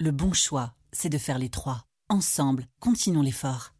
Le 0.00 0.10
bon 0.10 0.32
choix, 0.32 0.74
c'est 0.90 1.08
de 1.08 1.18
faire 1.18 1.38
les 1.38 1.50
trois. 1.50 1.84
Ensemble, 2.08 2.66
continuons 2.80 3.22
l'effort. 3.22 3.73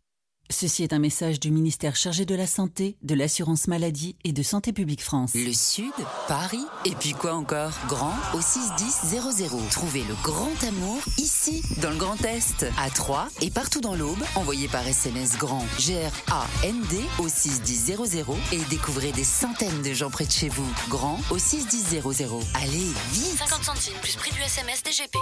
Ceci 0.51 0.83
est 0.83 0.93
un 0.93 0.99
message 0.99 1.41
du 1.41 1.51
ministère 1.51 1.97
chargé 1.97 2.27
de 2.27 2.35
la 2.35 2.47
Santé, 2.47 2.97
de 3.03 3.15
l'Assurance 3.15 3.67
Maladie 3.67 4.15
et 4.25 4.33
de 4.33 4.43
Santé 4.43 4.75
Publique 4.75 5.03
France. 5.03 5.33
Le 5.35 5.53
Sud, 5.55 5.93
Paris, 6.29 6.65
et 6.85 6.91
puis 6.91 7.13
quoi 7.13 7.35
encore? 7.35 7.73
Grand 7.89 8.13
au 8.35 8.41
61000. 8.43 9.71
Trouvez 9.71 10.03
le 10.03 10.15
grand 10.23 10.53
amour 10.69 11.01
ici, 11.17 11.63
dans 11.81 11.91
le 11.91 11.97
Grand 11.97 12.23
Est, 12.25 12.67
à 12.79 12.91
Troyes 12.91 13.29
et 13.41 13.51
partout 13.51 13.81
dans 13.81 13.95
l'Aube. 13.95 14.23
Envoyez 14.35 14.69
par 14.69 14.87
SMS 14.87 15.39
grand 15.39 15.65
G-R-A-N-D 15.79 17.01
au 17.19 17.29
61000 17.29 18.25
et 18.53 18.61
découvrez 18.69 19.13
des 19.13 19.25
centaines 19.25 19.81
de 19.83 19.95
gens 19.95 20.11
près 20.11 20.27
de 20.27 20.33
chez 20.33 20.51
vous. 20.51 20.71
Grand 20.91 21.19
au 21.31 21.39
61000. 21.39 22.03
Allez, 22.55 22.93
vite 23.13 23.39
50 23.39 23.65
centimes 23.65 23.99
plus 24.03 24.17
prix 24.17 24.31
du 24.33 24.43
SMS 24.43 24.83
DGP. 24.83 25.17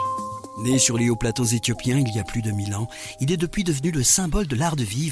Né 0.58 0.78
sur 0.78 0.98
les 0.98 1.08
hauts 1.10 1.16
plateaux 1.16 1.44
éthiopiens 1.44 1.98
il 1.98 2.14
y 2.14 2.18
a 2.18 2.24
plus 2.24 2.42
de 2.42 2.50
mille 2.50 2.74
ans, 2.74 2.88
il 3.20 3.32
est 3.32 3.36
depuis 3.36 3.64
devenu 3.64 3.90
le 3.90 4.02
symbole 4.02 4.46
de 4.46 4.56
l'art 4.56 4.76
de 4.76 4.84
vivre 4.84 5.11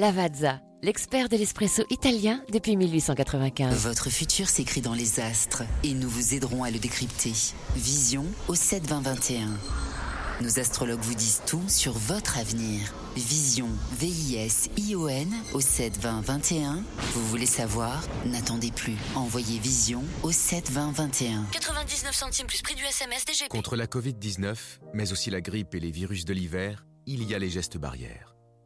Lavazza, 0.00 0.62
l'expert 0.80 1.28
de 1.28 1.36
l'espresso 1.36 1.82
italien 1.90 2.42
depuis 2.50 2.74
1895. 2.74 3.86
Votre 3.86 4.08
futur 4.08 4.48
s'écrit 4.48 4.80
dans 4.80 4.94
les 4.94 5.20
astres 5.20 5.62
et 5.84 5.92
nous 5.92 6.08
vous 6.08 6.32
aiderons 6.32 6.64
à 6.64 6.70
le 6.70 6.78
décrypter. 6.78 7.34
Vision 7.76 8.24
au 8.48 8.54
72021. 8.54 9.50
Nos 10.40 10.58
astrologues 10.58 11.02
vous 11.02 11.14
disent 11.14 11.42
tout 11.46 11.62
sur 11.68 11.92
votre 11.92 12.38
avenir. 12.38 12.94
Vision, 13.14 13.68
V-I-S-I-O-N 13.98 15.34
au 15.52 15.60
72021. 15.60 16.82
Vous 17.12 17.26
voulez 17.26 17.44
savoir? 17.44 18.02
N'attendez 18.24 18.70
plus. 18.70 18.96
Envoyez 19.14 19.58
Vision 19.58 20.02
au 20.22 20.32
72021. 20.32 21.44
99 21.52 22.14
centimes 22.14 22.46
plus 22.46 22.62
prix 22.62 22.74
du 22.74 22.84
SMS 22.84 23.26
DGP. 23.26 23.50
Contre 23.50 23.76
la 23.76 23.84
Covid-19, 23.84 24.56
mais 24.94 25.12
aussi 25.12 25.28
la 25.28 25.42
grippe 25.42 25.74
et 25.74 25.80
les 25.80 25.90
virus 25.90 26.24
de 26.24 26.32
l'hiver, 26.32 26.86
il 27.04 27.22
y 27.24 27.34
a 27.34 27.38
les 27.38 27.50
gestes 27.50 27.76
barrières. 27.76 28.29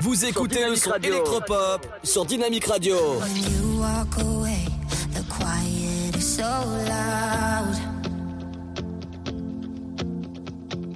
Vous 0.00 0.24
écoutez 0.24 0.66
le 0.66 0.76
son 0.76 0.92
électropop 1.02 1.86
sur 2.02 2.24
Dynamic 2.24 2.64
Radio. 2.64 2.96
When 3.20 3.36
you 3.36 3.80
walk 3.80 4.18
away, 4.18 4.64
the 5.12 5.22
quiet 5.28 6.16
is 6.16 6.36
so 6.36 6.42
loud. 6.42 7.76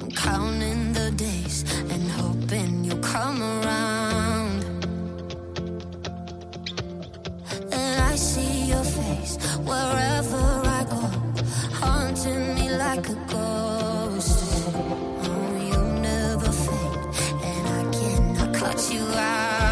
I'm 0.01 0.11
counting 0.11 0.93
the 0.95 1.11
days 1.17 1.65
and 1.91 2.11
hoping 2.13 2.85
you'll 2.85 2.99
come 2.99 3.43
around. 3.43 4.65
And 7.73 8.01
I 8.11 8.17
see 8.17 8.71
your 8.71 8.85
face 8.85 9.37
wherever 9.65 10.63
I 10.65 10.85
go, 10.89 11.11
haunting 11.75 12.55
me 12.55 12.71
like 12.71 13.07
a 13.09 13.15
ghost. 13.29 13.84
You 18.75 19.07
out. 19.15 19.64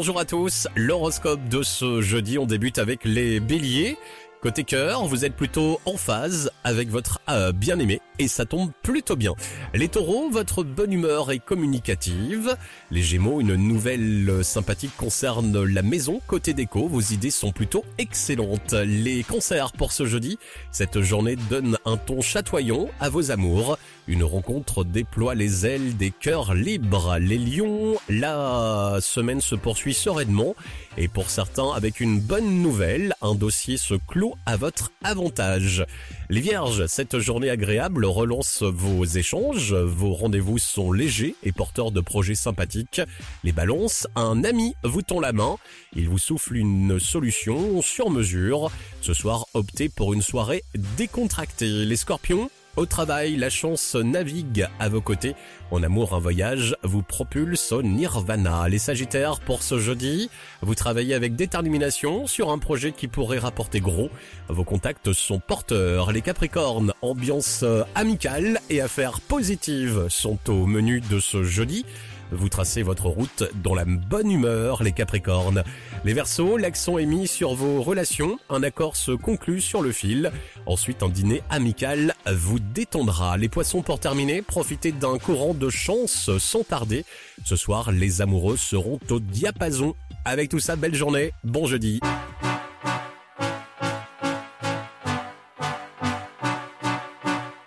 Bonjour 0.00 0.18
à 0.18 0.24
tous, 0.24 0.66
l'horoscope 0.76 1.46
de 1.50 1.62
ce 1.62 2.00
jeudi, 2.00 2.38
on 2.38 2.46
débute 2.46 2.78
avec 2.78 3.04
les 3.04 3.38
béliers. 3.38 3.98
Côté 4.40 4.64
cœur, 4.64 5.04
vous 5.04 5.26
êtes 5.26 5.36
plutôt 5.36 5.78
en 5.84 5.98
phase 5.98 6.50
avec 6.64 6.88
votre 6.88 7.20
euh, 7.28 7.52
bien-aimé 7.52 8.00
et 8.20 8.28
ça 8.28 8.44
tombe 8.44 8.70
plutôt 8.82 9.16
bien. 9.16 9.32
Les 9.72 9.88
taureaux, 9.88 10.28
votre 10.28 10.62
bonne 10.62 10.92
humeur 10.92 11.32
est 11.32 11.38
communicative. 11.38 12.54
Les 12.90 13.02
gémeaux, 13.02 13.40
une 13.40 13.54
nouvelle 13.54 14.44
sympathique 14.44 14.94
concerne 14.98 15.64
la 15.64 15.80
maison. 15.80 16.20
Côté 16.26 16.52
déco, 16.52 16.86
vos 16.86 17.00
idées 17.00 17.30
sont 17.30 17.50
plutôt 17.50 17.82
excellentes. 17.96 18.74
Les 18.74 19.22
concerts 19.22 19.72
pour 19.72 19.92
ce 19.92 20.04
jeudi, 20.04 20.38
cette 20.70 21.00
journée 21.00 21.36
donne 21.36 21.78
un 21.86 21.96
ton 21.96 22.20
chatoyant 22.20 22.88
à 23.00 23.08
vos 23.08 23.30
amours. 23.30 23.78
Une 24.06 24.24
rencontre 24.24 24.84
déploie 24.84 25.34
les 25.34 25.64
ailes 25.64 25.96
des 25.96 26.10
cœurs 26.10 26.52
libres. 26.54 27.16
Les 27.18 27.38
lions, 27.38 27.96
la 28.10 28.98
semaine 29.00 29.40
se 29.40 29.54
poursuit 29.54 29.94
sereinement 29.94 30.54
et 31.00 31.08
pour 31.08 31.30
certains 31.30 31.70
avec 31.70 32.00
une 32.00 32.20
bonne 32.20 32.60
nouvelle, 32.60 33.14
un 33.22 33.34
dossier 33.34 33.78
se 33.78 33.94
clôt 33.94 34.34
à 34.44 34.58
votre 34.58 34.92
avantage. 35.02 35.86
Les 36.28 36.42
vierges, 36.42 36.86
cette 36.88 37.20
journée 37.20 37.48
agréable 37.48 38.04
relance 38.04 38.62
vos 38.62 39.06
échanges, 39.06 39.72
vos 39.72 40.12
rendez-vous 40.12 40.58
sont 40.58 40.92
légers 40.92 41.36
et 41.42 41.52
porteurs 41.52 41.90
de 41.90 42.02
projets 42.02 42.34
sympathiques. 42.34 43.00
Les 43.44 43.52
balances, 43.52 44.08
un 44.14 44.44
ami 44.44 44.74
vous 44.84 45.00
tend 45.00 45.20
la 45.20 45.32
main, 45.32 45.56
il 45.96 46.06
vous 46.06 46.18
souffle 46.18 46.56
une 46.56 47.00
solution 47.00 47.80
sur 47.80 48.10
mesure. 48.10 48.70
Ce 49.00 49.14
soir, 49.14 49.46
optez 49.54 49.88
pour 49.88 50.12
une 50.12 50.20
soirée 50.20 50.62
décontractée. 50.98 51.86
Les 51.86 51.96
scorpions, 51.96 52.50
au 52.76 52.86
travail, 52.86 53.36
la 53.36 53.50
chance 53.50 53.94
navigue 53.94 54.68
à 54.78 54.88
vos 54.88 55.00
côtés. 55.00 55.34
En 55.70 55.82
amour, 55.82 56.14
un 56.14 56.18
voyage 56.18 56.76
vous 56.82 57.02
propulse 57.02 57.72
au 57.72 57.82
nirvana. 57.82 58.68
Les 58.68 58.78
sagittaires, 58.78 59.40
pour 59.40 59.62
ce 59.62 59.78
jeudi, 59.78 60.30
vous 60.62 60.74
travaillez 60.74 61.14
avec 61.14 61.36
détermination 61.36 62.26
sur 62.26 62.50
un 62.50 62.58
projet 62.58 62.92
qui 62.92 63.08
pourrait 63.08 63.38
rapporter 63.38 63.80
gros. 63.80 64.10
Vos 64.48 64.64
contacts 64.64 65.12
sont 65.12 65.38
porteurs. 65.38 66.12
Les 66.12 66.22
capricornes, 66.22 66.92
ambiance 67.02 67.64
amicale 67.94 68.60
et 68.68 68.80
affaires 68.80 69.20
positives 69.20 70.06
sont 70.08 70.38
au 70.48 70.66
menu 70.66 71.00
de 71.00 71.20
ce 71.20 71.42
jeudi. 71.42 71.84
Vous 72.32 72.48
tracez 72.48 72.82
votre 72.82 73.06
route 73.06 73.44
dans 73.62 73.74
la 73.74 73.84
bonne 73.84 74.30
humeur, 74.30 74.82
les 74.82 74.92
Capricornes. 74.92 75.64
Les 76.04 76.12
Verseaux, 76.12 76.56
l'accent 76.56 76.98
est 76.98 77.06
mis 77.06 77.26
sur 77.26 77.54
vos 77.54 77.82
relations. 77.82 78.38
Un 78.48 78.62
accord 78.62 78.96
se 78.96 79.12
conclut 79.12 79.60
sur 79.60 79.82
le 79.82 79.92
fil. 79.92 80.30
Ensuite, 80.66 81.02
un 81.02 81.08
dîner 81.08 81.42
amical 81.50 82.14
vous 82.32 82.58
détendra. 82.58 83.36
Les 83.36 83.48
Poissons, 83.48 83.82
pour 83.82 84.00
terminer, 84.00 84.42
profitez 84.42 84.92
d'un 84.92 85.18
courant 85.18 85.54
de 85.54 85.70
chance 85.70 86.30
sans 86.38 86.62
tarder. 86.62 87.04
Ce 87.44 87.56
soir, 87.56 87.90
les 87.90 88.20
amoureux 88.20 88.56
seront 88.56 89.00
au 89.10 89.20
diapason. 89.20 89.94
Avec 90.24 90.50
tout 90.50 90.60
ça, 90.60 90.76
belle 90.76 90.94
journée. 90.94 91.32
Bon 91.44 91.66
jeudi. 91.66 92.00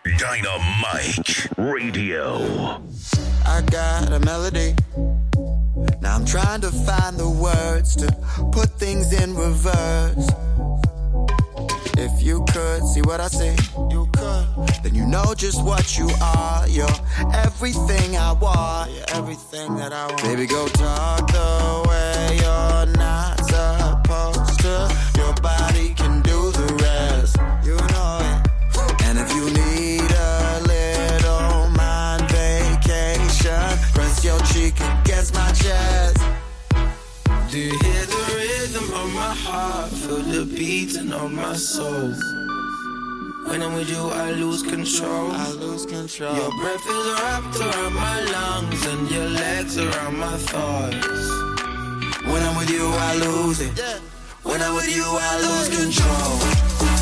Dynamite 0.06 1.50
Radio. 1.58 2.82
I 3.46 3.62
got 3.62 4.12
a 4.12 4.20
melody. 4.20 4.76
Now 6.02 6.16
I'm 6.16 6.26
trying 6.26 6.62
to 6.62 6.72
find 6.72 7.18
the 7.18 7.30
words 7.30 7.96
to 7.98 8.08
put 8.52 8.70
things 8.80 9.14
in 9.14 9.36
reverse. 9.36 10.28
If 11.98 12.24
you 12.24 12.44
could 12.52 12.84
see 12.86 13.02
what 13.02 13.20
I 13.20 13.28
see, 13.28 13.56
you 13.90 14.10
could. 14.14 14.46
Then 14.84 14.96
you 14.96 15.06
know 15.06 15.34
just 15.36 15.64
what 15.64 15.98
you 15.98 16.10
are. 16.22 16.68
You're 16.68 16.88
everything 17.34 18.18
I 18.18 18.34
want. 18.34 18.92
You're 18.92 19.06
everything 19.10 19.76
that 19.76 19.94
I 19.94 20.08
want. 20.08 20.24
Baby, 20.24 20.48
go 20.48 20.68
talk 20.68 21.28
the 21.28 21.86
way 21.88 22.38
you're 22.42 22.98
not 22.98 23.38
supposed 23.46 24.60
to. 24.62 25.20
Your 25.20 25.34
body. 25.36 26.03
Do 37.54 37.60
you 37.60 37.70
hear 37.70 38.06
the 38.08 38.34
rhythm 38.36 38.92
of 38.96 39.14
my 39.14 39.32
heart? 39.46 39.92
Feel 39.92 40.24
the 40.24 40.44
beating 40.44 41.14
of 41.14 41.32
my 41.32 41.54
soul. 41.54 42.12
When 43.46 43.62
I'm 43.62 43.76
with 43.76 43.92
you, 43.92 44.10
I 44.10 44.32
lose 44.32 44.64
control. 44.64 45.30
I 45.32 45.52
lose 45.52 45.86
control. 45.86 46.36
Your 46.36 46.50
breath 46.60 46.82
is 46.82 47.06
wrapped 47.14 47.60
around 47.62 47.94
my 47.94 48.22
lungs 48.34 48.84
and 48.88 49.12
your 49.12 49.30
legs 49.30 49.78
around 49.78 50.18
my 50.18 50.36
thighs. 50.50 51.30
When 52.26 52.42
I'm 52.42 52.58
with 52.58 52.72
you, 52.72 52.88
I 52.88 53.18
lose 53.18 53.62
it. 53.62 53.80
When 54.42 54.60
I'm 54.60 54.74
with 54.74 54.90
you, 54.90 55.06
I 55.06 55.34
lose 55.46 55.70
control. 55.78 56.93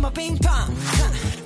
my 0.00 0.10
ping 0.10 0.38
pong. 0.38 1.39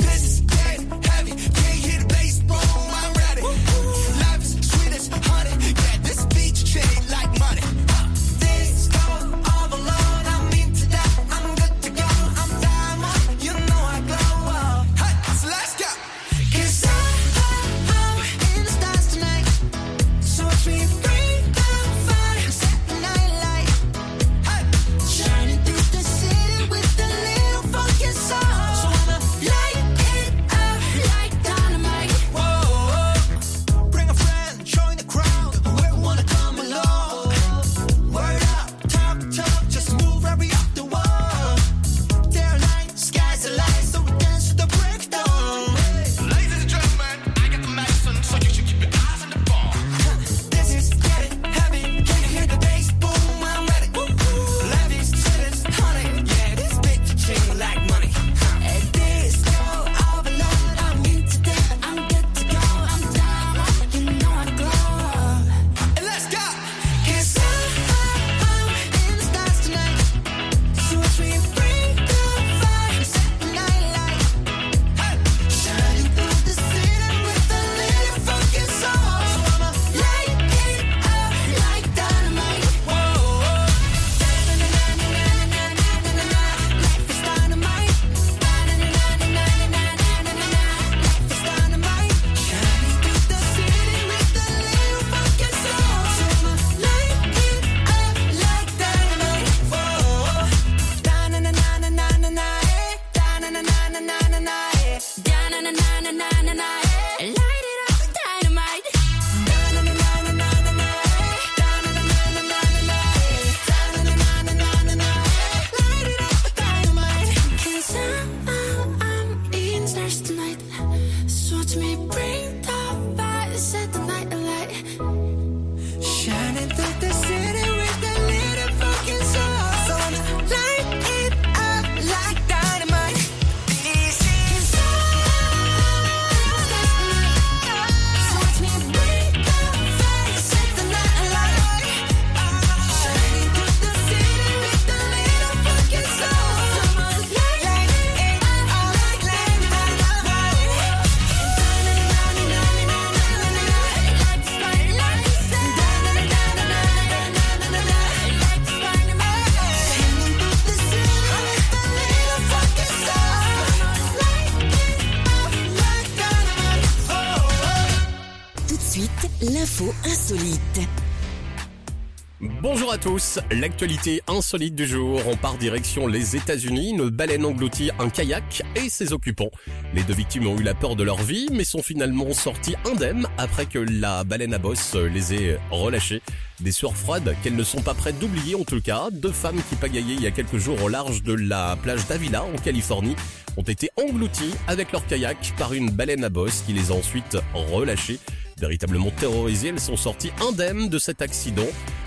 L'actualité 173.50 174.22
insolite 174.28 174.74
du 174.74 174.86
jour, 174.86 175.20
on 175.26 175.36
part 175.36 175.58
direction 175.58 176.06
les 176.06 176.36
États-Unis, 176.36 176.90
une 176.90 177.10
baleine 177.10 177.44
engloutit 177.44 177.90
un 177.98 178.08
kayak 178.08 178.62
et 178.76 178.88
ses 178.88 179.12
occupants. 179.12 179.50
Les 179.94 180.02
deux 180.04 180.14
victimes 180.14 180.46
ont 180.46 180.58
eu 180.58 180.62
la 180.62 180.74
peur 180.74 180.96
de 180.96 181.04
leur 181.04 181.20
vie 181.20 181.48
mais 181.52 181.64
sont 181.64 181.82
finalement 181.82 182.32
sortis 182.32 182.76
indemnes 182.90 183.26
après 183.36 183.66
que 183.66 183.78
la 183.78 184.24
baleine 184.24 184.54
à 184.54 184.58
bosse 184.58 184.94
les 184.94 185.34
ait 185.34 185.58
relâchés. 185.70 186.22
Des 186.60 186.72
sueurs 186.72 186.96
froides 186.96 187.34
qu'elles 187.42 187.56
ne 187.56 187.64
sont 187.64 187.82
pas 187.82 187.94
prêtes 187.94 188.18
d'oublier 188.18 188.54
en 188.54 188.64
tout 188.64 188.80
cas, 188.80 189.08
deux 189.12 189.32
femmes 189.32 189.60
qui 189.68 189.76
pagaillaient 189.76 190.14
il 190.14 190.22
y 190.22 190.26
a 190.26 190.30
quelques 190.30 190.58
jours 190.58 190.82
au 190.82 190.88
large 190.88 191.22
de 191.22 191.34
la 191.34 191.76
plage 191.82 192.06
d'Avila 192.06 192.44
en 192.44 192.56
Californie 192.56 193.16
ont 193.58 193.62
été 193.62 193.90
englouties 194.02 194.54
avec 194.66 194.92
leur 194.92 195.06
kayak 195.06 195.52
par 195.58 195.74
une 195.74 195.90
baleine 195.90 196.24
à 196.24 196.30
bosse 196.30 196.62
qui 196.66 196.72
les 196.72 196.90
a 196.90 196.94
ensuite 196.94 197.36
relâchées. 197.52 198.18
Véritablement 198.58 199.10
terrorisées, 199.10 199.68
elles 199.68 199.80
sont 199.80 199.96
sorties 199.96 200.30
indemnes 200.48 200.88
de 200.88 200.98
cet 200.98 201.22
accident. 201.22 201.66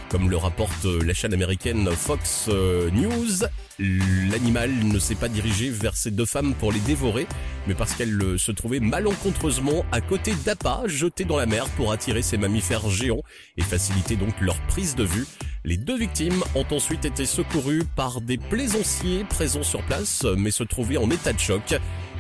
Comme 0.10 0.30
le 0.30 0.38
rapporte 0.38 0.86
la 0.86 1.14
chaîne 1.14 1.34
américaine 1.34 1.90
Fox 1.92 2.46
euh, 2.48 2.90
News, 2.92 3.46
l'animal 3.78 4.72
ne 4.72 5.00
s'est 5.00 5.16
pas 5.16 5.28
dirigé 5.28 5.70
vers 5.70 5.98
ces 5.98 6.12
deux 6.12 6.26
femmes 6.26 6.54
pour 6.54 6.72
les 6.72 6.80
dévorer, 6.80 7.28
mais 7.68 7.76
parce 7.76 7.94
qu'elles 7.94 8.22
euh, 8.22 8.38
se 8.38 8.54
trouvaient 8.54 8.80
malencontreusement 8.80 9.86
à 9.92 10.00
côté 10.00 10.34
d'appâts 10.46 10.88
jetés 10.88 11.26
dans 11.26 11.36
la 11.36 11.46
mer 11.46 11.68
pour 11.72 11.92
attirer 11.92 12.22
ces 12.22 12.38
mammifères 12.38 12.90
géants 12.90 13.22
et 13.58 13.64
faciliter 13.64 14.16
donc 14.16 14.40
leur 14.40 14.56
prise 14.68 14.96
de 14.96 15.04
vue. 15.04 15.26
Les 15.66 15.76
deux 15.76 15.98
victimes 15.98 16.42
ont 16.56 16.66
ensuite 16.72 17.04
été 17.04 17.26
secourues 17.26 17.84
par 17.98 18.22
des 18.22 18.38
plaisanciers 18.38 19.26
présents 19.26 19.64
sur 19.64 19.84
place, 19.84 20.26
mais 20.38 20.52
se 20.52 20.64
trouvaient 20.64 20.96
en 20.96 21.10
état 21.12 21.34
de 21.34 21.40
choc. 21.40 21.76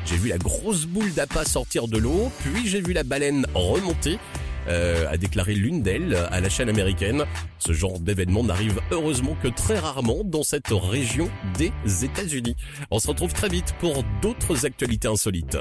J'ai 0.05 0.18
vu 0.18 0.27
la 0.30 0.38
grosse 0.38 0.85
boule 0.85 1.14
d'appât 1.14 1.45
sortir 1.45 1.88
de 1.88 1.97
l'eau, 1.97 2.31
puis 2.39 2.68
j'ai 2.68 2.81
vu 2.81 2.91
la 2.91 3.03
baleine 3.03 3.45
remonter. 3.53 4.19
Euh, 4.68 5.07
a 5.10 5.18
déclaré 5.18 5.53
l'une 5.53 5.81
d'elles 5.81 6.15
à 6.30 6.41
la 6.41 6.49
chaîne 6.49 6.69
américaine. 6.69 7.26
Ce 7.57 7.72
genre 7.72 7.99
d'événement 7.99 8.44
n'arrive 8.44 8.80
heureusement 8.91 9.38
que 9.41 9.48
très 9.48 9.80
rarement 9.80 10.23
dans 10.23 10.44
cette 10.44 10.69
région 10.72 11.30
des 11.57 11.72
États-Unis. 12.03 12.56
On 12.91 12.99
se 12.99 13.07
retrouve 13.07 13.34
très 13.34 13.48
vite 13.48 13.73
pour 13.80 14.03
d'autres 14.22 14.65
actualités 14.65 15.07
insolites. 15.07 15.57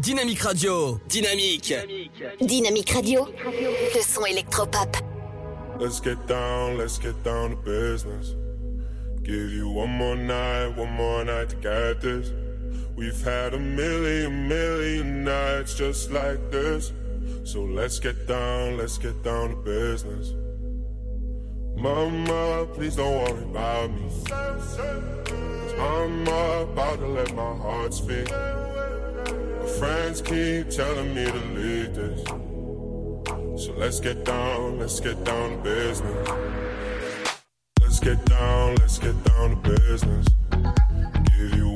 Dynamique 0.00 0.40
Radio. 0.40 1.00
Dynamique. 1.08 1.74
Dynamique 2.40 2.90
Radio. 2.90 3.26
Le 3.46 4.02
son 4.02 4.24
électropop. 4.26 4.96
Let's 5.80 6.00
get 6.02 6.16
down, 6.26 6.78
let's 6.78 6.98
get 6.98 7.22
down 7.24 7.50
to 7.50 7.56
business. 7.56 8.34
Give 9.22 9.52
you 9.52 9.68
one 9.68 9.90
more 9.90 10.16
night, 10.16 10.76
one 10.76 10.92
more 10.92 11.24
night 11.24 11.48
to 11.50 11.56
get 11.56 12.00
this. 12.00 12.32
We've 12.96 13.22
had 13.22 13.52
a 13.52 13.58
million, 13.58 14.48
million 14.48 15.22
nights 15.22 15.74
just 15.74 16.10
like 16.10 16.50
this. 16.50 16.92
So 17.44 17.62
let's 17.62 18.00
get 18.00 18.26
down, 18.26 18.78
let's 18.78 18.96
get 18.96 19.22
down 19.22 19.50
to 19.50 19.56
business. 19.56 20.32
Mama, 21.76 22.66
please 22.72 22.96
don't 22.96 23.18
worry 23.22 23.42
about 23.44 23.90
me. 23.90 24.10
I'm 25.78 26.22
about 26.22 26.98
to 27.00 27.06
let 27.06 27.34
my 27.34 27.54
heart 27.56 27.92
speak. 27.92 28.30
My 28.30 29.66
friends 29.78 30.22
keep 30.22 30.70
telling 30.70 31.14
me 31.14 31.26
to 31.26 31.44
leave 31.54 31.94
this. 31.94 32.24
So 33.62 33.74
let's 33.76 34.00
get 34.00 34.24
down, 34.24 34.78
let's 34.78 35.00
get 35.00 35.22
down 35.22 35.50
to 35.50 35.56
business. 35.58 36.28
Let's 37.82 38.00
get 38.00 38.24
down, 38.24 38.76
let's 38.76 38.98
get 38.98 39.22
down 39.24 39.50
to 39.50 39.70
business. 39.70 40.26
Give 41.36 41.54
you 41.56 41.75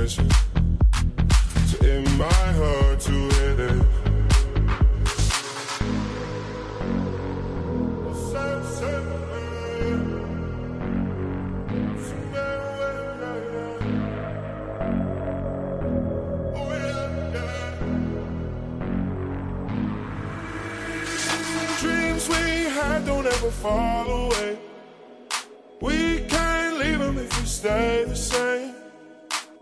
attention. 0.00 0.30
So 1.66 1.76
it 1.84 2.10
might 2.16 2.32
hurt 2.32 3.00
to 3.00 3.12
hit 3.12 3.60
it. 3.60 3.86
Oh, 16.52 16.66
Dreams 21.80 22.28
we 22.28 22.34
had 22.34 23.04
don't 23.06 23.26
ever 23.26 23.50
fall 23.50 24.26
away. 24.26 24.58
We 25.80 26.20
can't 26.28 26.78
leave 26.78 26.98
them 26.98 27.18
if 27.18 27.40
we 27.40 27.46
stay 27.46 28.04
the 28.04 28.16
same. 28.16 28.59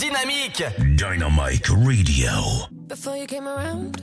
Dynamique. 0.00 0.96
Dynamite 0.96 1.68
Radio. 1.70 2.66
Before 2.86 3.16
you 3.16 3.26
came 3.26 3.46
around, 3.46 4.02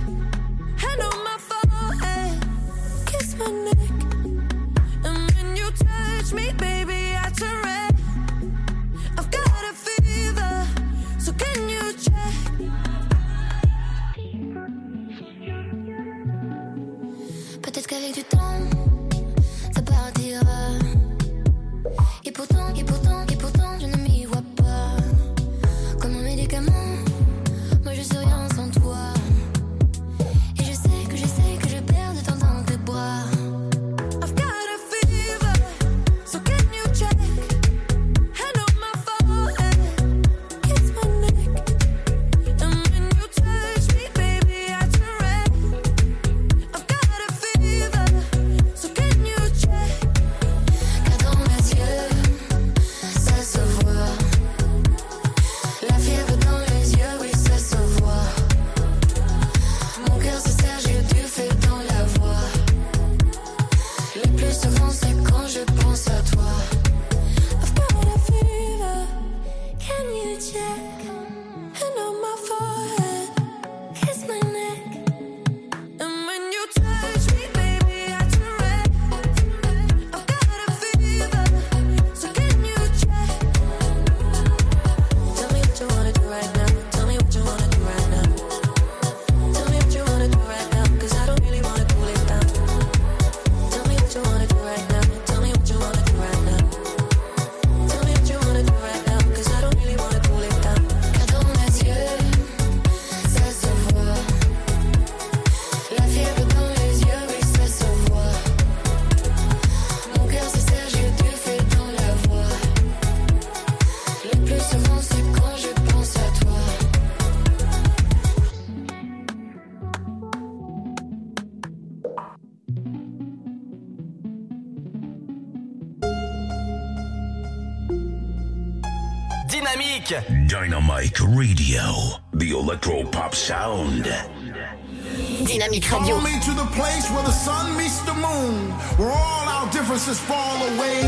Radio, 131.31 132.19
the 132.33 132.51
electro 132.51 133.05
pop 133.05 133.33
sound. 133.33 134.03
Dynamic 134.03 135.89
Radio. 135.89 136.19
Me 136.19 136.37
to 136.41 136.51
the 136.51 136.67
place 136.73 137.09
where 137.09 137.23
the 137.23 137.31
sun 137.31 137.77
meets 137.77 138.01
the 138.01 138.13
moon, 138.13 138.69
where 138.97 139.11
all 139.11 139.47
our 139.47 139.71
differences 139.71 140.19
fall 140.19 140.57
away 140.73 141.03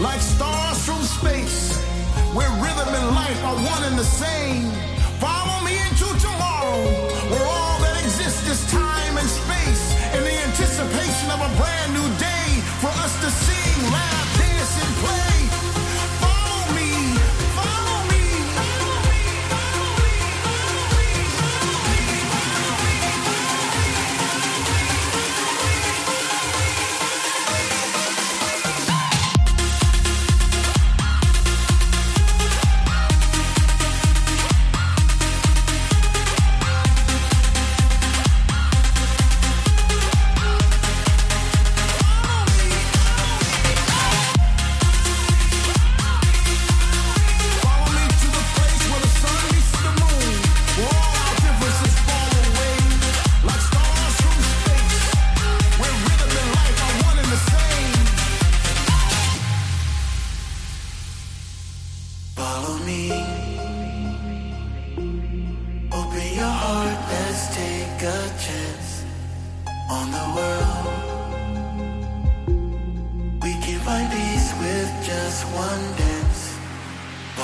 like 0.00 0.20
stars 0.20 0.84
from 0.84 1.00
space, 1.00 1.78
where 2.34 2.50
rhythm 2.60 2.88
and 2.92 3.16
life 3.16 3.42
are 3.42 3.56
one 3.56 3.84
and 3.84 3.98
the 3.98 4.04
same. 4.04 4.70
Follow 5.18 5.64
me 5.64 5.78
into 5.88 6.12
tomorrow. 6.20 7.13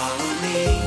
follow 0.01 0.33
me. 0.41 0.80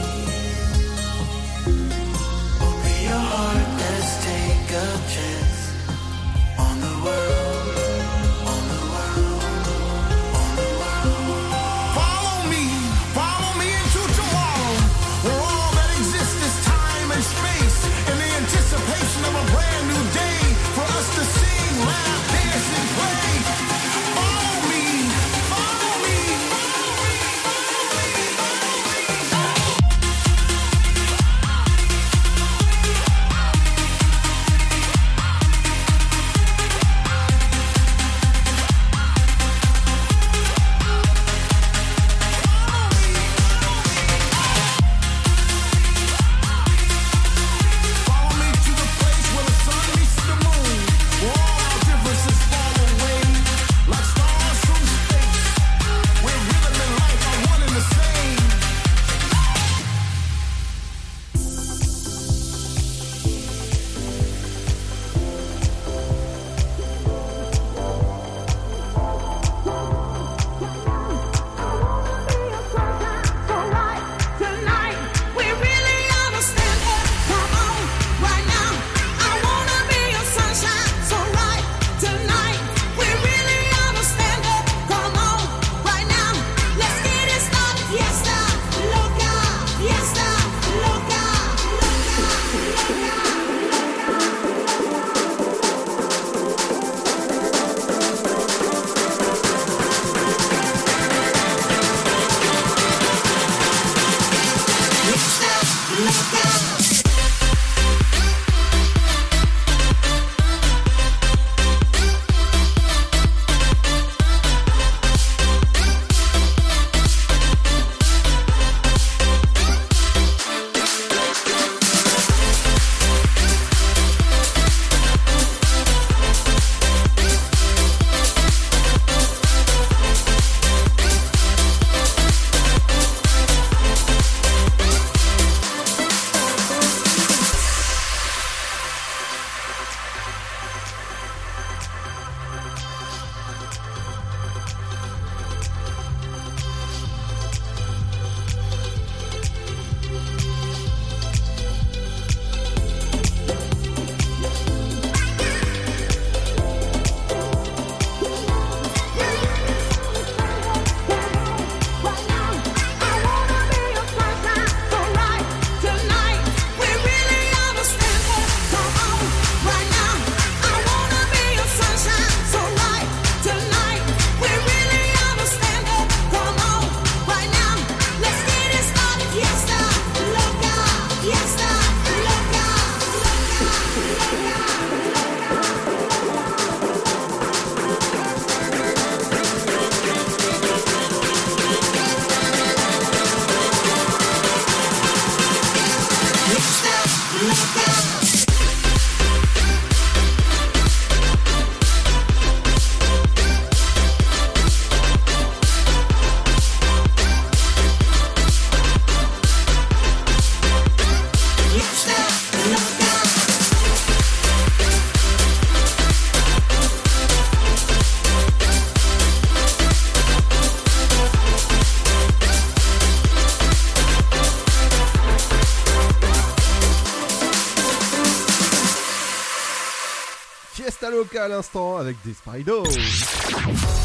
À 231.40 231.48
l'instant 231.48 231.98
avec 231.98 232.18
des. 232.26 232.34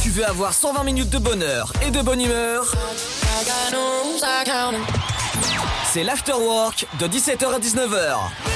Tu 0.02 0.10
veux 0.10 0.26
avoir 0.26 0.52
120 0.52 0.84
minutes 0.84 1.08
de 1.08 1.18
bonheur 1.18 1.72
et 1.86 1.90
de 1.90 2.02
bonne 2.02 2.20
humeur? 2.20 2.70
C'est 5.90 6.04
l'afterwork 6.04 6.86
de 7.00 7.06
17h 7.06 7.54
à 7.54 7.58
19h. 7.58 8.47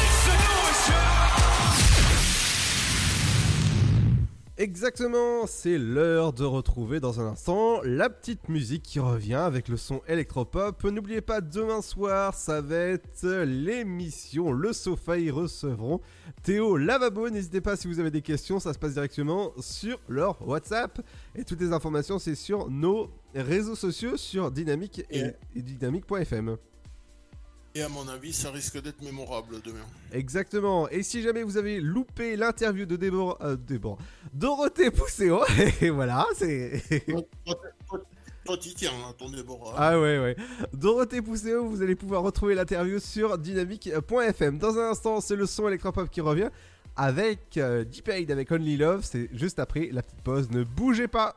Exactement, 4.58 5.46
c'est 5.46 5.78
l'heure 5.78 6.34
de 6.34 6.44
retrouver 6.44 7.00
dans 7.00 7.20
un 7.20 7.28
instant 7.28 7.80
la 7.84 8.10
petite 8.10 8.50
musique 8.50 8.82
qui 8.82 9.00
revient 9.00 9.32
avec 9.32 9.66
le 9.68 9.78
son 9.78 10.02
électropop. 10.06 10.84
N'oubliez 10.84 11.22
pas, 11.22 11.40
demain 11.40 11.80
soir, 11.80 12.34
ça 12.34 12.60
va 12.60 12.76
être 12.76 13.44
l'émission 13.44 14.52
Le 14.52 14.74
Sofa. 14.74 15.16
Ils 15.16 15.30
recevront 15.32 16.02
Théo 16.42 16.76
Lavabo. 16.76 17.30
N'hésitez 17.30 17.62
pas 17.62 17.76
si 17.76 17.88
vous 17.88 17.98
avez 17.98 18.10
des 18.10 18.20
questions, 18.20 18.60
ça 18.60 18.74
se 18.74 18.78
passe 18.78 18.92
directement 18.92 19.52
sur 19.58 19.98
leur 20.06 20.46
WhatsApp. 20.46 21.00
Et 21.34 21.44
toutes 21.44 21.60
les 21.62 21.72
informations, 21.72 22.18
c'est 22.18 22.34
sur 22.34 22.68
nos 22.68 23.10
réseaux 23.34 23.74
sociaux 23.74 24.18
sur 24.18 24.50
Dynamique 24.50 25.02
et, 25.08 25.32
et 25.56 25.62
Dynamique.fm. 25.62 26.58
Et 27.74 27.82
à 27.82 27.88
mon 27.88 28.06
avis, 28.08 28.34
ça 28.34 28.50
risque 28.50 28.80
d'être 28.82 29.00
mémorable 29.02 29.62
demain. 29.64 29.84
Exactement. 30.12 30.88
Et 30.90 31.02
si 31.02 31.22
jamais 31.22 31.42
vous 31.42 31.56
avez 31.56 31.80
loupé 31.80 32.36
l'interview 32.36 32.84
de 32.84 32.96
Déborah, 32.96 33.38
euh, 33.42 33.56
Déborah- 33.56 33.98
Dorothée 34.34 34.90
Pousséo, 34.90 35.40
et 35.80 35.88
voilà, 35.88 36.26
c'est. 36.36 36.82
Toi, 38.44 38.56
tiens, 38.58 38.90
hein, 38.92 39.14
ton 39.16 39.30
Déborah. 39.30 39.74
Ah 39.78 39.98
ouais, 40.00 40.18
ouais. 40.18 40.36
Dorothée 40.74 41.22
Pousséo, 41.22 41.64
vous 41.64 41.80
allez 41.80 41.94
pouvoir 41.94 42.22
retrouver 42.22 42.54
l'interview 42.54 42.98
sur 42.98 43.38
dynamique.fm. 43.38 44.58
Dans 44.58 44.76
un 44.78 44.90
instant, 44.90 45.20
c'est 45.22 45.36
le 45.36 45.46
son 45.46 45.68
électropop 45.68 46.10
qui 46.10 46.20
revient 46.20 46.50
avec 46.94 47.56
euh, 47.56 47.84
G-Paid 47.90 48.30
avec 48.30 48.50
Only 48.52 48.76
Love. 48.76 49.02
C'est 49.02 49.30
juste 49.32 49.58
après 49.58 49.88
la 49.92 50.02
petite 50.02 50.20
pause. 50.22 50.50
Ne 50.50 50.64
bougez 50.64 51.08
pas. 51.08 51.36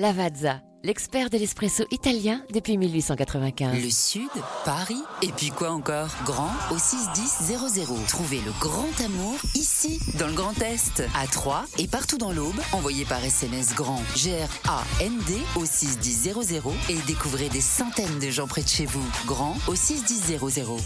Lavazza, 0.00 0.62
l'expert 0.82 1.28
de 1.28 1.36
l'espresso 1.36 1.84
italien 1.90 2.42
depuis 2.54 2.78
1895. 2.78 3.84
Le 3.84 3.90
Sud, 3.90 4.30
Paris, 4.64 5.02
et 5.20 5.30
puis 5.30 5.50
quoi 5.50 5.72
encore? 5.72 6.08
Grand 6.24 6.50
au 6.70 6.78
61000. 6.78 8.06
Trouvez 8.08 8.40
le 8.40 8.50
grand 8.58 8.88
amour 9.04 9.34
ici, 9.54 10.00
dans 10.18 10.26
le 10.26 10.32
Grand 10.32 10.58
Est, 10.62 11.02
à 11.14 11.26
Troyes 11.26 11.66
et 11.76 11.86
partout 11.86 12.16
dans 12.16 12.32
l'Aube. 12.32 12.58
Envoyez 12.72 13.04
par 13.04 13.22
SMS 13.22 13.74
grand 13.74 14.02
G-R-A-N-D 14.16 15.34
au 15.56 15.66
61000 15.66 16.62
et 16.88 16.96
découvrez 17.06 17.50
des 17.50 17.60
centaines 17.60 18.18
de 18.18 18.30
gens 18.30 18.46
près 18.46 18.62
de 18.62 18.68
chez 18.68 18.86
vous. 18.86 19.06
Grand 19.26 19.54
au 19.68 19.74
61000. 19.74 20.38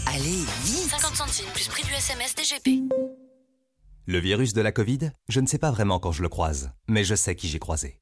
Allez, 0.07 0.43
vite 0.65 0.89
50 0.89 1.15
centimes 1.15 1.51
plus 1.53 1.69
prix 1.69 1.83
du 1.83 1.93
SMS 1.93 2.35
DGP. 2.35 2.83
Le 4.07 4.19
virus 4.19 4.51
de 4.51 4.59
la 4.61 4.73
Covid, 4.73 5.11
je 5.29 5.39
ne 5.39 5.47
sais 5.47 5.57
pas 5.57 5.71
vraiment 5.71 5.99
quand 5.99 6.11
je 6.11 6.21
le 6.21 6.27
croise, 6.27 6.71
mais 6.89 7.05
je 7.05 7.15
sais 7.15 7.35
qui 7.37 7.47
j'ai 7.47 7.59
croisé. 7.59 8.01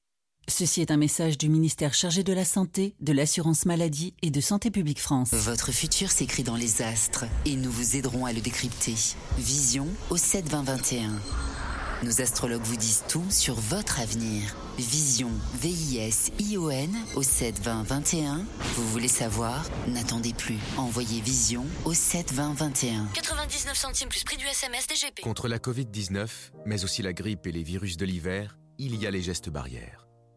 Ceci 0.47 0.81
est 0.81 0.91
un 0.91 0.97
message 0.97 1.37
du 1.37 1.49
ministère 1.49 1.93
chargé 1.93 2.23
de 2.23 2.33
la 2.33 2.45
Santé, 2.45 2.95
de 2.99 3.13
l'Assurance 3.13 3.65
Maladie 3.65 4.13
et 4.21 4.31
de 4.31 4.41
Santé 4.41 4.69
Publique 4.69 4.99
France. 4.99 5.29
Votre 5.31 5.71
futur 5.71 6.11
s'écrit 6.11 6.43
dans 6.43 6.55
les 6.55 6.81
astres 6.81 7.25
et 7.45 7.55
nous 7.55 7.71
vous 7.71 7.95
aiderons 7.95 8.25
à 8.25 8.33
le 8.33 8.41
décrypter. 8.41 8.95
Vision 9.37 9.87
au 10.09 10.17
7 10.17 10.49
20 10.49 10.63
21. 10.63 11.11
Nos 12.03 12.19
astrologues 12.21 12.63
vous 12.63 12.75
disent 12.75 13.03
tout 13.07 13.23
sur 13.29 13.53
votre 13.55 13.99
avenir. 13.99 14.55
Vision, 14.77 15.29
V-I-S-I-O-N 15.61 16.95
au 17.15 17.21
7 17.21 17.59
20 17.59 17.83
21. 17.83 18.45
Vous 18.75 18.89
voulez 18.89 19.07
savoir? 19.07 19.63
N'attendez 19.87 20.33
plus. 20.33 20.57
Envoyez 20.77 21.21
Vision 21.21 21.65
au 21.85 21.93
7 21.93 22.33
20 22.33 22.53
21. 22.55 23.05
99 23.13 23.77
centimes 23.77 24.09
plus 24.09 24.23
prix 24.23 24.37
du 24.37 24.45
SMS 24.45 24.87
DGP. 24.87 25.21
Contre 25.21 25.47
la 25.47 25.59
Covid-19, 25.59 26.27
mais 26.65 26.83
aussi 26.83 27.03
la 27.03 27.13
grippe 27.13 27.45
et 27.45 27.51
les 27.51 27.63
virus 27.63 27.97
de 27.97 28.05
l'hiver, 28.05 28.57
il 28.79 28.95
y 28.95 29.05
a 29.05 29.11
les 29.11 29.21
gestes 29.21 29.49
barrières. 29.49 30.07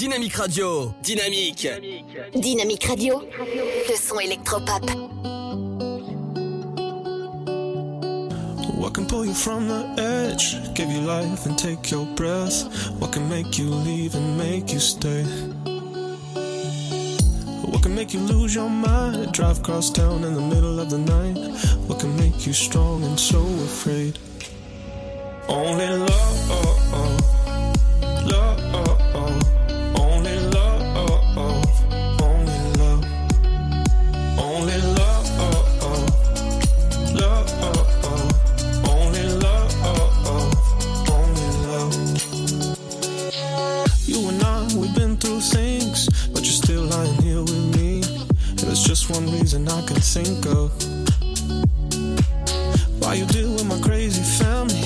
Dynamique 0.00 0.36
Radio. 0.36 0.94
Dynamique. 1.02 1.68
Dynamique 2.34 2.84
Radio, 2.84 3.20
le 3.20 3.96
son 3.96 4.18
électropop. 4.18 4.82
What 8.78 8.94
can 8.94 9.04
pull 9.06 9.26
you 9.26 9.34
from 9.34 9.68
the 9.68 9.84
edge, 9.98 10.56
give 10.74 10.90
you 10.90 11.02
life 11.02 11.44
and 11.44 11.58
take 11.58 11.90
your 11.90 12.06
breath? 12.16 12.64
What 12.98 13.12
can 13.12 13.28
make 13.28 13.58
you 13.58 13.68
leave 13.68 14.14
and 14.14 14.38
make 14.38 14.72
you 14.72 14.80
stay? 14.80 15.22
What 17.66 17.82
can 17.82 17.94
make 17.94 18.14
you 18.14 18.20
lose 18.20 18.54
your 18.54 18.70
mind, 18.70 19.32
drive 19.32 19.58
across 19.58 19.90
town 19.90 20.24
in 20.24 20.32
the 20.32 20.40
middle 20.40 20.80
of 20.80 20.88
the 20.88 20.96
night? 20.96 21.36
What 21.86 22.00
can 22.00 22.16
make 22.16 22.46
you 22.46 22.54
strong 22.54 23.04
and 23.04 23.20
so 23.20 23.42
afraid? 23.66 24.18
Only 25.46 25.88
love, 25.88 27.39
one 49.10 49.30
reason 49.32 49.68
I 49.68 49.82
can 49.86 49.96
think 49.96 50.46
of. 50.46 50.70
Why 53.00 53.14
you 53.14 53.26
deal 53.26 53.52
with 53.52 53.66
my 53.66 53.78
crazy 53.80 54.22
family, 54.42 54.82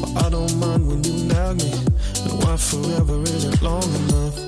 but 0.00 0.24
I 0.24 0.30
don't 0.30 0.54
mind 0.58 0.88
when 0.88 1.04
you 1.04 1.24
nag 1.24 1.56
me. 1.58 1.72
And 2.24 2.42
why 2.42 2.56
forever 2.56 3.22
isn't 3.22 3.62
long 3.62 3.82
enough. 3.82 4.47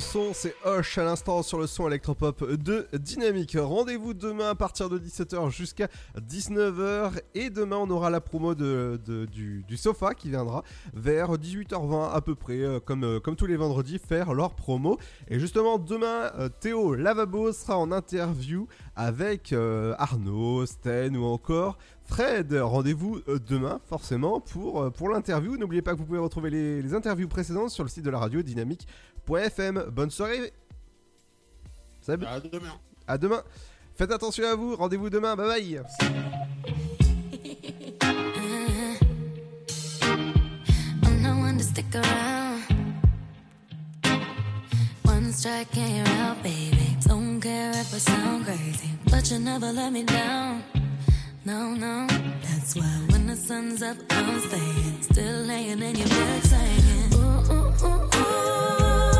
son, 0.00 0.32
c'est 0.32 0.54
Hush 0.64 0.98
à 0.98 1.04
l'instant 1.04 1.42
sur 1.42 1.58
le 1.58 1.66
son 1.66 1.86
électropop 1.88 2.50
de 2.52 2.88
Dynamique. 2.94 3.56
Rendez-vous 3.60 4.14
demain 4.14 4.50
à 4.50 4.54
partir 4.54 4.88
de 4.88 4.98
17h 4.98 5.50
jusqu'à 5.50 5.88
19h. 6.18 7.20
Et 7.34 7.50
demain, 7.50 7.76
on 7.76 7.90
aura 7.90 8.10
la 8.10 8.20
promo 8.20 8.54
du 8.54 9.76
sofa 9.76 10.14
qui 10.14 10.30
viendra 10.30 10.64
vers 11.04 11.32
18h20 11.36 12.12
à 12.12 12.20
peu 12.22 12.34
près, 12.34 12.60
euh, 12.60 12.80
comme, 12.80 13.04
euh, 13.04 13.20
comme 13.20 13.36
tous 13.36 13.44
les 13.46 13.56
vendredis, 13.56 13.98
faire 13.98 14.32
leur 14.32 14.54
promo. 14.54 14.98
Et 15.28 15.38
justement, 15.38 15.78
demain, 15.78 16.32
euh, 16.38 16.48
Théo 16.48 16.94
Lavabo 16.94 17.52
sera 17.52 17.78
en 17.78 17.92
interview 17.92 18.66
avec 18.96 19.52
euh, 19.52 19.94
Arnaud, 19.98 20.64
Sten 20.64 21.16
ou 21.16 21.24
encore 21.24 21.76
Fred. 22.04 22.54
Rendez-vous 22.54 23.20
demain, 23.46 23.80
forcément, 23.86 24.40
pour, 24.40 24.90
pour 24.92 25.10
l'interview. 25.10 25.56
N'oubliez 25.58 25.82
pas 25.82 25.92
que 25.92 25.98
vous 25.98 26.06
pouvez 26.06 26.18
retrouver 26.18 26.48
les, 26.50 26.80
les 26.82 26.94
interviews 26.94 27.28
précédentes 27.28 27.70
sur 27.70 27.84
le 27.84 27.90
site 27.90 28.04
de 28.04 28.10
la 28.10 28.18
radio 28.18 28.42
dynamique.fm. 28.42 29.84
Bonne 29.92 30.10
soirée. 30.10 30.52
Salut. 32.00 32.26
À 32.26 32.40
demain. 32.40 32.72
À 33.06 33.18
demain. 33.18 33.42
Faites 33.94 34.10
attention 34.10 34.44
à 34.46 34.54
vous. 34.54 34.74
Rendez-vous 34.74 35.10
demain. 35.10 35.36
Bye 35.36 35.46
bye. 35.46 36.93
to 41.58 41.64
stick 41.64 41.94
around. 41.94 42.62
One 45.02 45.32
strike 45.32 45.76
and 45.76 45.96
you're 45.96 46.16
out, 46.18 46.42
baby. 46.42 46.96
Don't 47.06 47.40
care 47.40 47.70
if 47.70 47.94
I 47.94 47.98
sound 47.98 48.46
crazy, 48.46 48.90
but 49.10 49.30
you 49.30 49.38
never 49.38 49.70
let 49.72 49.92
me 49.92 50.02
down. 50.02 50.62
No, 51.44 51.74
no, 51.74 52.06
that's 52.42 52.74
why 52.74 52.94
when 53.10 53.26
the 53.26 53.36
sun's 53.36 53.82
up, 53.82 53.96
I'm 54.10 54.40
staying. 54.40 55.02
Still 55.02 55.42
laying 55.42 55.82
in 55.82 55.96
your 55.96 56.08
bed, 56.08 56.44
saying, 56.44 57.14
ooh, 57.14 57.52
ooh, 57.52 57.86
ooh, 57.86 58.10
ooh. 58.16 59.13